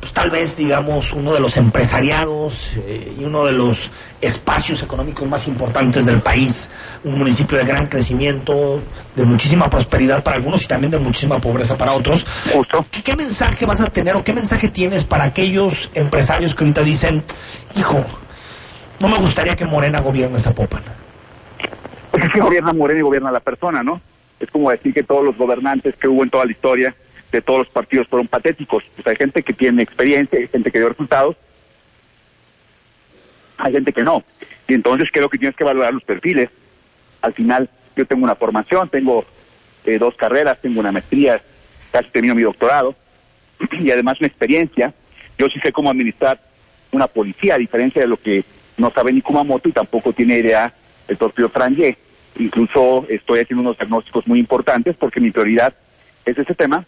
pues, 0.00 0.12
tal 0.12 0.30
vez, 0.30 0.56
digamos, 0.56 1.12
uno 1.12 1.32
de 1.34 1.40
los 1.40 1.56
empresariados 1.56 2.76
eh, 2.76 3.16
y 3.18 3.24
uno 3.24 3.44
de 3.44 3.52
los 3.52 3.90
espacios 4.20 4.82
económicos 4.82 5.28
más 5.28 5.48
importantes 5.48 6.06
del 6.06 6.20
país, 6.20 6.70
un 7.04 7.18
municipio 7.18 7.58
de 7.58 7.64
gran 7.64 7.86
crecimiento, 7.86 8.80
de 9.16 9.24
muchísima 9.24 9.68
prosperidad 9.68 10.22
para 10.22 10.36
algunos 10.36 10.64
y 10.64 10.68
también 10.68 10.90
de 10.90 10.98
muchísima 10.98 11.40
pobreza 11.40 11.76
para 11.76 11.92
otros. 11.92 12.24
¿Qué, 12.90 13.02
¿Qué, 13.02 13.16
mensaje 13.16 13.66
vas 13.66 13.80
a 13.80 13.90
tener 13.90 14.14
o 14.16 14.22
qué 14.22 14.32
mensaje 14.32 14.68
tienes 14.68 15.04
para 15.04 15.24
aquellos 15.24 15.90
empresarios 15.94 16.54
que 16.54 16.64
ahorita 16.64 16.82
dicen, 16.82 17.24
hijo, 17.76 18.04
no 19.00 19.08
me 19.08 19.16
gustaría 19.16 19.56
que 19.56 19.64
Morena 19.64 20.00
gobierne 20.00 20.38
Zapopan? 20.38 20.82
Pues 22.10 22.24
es 22.24 22.32
que 22.32 22.40
gobierna 22.40 22.72
Morena 22.72 23.00
y 23.00 23.02
gobierna 23.02 23.30
la 23.30 23.40
persona, 23.40 23.82
¿no? 23.82 24.00
Es 24.38 24.50
como 24.50 24.70
decir 24.70 24.94
que 24.94 25.02
todos 25.02 25.24
los 25.24 25.36
gobernantes 25.36 25.96
que 25.96 26.06
hubo 26.06 26.22
en 26.22 26.30
toda 26.30 26.44
la 26.44 26.52
historia 26.52 26.94
de 27.32 27.42
todos 27.42 27.60
los 27.60 27.68
partidos 27.68 28.08
fueron 28.08 28.28
patéticos. 28.28 28.84
Pues 28.94 29.06
hay 29.06 29.16
gente 29.16 29.42
que 29.42 29.52
tiene 29.52 29.82
experiencia, 29.82 30.38
hay 30.38 30.48
gente 30.48 30.70
que 30.70 30.78
dio 30.78 30.88
resultados, 30.88 31.36
hay 33.58 33.72
gente 33.72 33.92
que 33.92 34.02
no. 34.02 34.24
Y 34.66 34.74
entonces 34.74 35.08
creo 35.12 35.28
que 35.28 35.38
tienes 35.38 35.56
que 35.56 35.64
valorar 35.64 35.92
los 35.92 36.04
perfiles. 36.04 36.50
Al 37.20 37.34
final, 37.34 37.68
yo 37.96 38.06
tengo 38.06 38.24
una 38.24 38.34
formación, 38.34 38.88
tengo 38.88 39.24
eh, 39.84 39.98
dos 39.98 40.14
carreras, 40.14 40.60
tengo 40.60 40.80
una 40.80 40.92
maestría, 40.92 41.40
casi 41.90 42.10
termino 42.10 42.34
mi 42.34 42.42
doctorado, 42.42 42.94
y 43.72 43.90
además 43.90 44.20
una 44.20 44.28
experiencia. 44.28 44.94
Yo 45.36 45.48
sí 45.48 45.60
sé 45.60 45.72
cómo 45.72 45.90
administrar 45.90 46.40
una 46.90 47.06
policía, 47.06 47.54
a 47.54 47.58
diferencia 47.58 48.00
de 48.00 48.08
lo 48.08 48.16
que 48.16 48.44
no 48.76 48.90
sabe 48.90 49.12
ni 49.12 49.20
Kumamoto 49.20 49.68
y 49.68 49.72
tampoco 49.72 50.12
tiene 50.12 50.38
idea 50.38 50.72
el 51.06 51.16
propio 51.16 51.48
Franje. 51.48 51.96
Incluso 52.38 53.04
estoy 53.08 53.40
haciendo 53.40 53.62
unos 53.62 53.78
diagnósticos 53.78 54.26
muy 54.26 54.38
importantes 54.38 54.96
porque 54.96 55.20
mi 55.20 55.30
prioridad 55.30 55.74
es 56.24 56.38
ese 56.38 56.54
tema 56.54 56.86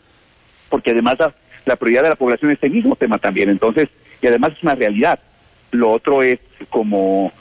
porque 0.71 0.93
además 0.93 1.17
la, 1.19 1.35
la, 1.67 1.77
prioridad 1.77 2.05
de 2.05 2.09
la 2.09 2.17
población 2.17 2.51
es 2.51 2.55
este 2.55 2.71
mismo 2.71 2.97
tema 2.97 3.19
también. 3.19 3.51
Entonces, 3.51 3.91
y 4.23 4.27
además 4.27 4.53
es 4.57 4.63
una 4.63 4.75
realidad. 4.75 5.19
Lo 5.73 5.91
otro 5.91 6.23
es 6.23 6.39
como 6.71 7.33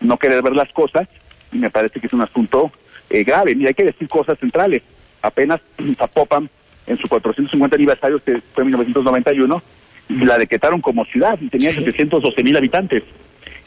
no 0.00 0.16
querer 0.18 0.42
ver 0.42 0.54
las 0.54 0.72
cosas, 0.72 1.06
y 1.52 1.58
me 1.58 1.70
parece 1.70 2.00
que 2.00 2.06
es 2.06 2.12
un 2.12 2.22
asunto 2.22 2.72
eh, 3.10 3.24
grave. 3.24 3.54
Mira, 3.54 3.68
hay 3.68 3.74
que 3.74 3.84
decir 3.84 4.08
cosas 4.08 4.38
centrales. 4.38 4.82
Apenas 5.22 5.60
Zapopan, 5.96 6.48
en 6.86 6.98
su 6.98 7.08
450 7.08 7.76
aniversario, 7.76 8.22
que 8.22 8.40
fue 8.52 8.62
en 8.62 8.68
1991, 8.68 9.62
y 10.08 10.24
la 10.24 10.38
decretaron 10.38 10.80
como 10.80 11.04
ciudad 11.04 11.38
y 11.40 11.48
tenía 11.48 11.70
sí. 11.70 11.76
712 11.76 12.42
mil 12.42 12.56
habitantes. 12.56 13.02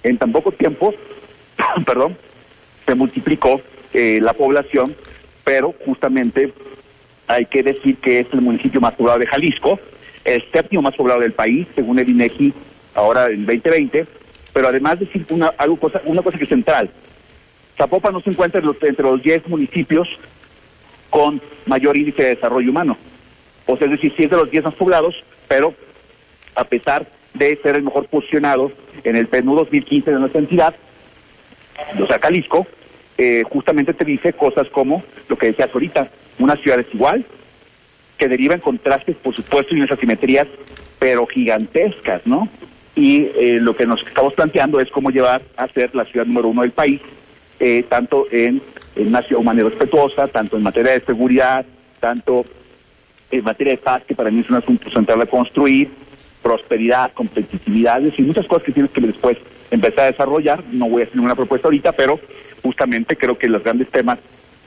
En 0.04 0.18
tan 0.18 0.32
poco 0.32 0.52
tiempo, 0.52 0.94
perdón, 1.86 2.18
se 2.86 2.96
multiplicó 2.96 3.62
eh, 3.94 4.20
la 4.22 4.34
población, 4.34 4.96
pero 5.44 5.76
justamente 5.86 6.54
hay 7.34 7.46
que 7.46 7.64
decir 7.64 7.98
que 7.98 8.20
es 8.20 8.28
el 8.34 8.42
municipio 8.42 8.82
más 8.82 8.94
poblado 8.94 9.20
de 9.20 9.28
Jalisco, 9.28 9.80
el 10.26 10.44
séptimo 10.52 10.82
más 10.82 10.96
poblado 10.96 11.22
del 11.22 11.34
país, 11.34 11.68
según 11.74 12.00
el 12.00 12.10
INEGI, 12.10 12.54
ahora 12.94 13.28
en 13.28 13.46
2020, 13.46 14.06
pero 14.54 14.68
además 14.68 15.00
decir 15.00 15.26
una, 15.30 15.48
algo 15.58 15.78
cosa, 15.78 16.02
una 16.06 16.22
cosa 16.22 16.38
que 16.38 16.44
es 16.44 16.50
central. 16.50 16.90
Zapopan 17.78 18.14
no 18.14 18.22
se 18.22 18.30
encuentra 18.30 18.60
entre 18.60 18.74
los, 18.74 18.84
entre 18.84 19.06
los 19.06 19.24
10 19.24 19.48
municipios 19.48 20.08
con 21.10 21.42
mayor 21.66 21.98
índice 21.98 22.24
de 22.24 22.36
desarrollo 22.36 22.70
humano. 22.70 22.98
O 23.66 23.78
sea, 23.78 23.86
es 23.86 23.92
decir, 23.92 24.14
sí 24.16 24.24
es 24.24 24.30
de 24.30 24.38
los 24.38 24.52
10 24.52 24.66
más 24.66 24.74
poblados, 24.76 25.16
pero 25.48 25.74
a 26.56 26.64
pesar 26.66 27.08
de 27.34 27.58
ser 27.64 27.76
el 27.76 27.84
mejor 27.84 28.08
posicionado 28.08 28.72
en 29.04 29.16
el 29.16 29.28
PNU 29.28 29.56
2015 29.56 30.12
de 30.12 30.20
nuestra 30.20 30.42
entidad, 30.42 30.76
o 32.00 32.06
sea, 32.06 32.20
Jalisco, 32.20 32.68
eh, 33.18 33.44
justamente 33.50 33.94
te 33.94 34.06
dice 34.06 34.34
cosas 34.34 34.68
como 34.70 35.04
lo 35.30 35.38
que 35.38 35.48
decías 35.48 35.70
ahorita, 35.74 36.10
una 36.44 36.56
ciudad 36.56 36.78
desigual, 36.78 37.26
que 38.18 38.28
deriva 38.28 38.54
en 38.54 38.62
contrastes, 38.62 39.16
por 39.16 39.36
supuesto, 39.36 39.76
y 39.76 39.82
en 39.82 39.92
asimetrías, 39.92 40.48
pero 41.00 41.26
gigantescas, 41.26 42.26
¿no? 42.26 42.48
Y 42.96 43.30
eh, 43.36 43.60
lo 43.62 43.76
que 43.76 43.86
nos 43.86 44.06
estamos 44.06 44.34
planteando 44.34 44.80
es 44.80 44.90
cómo 44.92 45.10
llevar 45.10 45.42
a 45.58 45.68
ser 45.68 45.96
la 45.96 46.06
ciudad 46.06 46.26
número 46.26 46.50
uno 46.50 46.62
del 46.62 46.72
país, 46.72 47.02
eh, 47.60 47.84
tanto 47.90 48.28
en, 48.32 48.62
en 48.96 49.08
una 49.08 49.22
ciudad 49.22 49.42
humana 49.42 49.64
respetuosa, 49.64 50.28
tanto 50.28 50.58
en 50.58 50.64
materia 50.64 50.92
de 50.92 51.02
seguridad, 51.02 51.66
tanto 52.00 52.46
en 53.32 53.44
materia 53.44 53.74
de 53.74 53.78
paz, 53.78 54.04
que 54.08 54.14
para 54.14 54.30
mí 54.30 54.42
es 54.42 54.50
un 54.50 54.58
asunto 54.58 54.90
central 54.90 55.22
a 55.22 55.26
construir, 55.26 55.90
prosperidad, 56.42 57.14
competitividad, 57.14 58.02
y 58.02 58.22
muchas 58.24 58.46
cosas 58.46 58.64
que 58.64 58.72
tienes 58.72 58.92
que 58.92 59.02
después 59.02 59.38
empezar 59.70 60.06
a 60.06 60.12
desarrollar. 60.12 60.64
No 60.72 60.90
voy 60.90 61.02
a 61.02 61.06
hacer 61.06 61.16
ninguna 61.16 61.36
propuesta 61.36 61.68
ahorita, 61.68 61.94
pero 61.94 62.20
justamente 62.62 63.16
creo 63.16 63.38
que 63.38 63.48
los 63.48 63.64
grandes 63.64 63.90
temas 63.90 64.20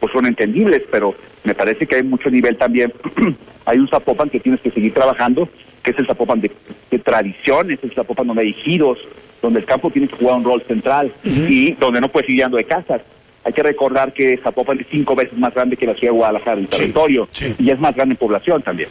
pues 0.05 0.13
son 0.13 0.27
entendibles, 0.27 0.83
pero 0.91 1.15
me 1.45 1.55
parece 1.55 1.87
que 1.87 1.95
hay 1.95 2.03
mucho 2.03 2.29
nivel 2.29 2.59
también. 2.59 2.93
hay 3.65 3.79
un 3.79 3.89
Zapopan 3.89 4.29
que 4.29 4.39
tienes 4.39 4.61
que 4.61 4.71
seguir 4.71 4.93
trabajando, 4.93 5.49
que 5.83 5.93
es 5.93 5.99
el 5.99 6.07
Zapopan 6.07 6.43
de, 6.43 6.51
de 6.91 6.99
tradiciones, 6.99 7.79
el 7.83 7.91
Zapopan 7.91 8.27
donde 8.27 8.43
hay 8.43 8.53
giros, 8.53 8.99
donde 9.41 9.61
el 9.61 9.65
campo 9.65 9.91
tiene 9.91 10.07
que 10.07 10.17
jugar 10.17 10.37
un 10.37 10.45
rol 10.45 10.63
central 10.69 11.11
uh 11.25 11.27
-huh. 11.27 11.51
y 11.51 11.73
donde 11.81 12.03
no 12.03 12.11
puedes 12.11 12.29
ir 12.29 12.37
yendo 12.37 12.59
de 12.59 12.65
casas. 12.65 13.01
Hay 13.45 13.55
que 13.55 13.63
recordar 13.63 14.13
que 14.13 14.37
Zapopan 14.37 14.79
es 14.79 14.89
cinco 14.91 15.17
veces 15.17 15.39
más 15.39 15.55
grande 15.55 15.79
que 15.79 15.87
la 15.87 15.95
ciudad 15.95 16.13
de 16.13 16.19
Guadalajara 16.19 16.61
en 16.61 16.67
territorio 16.67 17.27
sí. 17.31 17.55
y 17.59 17.71
es 17.71 17.81
más 17.81 17.95
grande 17.95 18.13
en 18.13 18.19
población 18.19 18.61
también. 18.61 18.91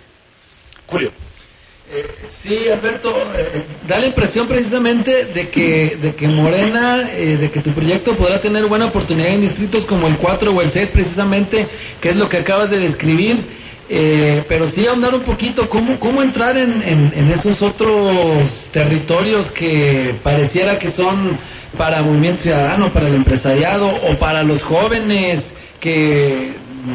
Julio. 0.87 1.11
Eh, 1.95 2.07
sí, 2.27 2.69
Alberto, 2.69 3.15
eh, 3.37 3.61
da 3.87 3.99
la 3.99 4.07
impresión 4.07 4.47
precisamente 4.47 5.25
de 5.25 5.49
que, 5.49 5.95
de 6.01 6.15
que 6.15 6.27
Morena, 6.27 7.07
eh, 7.11 7.37
de 7.37 7.51
que 7.51 7.59
tu 7.59 7.69
proyecto 7.71 8.15
podrá 8.15 8.41
tener 8.41 8.65
buena 8.65 8.85
oportunidad 8.85 9.29
en 9.29 9.41
distritos 9.41 9.85
como 9.85 10.07
el 10.07 10.17
4 10.17 10.51
o 10.51 10.61
el 10.61 10.71
6, 10.71 10.89
precisamente, 10.89 11.67
que 12.01 12.09
es 12.09 12.15
lo 12.15 12.29
que 12.29 12.37
acabas 12.37 12.71
de 12.71 12.79
describir. 12.79 13.37
pero 14.47 14.65
sí 14.65 14.87
ahondar 14.87 15.13
un 15.13 15.21
poquito, 15.21 15.69
¿cómo, 15.69 15.99
cómo 15.99 16.23
entrar 16.23 16.57
en, 16.57 16.81
en, 17.15 17.31
esos 17.31 17.61
otros 17.61 18.69
territorios 18.71 19.51
que 19.51 20.15
pareciera 20.23 20.79
que 20.79 20.89
son 20.89 21.37
para 21.77 22.01
Movimiento 22.01 22.41
Ciudadano, 22.41 22.91
para 22.91 23.07
el 23.07 23.13
empresariado 23.13 23.87
o 23.87 24.15
para 24.15 24.41
los 24.41 24.63
jóvenes 24.63 25.53
que 25.79 26.53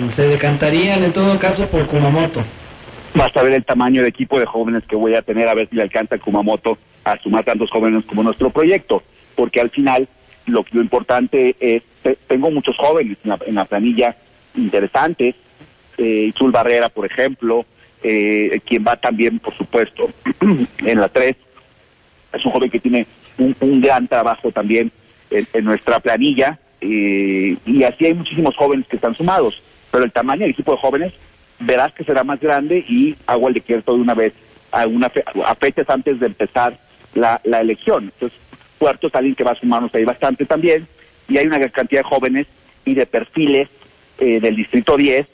se 0.09 0.26
decantarían 0.26 1.05
en 1.05 1.12
todo 1.12 1.38
caso 1.38 1.66
por 1.66 1.86
Kumamoto? 1.86 2.42
Basta 3.14 3.42
ver 3.42 3.54
el 3.54 3.64
tamaño 3.64 4.02
de 4.02 4.09
equipo 4.09 4.38
de 4.38 4.46
jóvenes 4.46 4.84
que 4.84 4.96
voy 4.96 5.14
a 5.14 5.22
tener 5.22 5.48
a 5.48 5.54
ver 5.54 5.68
si 5.68 5.76
le 5.76 5.82
alcanza 5.82 6.18
Kumamoto 6.18 6.78
a 7.04 7.18
sumar 7.18 7.44
tantos 7.44 7.70
jóvenes 7.70 8.04
como 8.04 8.22
nuestro 8.22 8.50
proyecto, 8.50 9.02
porque 9.34 9.61
al 9.61 9.70
final 9.70 10.09
lo, 10.46 10.64
lo 10.70 10.80
importante 10.80 11.56
es, 11.59 11.82
tengo 12.26 12.50
muchos 12.50 12.76
jóvenes 12.76 13.16
en 13.24 13.54
la, 13.54 13.64
planilla 13.64 14.16
interesantes, 14.54 15.34
eh, 15.96 16.32
Barrera, 16.40 16.88
por 16.88 17.06
ejemplo, 17.06 17.64
eh, 18.02 18.61
quien 18.64 18.84
va 18.86 18.96
también, 18.96 19.38
por 19.38 19.54
supuesto, 19.54 20.11
en 20.84 21.00
la 21.00 21.09
3, 21.09 21.34
es 22.32 22.44
un 22.44 22.52
joven 22.52 22.70
que 22.70 22.80
tiene 22.80 23.06
un, 23.38 23.80
gran 23.80 24.06
trabajo 24.06 24.50
también 24.52 24.92
en, 25.30 25.64
nuestra 25.64 25.98
planilla, 26.00 26.59
eh, 26.80 27.56
y 27.66 27.82
así 27.82 28.06
hay 28.06 28.14
muchísimos 28.14 28.56
jóvenes 28.56 28.86
que 28.86 28.96
están 28.96 29.14
sumados, 29.14 29.62
pero 29.90 30.04
el 30.04 30.12
tamaño 30.12 30.42
del 30.42 30.50
equipo 30.50 30.72
de 30.72 30.78
jóvenes 30.78 31.12
verás 31.61 31.92
que 31.92 32.04
será 32.04 32.24
más 32.24 32.40
grande 32.40 32.84
y 32.88 33.16
hago 33.26 33.48
el 33.48 33.54
decreto 33.54 33.94
de 33.94 34.00
una 34.00 34.14
vez 34.14 34.32
a, 34.70 34.86
una 34.86 35.11
a 35.46 35.54
fechas 35.54 35.88
antes 35.88 36.20
de 36.20 36.26
empezar 36.26 36.78
la, 37.14 37.40
la 37.44 37.61
elección. 37.61 38.04
Entonces, 38.04 38.38
Puerto 38.78 39.09
es 39.09 39.14
alguien 39.14 39.34
que 39.34 39.44
va 39.44 39.52
a 39.52 39.56
sumarnos 39.56 39.94
ahí 39.94 40.04
bastante 40.04 40.44
también 40.46 40.86
y 41.28 41.36
hay 41.36 41.46
una 41.46 41.59
gran 41.59 41.70
cantidad 41.70 42.00
de 42.00 42.09
jóvenes 42.09 42.46
y 42.84 42.94
de 42.94 43.06
perfiles 43.06 43.68
eh, 44.18 44.40
del 44.40 44.56
Distrito 44.56 44.96
10. 44.96 45.26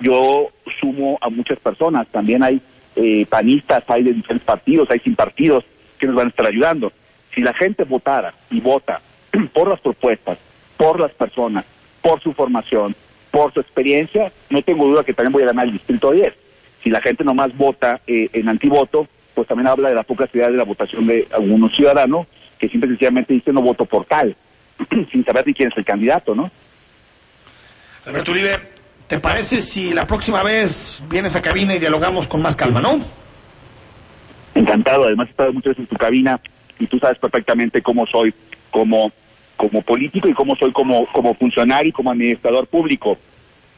Yo 0.00 0.50
sumo 0.80 1.18
a 1.20 1.30
muchas 1.30 1.58
personas, 1.58 2.06
también 2.08 2.42
hay 2.42 2.60
eh, 2.96 3.26
panistas, 3.26 3.84
hay 3.88 4.02
de 4.02 4.12
diferentes 4.12 4.46
partidos, 4.46 4.90
hay 4.90 4.98
sin 5.00 5.14
partidos 5.14 5.64
que 5.98 6.06
nos 6.06 6.16
van 6.16 6.26
a 6.26 6.30
estar 6.30 6.46
ayudando. 6.46 6.92
Si 7.34 7.42
la 7.42 7.54
gente 7.54 7.84
votara 7.84 8.34
y 8.50 8.60
vota 8.60 9.00
por 9.52 9.68
las 9.68 9.80
propuestas, 9.80 10.38
por 10.76 11.00
las 11.00 11.12
personas, 11.12 11.64
por 12.02 12.20
su 12.20 12.32
formación, 12.32 12.94
por 13.36 13.52
su 13.52 13.60
experiencia, 13.60 14.32
no 14.48 14.62
tengo 14.62 14.86
duda 14.86 15.04
que 15.04 15.12
también 15.12 15.32
voy 15.34 15.42
a 15.42 15.46
ganar 15.46 15.66
el 15.66 15.72
distrito 15.72 16.10
10. 16.10 16.32
Si 16.82 16.88
la 16.88 17.02
gente 17.02 17.22
nomás 17.22 17.54
vota 17.54 18.00
eh, 18.06 18.30
en 18.32 18.48
antivoto, 18.48 19.06
pues 19.34 19.46
también 19.46 19.66
habla 19.66 19.90
de 19.90 19.94
la 19.94 20.04
poca 20.04 20.26
ciudad 20.26 20.50
de 20.50 20.56
la 20.56 20.64
votación 20.64 21.06
de 21.06 21.28
algunos 21.34 21.76
ciudadanos 21.76 22.26
que 22.58 22.70
simple 22.70 22.86
y 22.88 22.92
sencillamente 22.92 23.34
dicen 23.34 23.54
no 23.54 23.60
voto 23.60 23.84
por 23.84 24.06
tal, 24.06 24.34
sin 25.12 25.22
saber 25.22 25.46
ni 25.46 25.52
quién 25.52 25.70
es 25.70 25.76
el 25.76 25.84
candidato, 25.84 26.34
¿no? 26.34 26.50
Alberto 28.06 28.30
Uribe, 28.30 28.58
¿te 29.06 29.18
parece 29.18 29.60
si 29.60 29.92
la 29.92 30.06
próxima 30.06 30.42
vez 30.42 31.02
vienes 31.10 31.36
a 31.36 31.42
cabina 31.42 31.74
y 31.74 31.78
dialogamos 31.78 32.26
con 32.26 32.40
más 32.40 32.56
calma, 32.56 32.80
no? 32.80 32.98
Encantado, 34.54 35.04
además 35.04 35.28
he 35.28 35.32
estado 35.32 35.52
muchas 35.52 35.72
veces 35.72 35.80
en 35.80 35.88
tu 35.88 35.96
cabina 35.96 36.40
y 36.78 36.86
tú 36.86 36.98
sabes 36.98 37.18
perfectamente 37.18 37.82
cómo 37.82 38.06
soy 38.06 38.32
como 38.70 39.12
como 39.56 39.82
político 39.82 40.28
y 40.28 40.34
cómo 40.34 40.56
soy 40.56 40.72
como, 40.72 41.06
como 41.06 41.34
funcionario 41.34 41.88
y 41.88 41.92
como 41.92 42.10
administrador 42.10 42.66
público. 42.66 43.18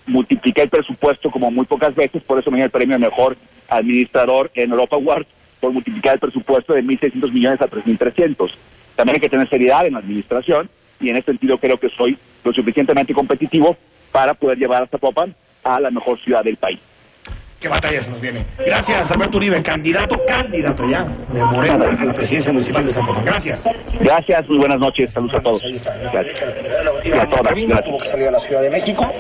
Multipliqué 0.06 0.62
el 0.62 0.68
presupuesto 0.68 1.30
como 1.30 1.50
muy 1.50 1.66
pocas 1.66 1.94
veces, 1.94 2.22
por 2.22 2.38
eso 2.38 2.50
me 2.50 2.56
dio 2.56 2.64
el 2.64 2.70
premio 2.70 2.98
mejor 2.98 3.36
administrador 3.68 4.50
en 4.54 4.70
Europa 4.70 4.96
Award, 4.96 5.26
por 5.60 5.72
multiplicar 5.72 6.14
el 6.14 6.20
presupuesto 6.20 6.72
de 6.72 6.82
1.600 6.82 7.32
millones 7.32 7.60
a 7.60 7.68
3.300. 7.68 8.50
También 8.96 9.16
hay 9.16 9.20
que 9.20 9.28
tener 9.28 9.48
seriedad 9.48 9.86
en 9.86 9.94
la 9.94 9.98
administración 9.98 10.70
y 11.00 11.10
en 11.10 11.16
ese 11.16 11.26
sentido 11.26 11.58
creo 11.58 11.78
que 11.78 11.88
soy 11.88 12.16
lo 12.44 12.52
suficientemente 12.52 13.12
competitivo 13.12 13.76
para 14.12 14.34
poder 14.34 14.58
llevar 14.58 14.82
a 14.82 14.86
Zapopan 14.86 15.34
a 15.64 15.80
la 15.80 15.90
mejor 15.90 16.18
ciudad 16.20 16.42
del 16.42 16.56
país 16.56 16.78
qué 17.60 17.68
batalla 17.68 18.00
se 18.00 18.10
nos 18.10 18.20
viene. 18.20 18.44
Gracias, 18.58 19.10
Alberto 19.10 19.36
Uribe, 19.36 19.60
candidato, 19.62 20.20
candidato 20.26 20.88
ya 20.88 21.06
de 21.32 21.44
Morena 21.44 21.96
a 21.98 22.04
la 22.04 22.12
presidencia 22.12 22.52
municipal 22.52 22.84
de 22.84 22.90
San 22.90 23.06
Gracias. 23.24 23.68
Gracias, 24.00 24.48
muy 24.48 24.58
buenas 24.58 24.78
noches, 24.78 25.12
saludos 25.12 25.36
a 25.36 25.40
todos. 25.40 25.62
Ahí 25.64 25.72
está. 25.72 25.96
Gracias. 26.12 26.40
A 26.40 27.26
todas, 27.26 27.84
tuvo 27.84 27.98
que 27.98 28.08
salir 28.08 28.28
a 28.28 28.30
la 28.30 28.38
Ciudad 28.38 28.62
de 28.62 28.70
México. 28.70 29.10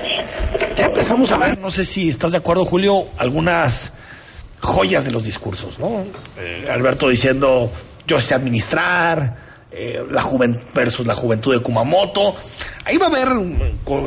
Ya 0.76 0.84
empezamos 0.84 1.30
a 1.32 1.38
ver, 1.38 1.58
no 1.58 1.70
sé 1.70 1.84
si 1.84 2.08
estás 2.08 2.32
de 2.32 2.38
acuerdo, 2.38 2.64
Julio, 2.64 3.06
algunas 3.18 3.92
joyas 4.60 5.04
de 5.04 5.10
los 5.10 5.24
discursos, 5.24 5.78
¿no? 5.78 6.04
Eh, 6.38 6.68
Alberto 6.70 7.08
diciendo, 7.08 7.70
yo 8.06 8.20
sé 8.20 8.34
administrar, 8.34 9.34
eh, 9.70 10.02
la 10.10 10.22
juventud 10.22 10.60
versus 10.74 11.06
la 11.06 11.14
juventud 11.14 11.54
de 11.54 11.60
Kumamoto. 11.60 12.34
Ahí 12.84 12.96
va 12.96 13.06
a 13.06 13.08
haber 13.08 13.28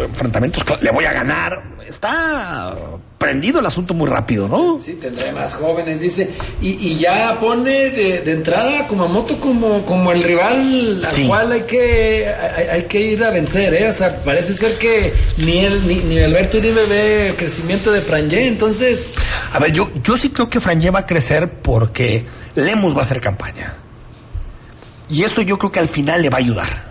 enfrentamientos, 0.06 0.64
le 0.82 0.92
voy 0.92 1.06
a 1.06 1.14
ganar. 1.14 1.64
Está 1.86 2.74
prendido 3.22 3.60
el 3.60 3.66
asunto 3.68 3.94
muy 3.94 4.10
rápido, 4.10 4.48
¿no? 4.48 4.80
Sí, 4.84 4.94
tendrá 4.94 5.32
más 5.32 5.54
jóvenes, 5.54 6.00
dice. 6.00 6.32
Y, 6.60 6.98
ya 6.98 7.38
pone 7.40 7.92
de, 7.92 8.32
entrada 8.32 8.80
a 8.80 8.88
Kumamoto 8.88 9.40
como, 9.40 9.86
como 9.86 10.12
el 10.12 10.24
rival 10.24 11.06
al 11.06 11.28
cual 11.28 11.52
hay 11.52 11.62
que, 11.62 12.28
hay, 12.28 12.84
que 12.86 13.00
ir 13.00 13.24
a 13.24 13.30
vencer, 13.30 13.76
¿eh? 13.76 13.88
O 13.88 13.94
sea, 13.94 14.18
parece 14.24 14.56
ser 14.56 14.76
que 14.80 15.14
ni, 15.38 15.60
él, 15.60 15.88
ni, 15.88 15.96
ni 15.96 16.18
Alberto 16.18 16.58
Uribe 16.58 16.84
ve 16.88 17.34
crecimiento 17.38 17.92
de 17.92 18.02
Franje, 18.02 18.48
entonces... 18.48 19.14
A 19.54 19.60
ver, 19.60 19.72
yo, 19.72 19.92
yo 20.04 20.18
sí 20.18 20.32
creo 20.32 20.50
que 20.50 20.60
Franje 20.60 20.90
va 20.90 21.02
a 21.02 21.06
crecer 21.06 21.48
porque 21.48 22.26
Lemus 22.56 22.96
va 22.96 23.02
a 23.02 23.04
hacer 23.04 23.22
campaña. 23.22 23.76
Y 25.12 25.24
eso 25.24 25.44
yo 25.44 25.60
creo 25.60 25.72
que 25.72 25.80
al 25.80 25.88
final 25.88 26.24
le 26.24 26.32
va 26.32 26.38
a 26.38 26.40
ayudar. 26.40 26.91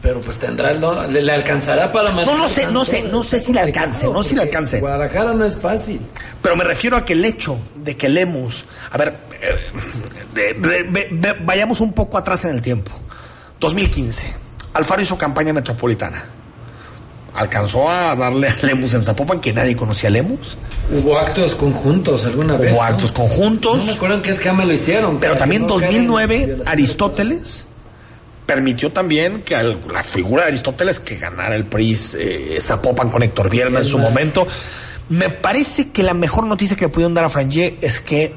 Pero 0.00 0.20
pues 0.20 0.38
tendrá, 0.38 0.72
le, 0.72 1.22
le, 1.22 1.32
alcanzará 1.32 1.92
para 1.92 2.12
No 2.12 2.36
lo 2.36 2.48
sé, 2.48 2.66
no 2.66 2.84
sé, 2.84 3.02
no 3.02 3.22
sé 3.24 3.40
si 3.40 3.52
le 3.52 3.60
alcance, 3.60 4.06
no 4.06 4.22
sé 4.22 4.30
si 4.30 4.34
le 4.36 4.42
alcance. 4.42 4.78
Guadalajara 4.78 5.34
no 5.34 5.44
es 5.44 5.58
fácil. 5.58 6.00
Pero 6.40 6.56
me 6.56 6.62
refiero 6.62 6.96
a 6.96 7.04
que 7.04 7.14
el 7.14 7.24
hecho 7.24 7.58
de 7.74 7.96
que 7.96 8.08
Lemus, 8.08 8.64
a 8.92 8.96
ver, 8.96 9.16
eh, 9.42 11.36
vayamos 11.42 11.80
un 11.80 11.92
poco 11.92 12.16
atrás 12.16 12.44
en 12.44 12.52
el 12.52 12.62
tiempo. 12.62 12.92
2015, 13.58 14.36
Alfaro 14.74 15.02
hizo 15.02 15.18
campaña 15.18 15.52
metropolitana. 15.52 16.24
Alcanzó 17.34 17.90
a 17.90 18.14
darle 18.14 18.48
a 18.48 18.56
Lemus 18.62 18.94
en 18.94 19.02
Zapopan, 19.02 19.40
que 19.40 19.52
nadie 19.52 19.74
conocía 19.74 20.10
a 20.10 20.12
Lemus. 20.12 20.58
Hubo 20.90 21.18
actos 21.18 21.56
conjuntos 21.56 22.24
alguna 22.24 22.56
vez. 22.56 22.72
Hubo 22.72 22.82
actos 22.84 23.10
conjuntos. 23.10 23.78
No 23.78 23.84
me 23.84 23.92
acuerdo 23.92 24.16
en 24.16 24.22
qué 24.22 24.30
escama 24.30 24.64
lo 24.64 24.72
hicieron. 24.72 25.18
Pero 25.18 25.36
también 25.36 25.66
2009, 25.66 26.62
Aristóteles 26.66 27.67
permitió 28.48 28.90
también 28.90 29.42
que 29.42 29.54
la 29.92 30.02
figura 30.02 30.44
de 30.44 30.48
Aristóteles 30.48 30.98
que 31.00 31.16
ganara 31.16 31.54
el 31.54 31.66
PRI 31.66 31.98
eh, 32.18 32.58
Zapopan 32.58 33.10
con 33.10 33.22
Héctor 33.22 33.50
Bielma 33.50 33.80
en 33.80 33.84
su 33.84 33.98
momento. 33.98 34.46
Me 35.10 35.28
parece 35.28 35.90
que 35.90 36.02
la 36.02 36.14
mejor 36.14 36.46
noticia 36.46 36.74
que 36.74 36.88
pudieron 36.88 37.12
dar 37.12 37.26
a 37.26 37.28
Frangé 37.28 37.76
es 37.82 38.00
que 38.00 38.32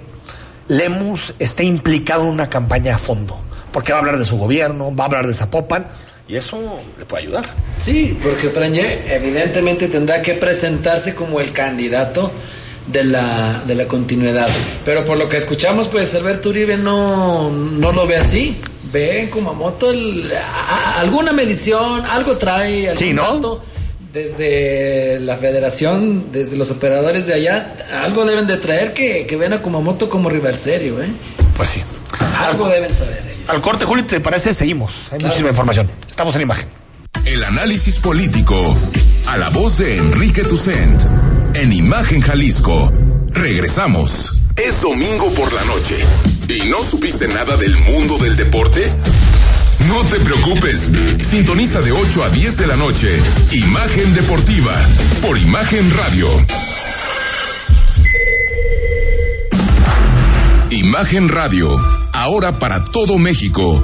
Lemus 0.68 1.34
esté 1.39 1.64
implicado 1.64 2.24
en 2.24 2.28
una 2.28 2.49
campaña 2.49 2.95
a 2.95 2.97
fondo, 2.97 3.39
porque 3.72 3.93
va 3.93 3.99
a 3.99 4.01
hablar 4.01 4.18
de 4.18 4.26
su 4.26 4.38
gobierno, 4.38 4.93
va 4.93 5.05
a 5.05 5.07
hablar 5.07 5.28
de 5.28 5.34
Zapopan 5.34 5.88
y 6.28 6.36
eso 6.36 6.59
le 6.99 7.05
puede 7.05 7.24
ayudar. 7.24 7.45
Sí, 7.82 8.20
porque 8.22 8.49
Frangé 8.49 9.16
evidentemente 9.16 9.88
tendrá 9.88 10.22
que 10.22 10.34
presentarse 10.34 11.16
como 11.16 11.39
el 11.39 11.53
candidato 11.53 12.34
de 12.88 13.05
la, 13.05 13.64
de 13.66 13.76
la 13.76 13.88
continuidad. 13.88 14.49
Pero 14.84 15.05
por 15.05 15.18
lo 15.18 15.30
que 15.30 15.38
escuchamos, 15.38 15.88
pues 15.88 16.14
Alberto 16.16 16.49
Uribe 16.49 16.76
no, 16.76 17.49
no 17.49 17.93
lo 17.93 18.05
ve 18.05 18.18
así 18.18 18.62
ve 18.92 19.22
en 19.22 19.30
Kumamoto 19.30 19.92
alguna 20.98 21.32
medición, 21.32 22.06
algo 22.06 22.38
trae, 22.38 22.89
algún 22.89 22.98
sí, 22.98 23.14
¿no? 23.14 23.62
desde 24.14 25.20
la 25.22 25.38
federación, 25.38 26.32
desde 26.32 26.58
los 26.58 26.70
operadores 26.70 27.28
de 27.28 27.34
allá, 27.34 27.76
algo 28.04 28.26
deben 28.26 28.46
de 28.46 28.58
traer 28.58 28.94
que, 28.94 29.26
que 29.26 29.36
ven 29.38 29.54
a 29.54 29.62
Kumamoto 29.62 30.10
como 30.10 30.30
rival 30.30 30.58
serio, 30.58 31.02
¿eh? 31.02 31.08
Pues 31.56 31.70
sí. 31.70 31.82
Algo 32.38 32.68
deben 32.68 32.94
saber 32.94 33.22
ellos. 33.26 33.50
Al 33.50 33.62
corte, 33.62 33.86
Julio, 33.86 34.06
¿te 34.06 34.20
parece? 34.20 34.54
Seguimos. 34.54 35.08
Hay 35.12 35.20
muchísima 35.20 35.50
información. 35.50 35.89
Estamos 36.10 36.36
en 36.36 36.42
imagen. 36.42 36.68
El 37.26 37.44
análisis 37.44 38.00
político 38.00 38.76
a 39.28 39.38
la 39.38 39.50
voz 39.50 39.78
de 39.78 39.98
Enrique 39.98 40.44
Tucent 40.44 41.02
en 41.54 41.72
Imagen 41.72 42.22
Jalisco. 42.22 42.92
Regresamos. 43.30 44.39
Es 44.58 44.82
domingo 44.82 45.30
por 45.34 45.54
la 45.54 45.64
noche 45.66 45.98
y 46.52 46.68
no 46.68 46.84
supiste 46.84 47.28
nada 47.28 47.56
del 47.56 47.76
mundo 47.78 48.18
del 48.18 48.36
deporte. 48.36 48.86
No 49.88 50.04
te 50.06 50.20
preocupes. 50.20 50.91
Sintoniza 51.22 51.82
de 51.82 51.91
8 51.91 52.24
a 52.24 52.30
10 52.30 52.58
de 52.58 52.68
la 52.68 52.76
noche. 52.76 53.20
Imagen 53.52 54.14
Deportiva 54.14 54.74
por 55.22 55.38
Imagen 55.38 55.89
Radio. 55.95 56.28
Imagen 60.72 61.30
Radio, 61.30 61.80
ahora 62.12 62.60
para 62.60 62.84
todo 62.86 63.18
México 63.18 63.84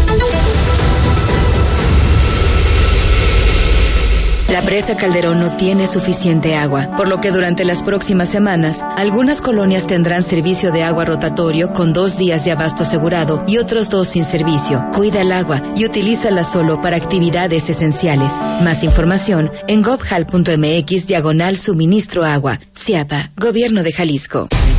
La 4.51 4.61
presa 4.61 4.97
Calderón 4.97 5.39
no 5.39 5.55
tiene 5.55 5.87
suficiente 5.87 6.55
agua, 6.55 6.89
por 6.97 7.07
lo 7.07 7.21
que 7.21 7.31
durante 7.31 7.63
las 7.63 7.83
próximas 7.83 8.27
semanas, 8.27 8.83
algunas 8.97 9.39
colonias 9.39 9.87
tendrán 9.87 10.23
servicio 10.23 10.73
de 10.73 10.83
agua 10.83 11.05
rotatorio 11.05 11.71
con 11.71 11.93
dos 11.93 12.17
días 12.17 12.43
de 12.43 12.51
abasto 12.51 12.83
asegurado 12.83 13.45
y 13.47 13.59
otros 13.59 13.89
dos 13.89 14.09
sin 14.09 14.25
servicio. 14.25 14.83
Cuida 14.93 15.21
el 15.21 15.31
agua 15.31 15.61
y 15.77 15.85
utilízala 15.85 16.43
solo 16.43 16.81
para 16.81 16.97
actividades 16.97 17.69
esenciales. 17.69 18.33
Más 18.61 18.83
información 18.83 19.49
en 19.69 19.81
gobhal.mx 19.81 21.07
diagonal 21.07 21.55
suministro 21.55 22.25
agua. 22.25 22.59
CIAPA, 22.75 23.31
Gobierno 23.37 23.83
de 23.83 23.93
Jalisco. 23.93 24.49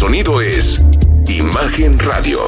Sonido 0.00 0.40
es 0.40 0.82
Imagen 1.28 1.98
Radio. 1.98 2.38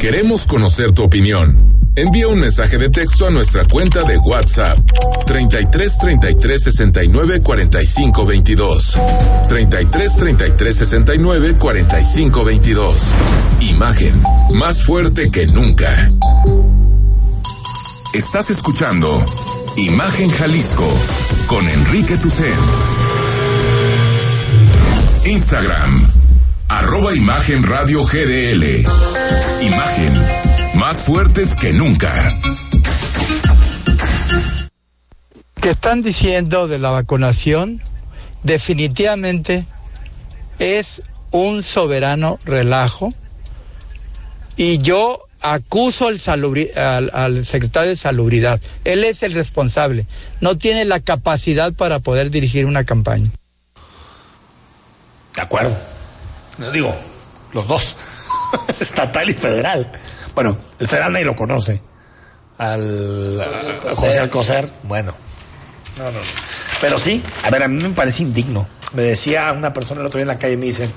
Queremos 0.00 0.44
conocer 0.48 0.90
tu 0.90 1.04
opinión. 1.04 1.68
Envía 1.94 2.26
un 2.26 2.40
mensaje 2.40 2.78
de 2.78 2.88
texto 2.90 3.28
a 3.28 3.30
nuestra 3.30 3.64
cuenta 3.68 4.02
de 4.02 4.18
WhatsApp 4.18 4.76
33 5.24 5.98
33 5.98 6.60
69 6.60 7.42
45 7.42 8.26
22. 8.26 8.98
33 9.48 10.16
33 10.16 10.76
69 10.76 11.54
45 11.60 12.44
22. 12.44 13.02
Imagen 13.60 14.20
más 14.50 14.82
fuerte 14.82 15.30
que 15.30 15.46
nunca. 15.46 16.10
Estás 18.12 18.50
escuchando 18.50 19.08
Imagen 19.78 20.28
Jalisco 20.28 20.86
con 21.46 21.66
Enrique 21.66 22.18
Tucen. 22.18 22.52
Instagram 25.24 25.96
arroba 26.68 27.14
Imagen 27.14 27.62
Radio 27.62 28.04
GDL. 28.04 28.84
Imagen, 29.62 30.12
más 30.74 31.04
fuertes 31.04 31.54
que 31.54 31.72
nunca. 31.72 32.38
¿Qué 35.62 35.70
están 35.70 36.02
diciendo 36.02 36.68
de 36.68 36.78
la 36.78 36.90
vacunación? 36.90 37.82
Definitivamente 38.42 39.64
es 40.58 41.00
un 41.30 41.62
soberano 41.62 42.38
relajo 42.44 43.14
y 44.58 44.78
yo 44.78 45.18
acuso 45.42 46.08
al, 46.08 46.18
al, 46.76 47.10
al, 47.12 47.44
secretario 47.44 47.90
de 47.90 47.96
Salubridad. 47.96 48.60
Él 48.84 49.04
es 49.04 49.22
el 49.22 49.32
responsable. 49.32 50.06
No 50.40 50.56
tiene 50.56 50.84
la 50.84 51.00
capacidad 51.00 51.72
para 51.72 51.98
poder 51.98 52.30
dirigir 52.30 52.66
una 52.66 52.84
campaña. 52.84 53.30
De 55.34 55.42
acuerdo. 55.42 55.76
Digo, 56.72 56.94
los 57.52 57.66
dos. 57.66 57.96
Estatal 58.80 59.28
y 59.28 59.34
federal. 59.34 59.90
Bueno, 60.34 60.56
el 60.78 60.88
federal 60.88 61.12
nadie 61.12 61.24
lo 61.24 61.36
conoce. 61.36 61.82
Al, 62.58 63.40
a 63.40 63.94
Jorge 63.94 64.18
Alcocer, 64.18 64.70
bueno. 64.84 65.14
No, 65.98 66.04
no, 66.04 66.12
no. 66.12 66.18
Pero 66.80 66.98
sí, 66.98 67.22
a 67.44 67.50
ver, 67.50 67.62
a 67.62 67.68
mí 67.68 67.82
me 67.82 67.90
parece 67.90 68.22
indigno. 68.22 68.66
Me 68.94 69.02
decía 69.02 69.52
una 69.52 69.72
persona 69.72 70.00
el 70.00 70.06
otro 70.06 70.18
día 70.18 70.22
en 70.22 70.28
la 70.28 70.38
calle, 70.38 70.56
me 70.56 70.66
dice, 70.66 70.88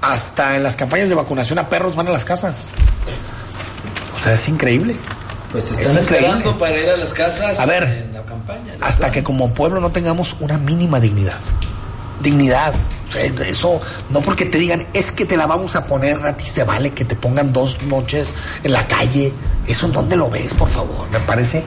hasta 0.00 0.56
en 0.56 0.62
las 0.62 0.76
campañas 0.76 1.08
de 1.08 1.14
vacunación 1.14 1.58
a 1.58 1.68
perros 1.68 1.96
van 1.96 2.08
a 2.08 2.10
las 2.10 2.24
casas. 2.24 2.72
O 4.16 4.18
sea, 4.18 4.32
es 4.32 4.48
increíble. 4.48 4.96
Pues 5.52 5.70
están 5.70 5.98
esperando 5.98 6.58
para 6.58 6.76
ir 6.78 6.88
a 6.88 6.96
las 6.96 7.12
casas 7.12 7.60
a 7.60 7.66
ver, 7.66 7.84
en 7.84 8.12
la 8.14 8.22
campaña. 8.22 8.74
Hasta 8.80 9.10
que 9.10 9.22
como 9.22 9.54
pueblo 9.54 9.80
no 9.80 9.90
tengamos 9.90 10.36
una 10.40 10.58
mínima 10.58 10.98
dignidad. 11.00 11.38
Dignidad. 12.20 12.74
O 13.08 13.12
sea, 13.12 13.22
eso, 13.24 13.80
no 14.10 14.20
porque 14.22 14.46
te 14.46 14.58
digan, 14.58 14.84
es 14.92 15.12
que 15.12 15.24
te 15.24 15.36
la 15.36 15.46
vamos 15.46 15.76
a 15.76 15.86
poner, 15.86 16.26
a 16.26 16.36
ti 16.36 16.44
se 16.44 16.64
vale 16.64 16.90
que 16.90 17.04
te 17.04 17.14
pongan 17.14 17.52
dos 17.52 17.82
noches 17.82 18.34
en 18.64 18.72
la 18.72 18.88
calle. 18.88 19.32
¿Eso 19.66 19.86
en 19.86 19.92
dónde 19.92 20.16
lo 20.16 20.30
ves, 20.30 20.54
por 20.54 20.68
favor? 20.68 21.08
Me 21.10 21.20
parece 21.20 21.62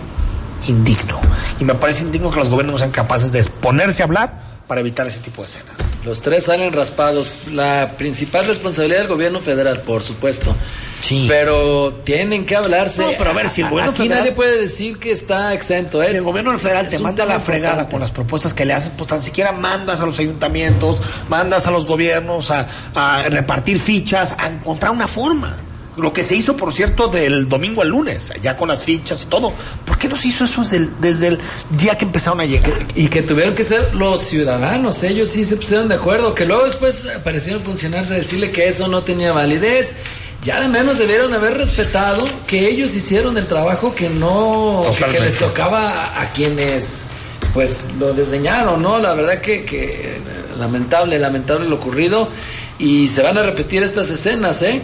indigno. 0.68 1.20
Y 1.60 1.64
me 1.64 1.76
parece 1.76 2.04
indigno 2.04 2.32
que 2.32 2.40
los 2.40 2.50
gobiernos 2.50 2.74
no 2.74 2.80
sean 2.80 2.92
capaces 2.92 3.32
de 3.32 3.44
ponerse 3.44 4.02
a 4.02 4.06
hablar 4.06 4.42
para 4.68 4.82
evitar 4.82 5.08
ese 5.08 5.20
tipo 5.20 5.42
de 5.42 5.48
escenas. 5.48 5.94
Los 6.04 6.22
tres 6.22 6.46
salen 6.46 6.74
raspados. 6.74 7.48
La 7.54 7.94
principal 7.98 8.46
responsabilidad 8.46 9.00
del 9.00 9.08
gobierno 9.08 9.40
federal, 9.40 9.82
por 9.82 10.02
supuesto. 10.04 10.54
Sí. 11.02 11.26
Pero 11.28 11.94
tienen 12.04 12.46
que 12.46 12.56
hablarse. 12.56 13.02
No, 13.02 13.12
pero 13.18 13.32
a 13.32 13.34
ver, 13.34 13.50
si 13.50 13.62
el 13.62 13.70
gobierno 13.70 13.92
Aquí 13.92 14.02
federal- 14.04 14.20
nadie 14.20 14.32
puede 14.34 14.60
decir 14.62 14.98
que 15.00 15.12
está 15.12 15.54
exento, 15.54 16.02
¿eh? 16.04 16.08
Si 16.10 16.16
el 16.16 16.24
gobierno 16.24 16.58
federal 16.58 16.86
Es 16.86 16.92
te 16.92 17.00
manda 17.00 17.26
la 17.26 17.40
fregada 17.40 17.70
importante. 17.70 17.92
con 17.92 18.02
las 18.02 18.12
propuestas 18.12 18.54
que 18.54 18.66
le 18.66 18.74
haces, 18.74 18.92
pues 18.98 19.08
tan 19.08 19.22
siquiera 19.22 19.52
mandas 19.52 20.02
a 20.02 20.06
los 20.06 20.20
ayuntamientos, 20.20 21.02
mandas 21.30 21.68
a 21.68 21.72
los 21.72 21.86
gobiernos 21.86 22.52
a, 22.52 22.68
a 22.96 23.24
repartir 23.30 23.80
fichas, 23.80 24.36
a 24.38 24.48
encontrar 24.48 24.92
una 24.92 25.08
forma. 25.08 25.58
Lo 25.98 26.14
que 26.14 26.24
se 26.24 26.34
hizo, 26.34 26.56
por 26.56 26.72
cierto, 26.74 27.10
del 27.10 27.50
domingo 27.50 27.82
al 27.82 27.90
lunes, 27.90 28.32
ya 28.42 28.56
con 28.56 28.70
las 28.70 28.84
fichas 28.84 29.24
y 29.24 29.26
todo. 29.26 29.52
¿Por 29.86 29.98
qué 29.98 30.08
no 30.08 30.16
se 30.16 30.30
hizo 30.30 30.46
eso 30.46 30.62
desde 30.62 30.78
el, 30.78 30.90
desde 31.02 31.28
el 31.28 31.40
día 31.72 31.98
que 31.98 32.06
empezaron 32.06 32.40
a 32.40 32.46
llegar? 32.46 32.86
Y 32.96 33.08
que 33.10 33.22
tuvieron 33.22 33.54
que 33.54 33.66
ser 33.66 33.94
los 33.96 34.22
ciudadanos, 34.22 35.04
ellos 35.04 35.28
sí 35.28 35.44
se 35.44 35.58
pusieron 35.58 35.90
de 35.90 35.96
acuerdo, 35.96 36.34
que 36.36 36.46
luego 36.46 36.64
después 36.66 37.06
aparecieron 37.14 37.62
funcionarios 37.62 38.12
a 38.12 38.14
decirle 38.14 38.52
que 38.52 38.70
eso 38.70 38.88
no 38.88 39.04
tenía 39.04 39.34
validez. 39.34 39.96
Ya 40.44 40.62
de 40.62 40.70
menos 40.70 40.98
debieron 40.98 41.34
haber 41.34 41.58
respetado 41.58 42.26
que 42.48 42.70
ellos 42.70 42.96
hicieron 42.96 43.38
el 43.38 43.46
trabajo 43.46 43.94
que 43.94 44.10
no, 44.10 44.84
que, 45.12 45.20
les 45.20 45.38
tocaba 45.38 46.22
a, 46.22 46.32
quienes 46.32 47.08
pues 47.54 47.90
lo 48.00 48.14
desdeñaron, 48.14 48.82
¿no? 48.82 49.00
La 49.00 49.14
verdad 49.14 49.42
que, 49.42 49.66
que 49.66 50.18
lamentable, 50.58 51.20
lamentable 51.20 51.68
lo 51.68 51.76
ocurrido 51.76 52.30
y 52.78 53.10
se 53.10 53.22
van 53.22 53.38
a 53.38 53.44
repetir 53.44 53.84
estas 53.84 54.10
escenas, 54.10 54.62
¿eh? 54.62 54.82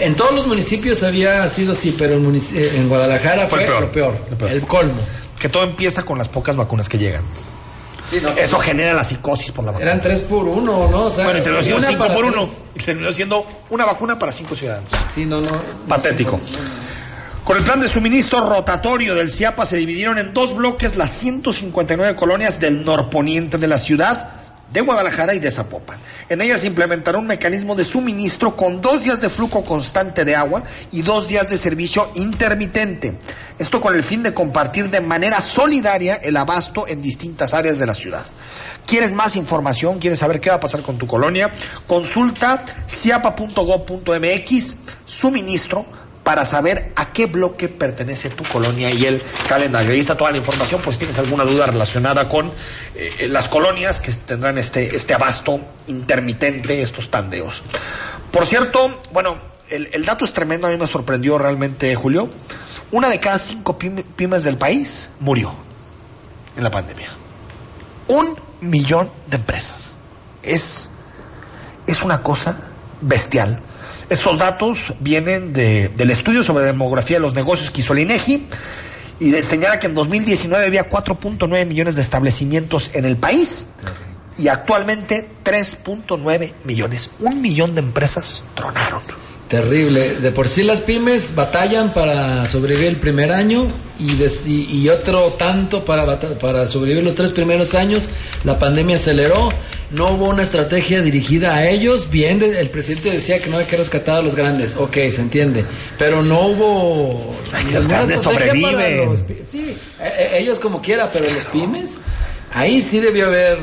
En 0.00 0.14
todos 0.14 0.32
los 0.34 0.46
municipios 0.46 1.02
había 1.02 1.46
sido 1.48 1.72
así, 1.72 1.94
pero 1.98 2.14
en, 2.14 2.36
eh, 2.36 2.72
en 2.76 2.88
Guadalajara 2.88 3.46
fue, 3.46 3.66
Fue 3.66 3.78
el 3.78 3.90
peor, 3.90 4.18
lo 4.30 4.38
peor. 4.38 4.50
el 4.50 4.62
colmo. 4.62 5.00
Que 5.38 5.50
todo 5.50 5.64
empieza 5.64 6.04
con 6.04 6.16
las 6.16 6.28
pocas 6.28 6.56
vacunas 6.56 6.88
que 6.88 6.96
llegan. 6.96 7.22
Sí, 8.14 8.20
no, 8.22 8.30
Eso 8.30 8.58
genera 8.58 8.94
la 8.94 9.02
psicosis 9.02 9.50
por 9.50 9.64
la 9.64 9.72
vacuna. 9.72 9.90
Eran 9.90 10.00
tres 10.00 10.20
por 10.20 10.44
uno, 10.44 10.88
¿no? 10.88 11.06
O 11.06 11.10
sea, 11.10 11.24
bueno, 11.24 11.40
y 11.40 11.42
terminó 11.42 11.62
siendo 11.62 11.86
cinco 11.86 12.06
por 12.12 12.24
uno. 12.24 12.48
Y 12.74 12.78
terminó 12.78 13.12
siendo 13.12 13.46
una 13.70 13.84
vacuna 13.84 14.18
para 14.18 14.30
cinco 14.30 14.54
ciudadanos. 14.54 14.88
Sí, 15.08 15.26
no, 15.26 15.40
no. 15.40 15.50
Patético. 15.88 16.38
Con 17.44 17.58
el 17.58 17.62
plan 17.62 17.80
de 17.80 17.88
suministro 17.88 18.48
rotatorio 18.48 19.14
del 19.14 19.30
CIAPA 19.30 19.66
se 19.66 19.76
dividieron 19.76 20.18
en 20.18 20.32
dos 20.32 20.54
bloques 20.54 20.96
las 20.96 21.10
159 21.10 22.16
colonias 22.16 22.58
del 22.58 22.84
norponiente 22.84 23.58
de 23.58 23.68
la 23.68 23.78
ciudad, 23.78 24.30
de 24.74 24.80
Guadalajara 24.80 25.34
y 25.34 25.38
de 25.38 25.52
Zapopan. 25.52 26.00
En 26.28 26.42
ella 26.42 26.58
se 26.58 26.66
implementará 26.66 27.16
un 27.16 27.28
mecanismo 27.28 27.76
de 27.76 27.84
suministro 27.84 28.56
con 28.56 28.80
dos 28.80 29.04
días 29.04 29.20
de 29.20 29.30
flujo 29.30 29.64
constante 29.64 30.24
de 30.24 30.34
agua 30.34 30.64
y 30.90 31.02
dos 31.02 31.28
días 31.28 31.48
de 31.48 31.56
servicio 31.56 32.10
intermitente. 32.14 33.16
Esto 33.60 33.80
con 33.80 33.94
el 33.94 34.02
fin 34.02 34.24
de 34.24 34.34
compartir 34.34 34.90
de 34.90 35.00
manera 35.00 35.40
solidaria 35.40 36.16
el 36.16 36.36
abasto 36.36 36.88
en 36.88 37.00
distintas 37.00 37.54
áreas 37.54 37.78
de 37.78 37.86
la 37.86 37.94
ciudad. 37.94 38.26
¿Quieres 38.84 39.12
más 39.12 39.36
información? 39.36 40.00
¿Quieres 40.00 40.18
saber 40.18 40.40
qué 40.40 40.50
va 40.50 40.56
a 40.56 40.60
pasar 40.60 40.82
con 40.82 40.98
tu 40.98 41.06
colonia? 41.06 41.52
Consulta 41.86 42.64
ciapa.gov.mx, 42.88 44.76
suministro 45.04 45.86
para 46.24 46.44
saber 46.46 46.92
a 46.96 47.12
qué 47.12 47.26
bloque 47.26 47.68
pertenece 47.68 48.30
tu 48.30 48.42
colonia 48.44 48.90
y 48.90 49.04
el 49.04 49.22
calendario. 49.46 49.92
Ahí 49.92 50.00
está 50.00 50.16
toda 50.16 50.32
la 50.32 50.38
información, 50.38 50.80
por 50.80 50.92
si 50.92 51.00
tienes 51.00 51.18
alguna 51.18 51.44
duda 51.44 51.66
relacionada 51.66 52.28
con 52.28 52.50
eh, 52.94 53.28
las 53.28 53.48
colonias 53.48 54.00
que 54.00 54.10
tendrán 54.10 54.58
este, 54.58 54.96
este 54.96 55.14
abasto 55.14 55.60
intermitente, 55.86 56.82
estos 56.82 57.10
tandeos. 57.10 57.62
Por 58.32 58.46
cierto, 58.46 59.00
bueno, 59.12 59.38
el, 59.68 59.90
el, 59.92 60.04
dato 60.04 60.24
es 60.24 60.32
tremendo, 60.32 60.66
a 60.66 60.70
mí 60.70 60.78
me 60.78 60.86
sorprendió 60.86 61.38
realmente, 61.38 61.94
Julio. 61.94 62.28
Una 62.90 63.08
de 63.08 63.20
cada 63.20 63.38
cinco 63.38 63.76
pymes 63.78 64.44
del 64.44 64.56
país 64.56 65.10
murió 65.20 65.54
en 66.56 66.64
la 66.64 66.70
pandemia. 66.70 67.10
Un 68.08 68.36
millón 68.60 69.10
de 69.26 69.36
empresas. 69.36 69.96
Es, 70.42 70.90
es 71.86 72.02
una 72.02 72.22
cosa 72.22 72.58
bestial. 73.00 73.60
Estos 74.10 74.38
datos 74.38 74.94
vienen 75.00 75.52
de, 75.52 75.88
del 75.96 76.10
estudio 76.10 76.42
sobre 76.42 76.64
demografía 76.64 77.16
de 77.16 77.22
los 77.22 77.34
negocios 77.34 77.70
que 77.70 77.80
hizo 77.80 77.92
el 77.94 78.00
INEGI 78.00 78.46
y 79.20 79.30
señala 79.30 79.78
que 79.78 79.86
en 79.86 79.94
2019 79.94 80.66
había 80.66 80.88
4.9 80.88 81.66
millones 81.66 81.96
de 81.96 82.02
establecimientos 82.02 82.90
en 82.94 83.04
el 83.04 83.16
país 83.16 83.66
y 84.36 84.48
actualmente 84.48 85.26
3.9 85.44 86.52
millones. 86.64 87.10
Un 87.20 87.40
millón 87.40 87.74
de 87.74 87.80
empresas 87.80 88.44
tronaron. 88.54 89.02
Terrible. 89.48 90.16
De 90.16 90.30
por 90.32 90.48
sí 90.48 90.62
las 90.62 90.80
pymes 90.80 91.34
batallan 91.34 91.92
para 91.92 92.44
sobrevivir 92.46 92.88
el 92.88 92.96
primer 92.96 93.30
año 93.30 93.66
y, 94.00 94.12
y, 94.48 94.88
otro 94.88 95.28
tanto 95.38 95.84
para, 95.84 96.18
para 96.18 96.66
sobrevivir 96.66 97.04
los 97.04 97.14
tres 97.14 97.30
primeros 97.30 97.74
años. 97.74 98.08
La 98.42 98.58
pandemia 98.58 98.96
aceleró. 98.96 99.50
No 99.94 100.10
hubo 100.10 100.28
una 100.28 100.42
estrategia 100.42 101.02
dirigida 101.02 101.54
a 101.54 101.68
ellos. 101.68 102.10
Bien, 102.10 102.42
el 102.42 102.68
presidente 102.68 103.10
decía 103.10 103.40
que 103.40 103.48
no 103.48 103.58
hay 103.58 103.64
que 103.64 103.76
rescatar 103.76 104.18
a 104.18 104.22
los 104.22 104.34
grandes. 104.34 104.76
Ok, 104.76 104.94
se 104.94 105.20
entiende. 105.20 105.64
Pero 105.98 106.22
no 106.22 106.40
hubo. 106.48 107.34
los 107.72 107.86
grandes 107.86 108.20
sobreviven. 108.20 109.16
sí, 109.48 109.76
e, 110.00 110.06
e, 110.06 110.38
ellos 110.40 110.58
como 110.58 110.82
quiera, 110.82 111.10
pero 111.12 111.26
los 111.30 111.44
pymes. 111.44 111.94
Ahí 112.52 112.82
sí 112.82 112.98
debió 112.98 113.26
haber 113.26 113.58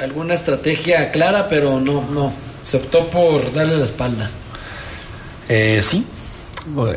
alguna 0.00 0.34
estrategia 0.34 1.12
clara, 1.12 1.48
pero 1.48 1.80
no, 1.80 2.02
no. 2.10 2.32
Se 2.62 2.78
optó 2.78 3.08
por 3.08 3.52
darle 3.52 3.76
la 3.76 3.84
espalda. 3.84 4.28
Eh, 5.48 5.80
sí, 5.84 6.04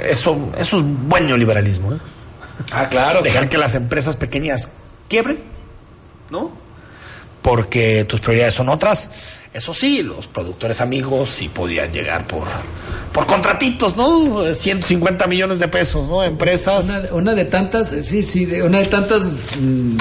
eso, 0.04 0.52
eso 0.58 0.78
es 0.78 0.84
buen 0.84 1.28
neoliberalismo. 1.28 1.94
¿eh? 1.94 1.98
Ah, 2.72 2.90
claro. 2.90 3.22
Dejar 3.22 3.50
que 3.50 3.60
las 3.60 3.76
empresas 3.76 4.16
pequeñas 4.16 4.70
quiebren, 5.08 5.40
¿no? 6.32 6.52
Porque 7.42 8.06
tus 8.06 8.20
prioridades 8.20 8.54
son 8.54 8.70
otras. 8.70 9.10
Eso 9.54 9.74
sí, 9.74 10.04
los 10.04 10.28
productores 10.28 10.80
amigos 10.80 11.30
sí 11.30 11.50
podían 11.50 11.92
llegar 11.92 12.28
por, 12.28 12.48
por 13.12 13.26
contratitos, 13.26 13.98
¿no? 13.98 14.54
150 14.54 15.26
millones 15.28 15.60
de 15.60 15.68
pesos, 15.68 16.08
¿no? 16.08 16.24
Empresas. 16.24 16.94
Una, 17.12 17.34
de 17.34 17.46
tantas, 17.46 17.96
sí, 18.04 18.22
sí, 18.22 18.46
una 18.62 18.80
de 18.80 18.86
tantas 18.86 19.24
mm, 19.60 19.98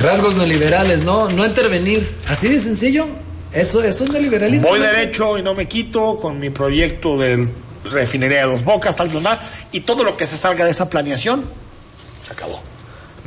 rasgos 0.00 0.36
neoliberales, 0.36 1.02
¿no? 1.02 1.28
No 1.30 1.44
intervenir. 1.44 2.08
Así 2.28 2.48
de 2.48 2.60
sencillo. 2.60 3.06
Eso, 3.52 3.82
eso 3.82 4.04
es 4.04 4.10
neoliberalismo. 4.10 4.68
Voy 4.68 4.78
derecho 4.78 5.38
y 5.38 5.42
no 5.42 5.54
me 5.54 5.66
quito 5.66 6.16
con 6.16 6.38
mi 6.38 6.50
proyecto 6.50 7.18
del 7.18 7.50
refinería 7.90 8.38
de 8.38 8.52
dos 8.52 8.64
bocas, 8.64 8.96
tal, 8.96 9.08
tal, 9.10 9.22
tal, 9.22 9.38
y 9.72 9.80
todo 9.80 10.04
lo 10.04 10.16
que 10.16 10.26
se 10.26 10.36
salga 10.36 10.64
de 10.64 10.70
esa 10.70 10.88
planeación, 10.88 11.44
se 12.26 12.32
acabó. 12.32 12.60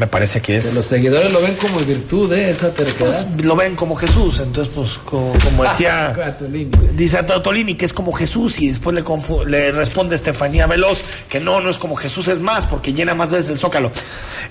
Me 0.01 0.07
parece 0.07 0.41
que 0.41 0.55
es. 0.55 0.73
los 0.73 0.83
seguidores 0.83 1.31
lo 1.31 1.43
ven 1.43 1.53
como 1.53 1.77
virtud, 1.81 2.33
¿eh? 2.33 2.49
Esa 2.49 2.73
terquedad. 2.73 3.27
Pues, 3.27 3.45
lo 3.45 3.55
ven 3.55 3.75
como 3.75 3.95
Jesús, 3.95 4.39
entonces, 4.39 4.73
pues, 4.73 4.97
como, 5.05 5.35
decía. 5.63 6.35
dice 6.95 7.21
Totolini 7.21 7.75
que 7.75 7.85
es 7.85 7.93
como 7.93 8.11
Jesús, 8.11 8.59
y 8.61 8.69
después 8.69 8.95
le, 8.95 9.03
le 9.45 9.71
responde 9.71 10.15
Estefanía 10.15 10.65
Veloz 10.65 11.03
que 11.29 11.39
no, 11.39 11.61
no 11.61 11.69
es 11.69 11.77
como 11.77 11.95
Jesús, 11.95 12.29
es 12.29 12.39
más, 12.39 12.65
porque 12.65 12.93
llena 12.93 13.13
más 13.13 13.29
veces 13.29 13.51
el 13.51 13.59
zócalo. 13.59 13.91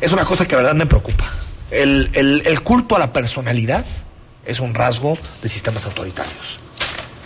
Es 0.01 0.12
una 0.12 0.24
cosa 0.24 0.46
que 0.46 0.55
la 0.55 0.62
verdad 0.62 0.76
me 0.76 0.86
preocupa. 0.86 1.24
El, 1.72 2.11
el, 2.12 2.44
el 2.46 2.62
culto 2.62 2.94
a 2.94 3.01
la 3.01 3.12
personalidad 3.12 3.84
es 4.46 4.61
un 4.61 4.72
rasgo 4.72 5.18
de 5.42 5.48
sistemas 5.48 5.84
autoritarios. 5.84 6.61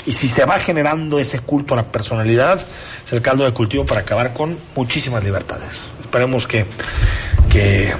Y 0.07 0.13
si 0.13 0.29
se 0.29 0.47
va 0.47 0.59
generando 0.59 1.19
ese 1.19 1.41
culto 1.41 1.75
a 1.75 1.77
la 1.77 1.93
personalidad, 1.93 2.59
es 3.05 3.13
el 3.13 3.21
caldo 3.21 3.45
de 3.45 3.53
cultivo 3.53 3.85
para 3.85 4.01
acabar 4.01 4.33
con 4.33 4.59
muchísimas 4.77 5.23
libertades. 5.25 5.89
Esperemos 6.01 6.47
que, 6.47 6.65
que 7.55 7.95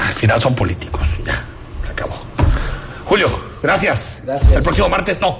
al 0.00 0.14
final 0.14 0.40
son 0.40 0.54
políticos. 0.54 1.06
Ya, 1.26 1.44
se 1.84 1.92
acabó. 1.92 2.14
Julio, 3.04 3.28
gracias. 3.62 4.22
Hasta 4.26 4.56
el 4.56 4.62
próximo 4.62 4.88
martes, 4.88 5.20
no. 5.20 5.38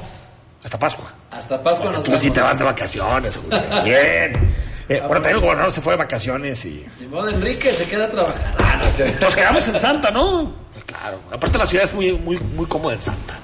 Hasta 0.62 0.78
Pascua. 0.78 1.10
Hasta 1.30 1.62
Pascua 1.62 1.90
nos 1.90 2.04
Tú 2.04 2.18
sí 2.18 2.30
te 2.30 2.42
vas 2.42 2.58
de 2.58 2.64
vacaciones, 2.66 3.36
Julio. 3.36 3.58
Bien. 3.84 4.54
Eh, 4.88 5.00
ahora 5.02 5.14
también 5.14 5.36
el 5.36 5.40
gobernador 5.40 5.72
se 5.72 5.80
fue 5.80 5.94
de 5.94 5.96
vacaciones 5.96 6.66
y. 6.66 6.86
Modo 7.10 7.30
Enrique 7.30 7.72
se 7.72 7.88
queda 7.88 8.04
a 8.04 8.10
trabajar. 8.10 8.54
Ah, 8.58 8.78
Nos 9.22 9.34
quedamos 9.34 9.66
en 9.68 9.76
Santa, 9.76 10.10
¿no? 10.10 10.52
Claro. 10.84 11.18
Aparte 11.32 11.56
la 11.56 11.66
ciudad 11.66 11.84
es 11.84 11.94
muy, 11.94 12.12
muy, 12.12 12.38
muy 12.38 12.66
cómoda 12.66 12.94
en 12.94 13.00
Santa. 13.00 13.38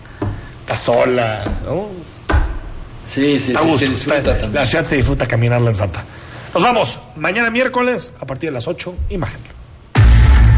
Está 0.61 0.77
sola, 0.77 1.43
¿no? 1.65 1.89
Sí, 3.07 3.41
sí, 3.41 3.55
sí, 3.79 4.07
La 4.53 4.67
ciudad 4.67 4.85
se 4.85 4.97
disfruta 4.97 5.27
caminarla 5.27 5.71
en 5.71 5.75
Santa. 5.75 6.05
Nos 6.53 6.63
vamos. 6.63 6.99
Mañana 7.17 7.51
miércoles, 7.51 8.13
a 8.21 8.27
partir 8.27 8.51
de 8.51 8.55
las 8.55 8.69
8, 8.69 8.95
Imagen. 9.09 9.51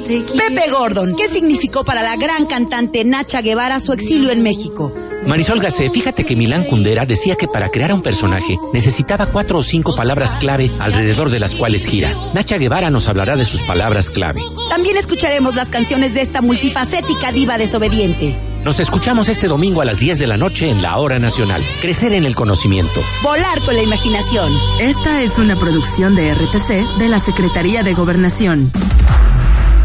Pepe 0.00 0.70
Gordon, 0.70 1.14
¿qué 1.16 1.28
significó 1.28 1.84
para 1.84 2.02
la 2.02 2.16
gran 2.16 2.46
cantante 2.46 3.04
Nacha 3.04 3.42
Guevara 3.42 3.80
su 3.80 3.92
exilio 3.92 4.30
en 4.30 4.42
México? 4.42 4.92
Marisol 5.26 5.60
Gacé, 5.60 5.90
fíjate 5.90 6.24
que 6.24 6.36
Milán 6.36 6.64
Kundera 6.64 7.04
decía 7.04 7.36
que 7.36 7.48
para 7.48 7.70
crear 7.70 7.92
un 7.92 8.02
personaje 8.02 8.56
necesitaba 8.72 9.26
cuatro 9.26 9.58
o 9.58 9.62
cinco 9.62 9.94
palabras 9.94 10.36
clave 10.36 10.70
alrededor 10.78 11.30
de 11.30 11.40
las 11.40 11.54
cuales 11.54 11.86
gira. 11.86 12.14
Nacha 12.32 12.56
Guevara 12.56 12.90
nos 12.90 13.08
hablará 13.08 13.36
de 13.36 13.44
sus 13.44 13.62
palabras 13.62 14.10
clave. 14.10 14.40
También 14.70 14.96
escucharemos 14.96 15.54
las 15.54 15.68
canciones 15.68 16.14
de 16.14 16.22
esta 16.22 16.40
multifacética 16.40 17.32
diva 17.32 17.58
desobediente. 17.58 18.38
Nos 18.64 18.80
escuchamos 18.80 19.28
este 19.28 19.48
domingo 19.48 19.80
a 19.80 19.84
las 19.84 19.98
10 19.98 20.18
de 20.18 20.26
la 20.26 20.36
noche 20.36 20.68
en 20.68 20.82
la 20.82 20.96
Hora 20.98 21.18
Nacional. 21.18 21.62
Crecer 21.80 22.12
en 22.12 22.24
el 22.24 22.34
conocimiento. 22.34 23.00
Volar 23.22 23.60
con 23.60 23.76
la 23.76 23.82
imaginación. 23.82 24.52
Esta 24.80 25.22
es 25.22 25.38
una 25.38 25.56
producción 25.56 26.14
de 26.14 26.34
RTC 26.34 26.98
de 26.98 27.08
la 27.08 27.18
Secretaría 27.18 27.82
de 27.82 27.94
Gobernación. 27.94 28.70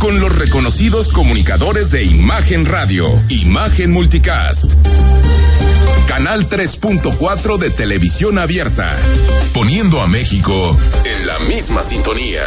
Con 0.00 0.18
los 0.18 0.34
reconocidos 0.38 1.10
comunicadores 1.10 1.90
de 1.90 2.04
Imagen 2.04 2.64
Radio, 2.64 3.22
Imagen 3.28 3.92
Multicast. 3.92 4.72
Canal 6.08 6.48
3.4 6.48 7.58
de 7.58 7.68
televisión 7.68 8.38
abierta, 8.38 8.96
poniendo 9.52 10.00
a 10.00 10.06
México 10.06 10.74
en 11.04 11.26
la 11.26 11.38
misma 11.40 11.82
sintonía. 11.82 12.42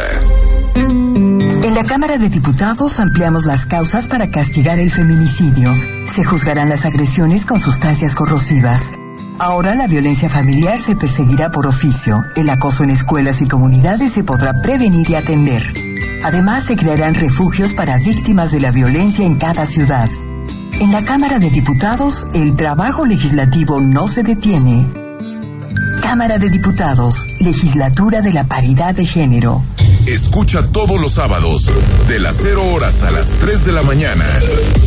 En 0.74 1.74
la 1.76 1.84
Cámara 1.84 2.18
de 2.18 2.28
Diputados 2.28 2.98
ampliamos 2.98 3.44
las 3.44 3.66
causas 3.66 4.08
para 4.08 4.30
castigar 4.30 4.80
el 4.80 4.90
feminicidio. 4.90 5.72
Se 6.12 6.24
juzgarán 6.24 6.68
las 6.68 6.84
agresiones 6.84 7.46
con 7.46 7.60
sustancias 7.60 8.16
corrosivas. 8.16 8.90
Ahora 9.38 9.76
la 9.76 9.86
violencia 9.86 10.28
familiar 10.28 10.76
se 10.78 10.96
perseguirá 10.96 11.52
por 11.52 11.68
oficio. 11.68 12.24
El 12.34 12.50
acoso 12.50 12.82
en 12.82 12.90
escuelas 12.90 13.40
y 13.42 13.46
comunidades 13.46 14.10
se 14.10 14.24
podrá 14.24 14.54
prevenir 14.54 15.08
y 15.08 15.14
atender. 15.14 15.62
Además, 16.24 16.64
se 16.64 16.74
crearán 16.74 17.14
refugios 17.14 17.74
para 17.74 17.98
víctimas 17.98 18.50
de 18.50 18.58
la 18.58 18.70
violencia 18.70 19.26
en 19.26 19.36
cada 19.36 19.66
ciudad. 19.66 20.08
En 20.80 20.90
la 20.90 21.04
Cámara 21.04 21.38
de 21.38 21.50
Diputados, 21.50 22.26
el 22.32 22.56
trabajo 22.56 23.04
legislativo 23.04 23.78
no 23.82 24.08
se 24.08 24.22
detiene. 24.22 24.86
Cámara 26.00 26.38
de 26.38 26.48
Diputados, 26.48 27.26
Legislatura 27.40 28.22
de 28.22 28.32
la 28.32 28.44
Paridad 28.44 28.94
de 28.94 29.04
Género. 29.04 29.62
Escucha 30.06 30.66
todos 30.68 30.98
los 30.98 31.12
sábados, 31.12 31.70
de 32.08 32.18
las 32.18 32.36
0 32.40 32.72
horas 32.72 33.02
a 33.02 33.10
las 33.10 33.32
3 33.40 33.66
de 33.66 33.72
la 33.72 33.82
mañana. 33.82 34.26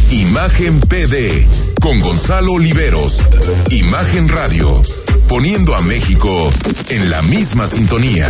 Imagen 0.09 0.79
PD, 0.81 1.47
con 1.81 1.99
Gonzalo 1.99 2.53
Oliveros. 2.53 3.21
Imagen 3.69 4.27
Radio, 4.27 4.81
poniendo 5.27 5.75
a 5.75 5.81
México 5.81 6.51
en 6.89 7.11
la 7.11 7.21
misma 7.21 7.67
sintonía. 7.67 8.29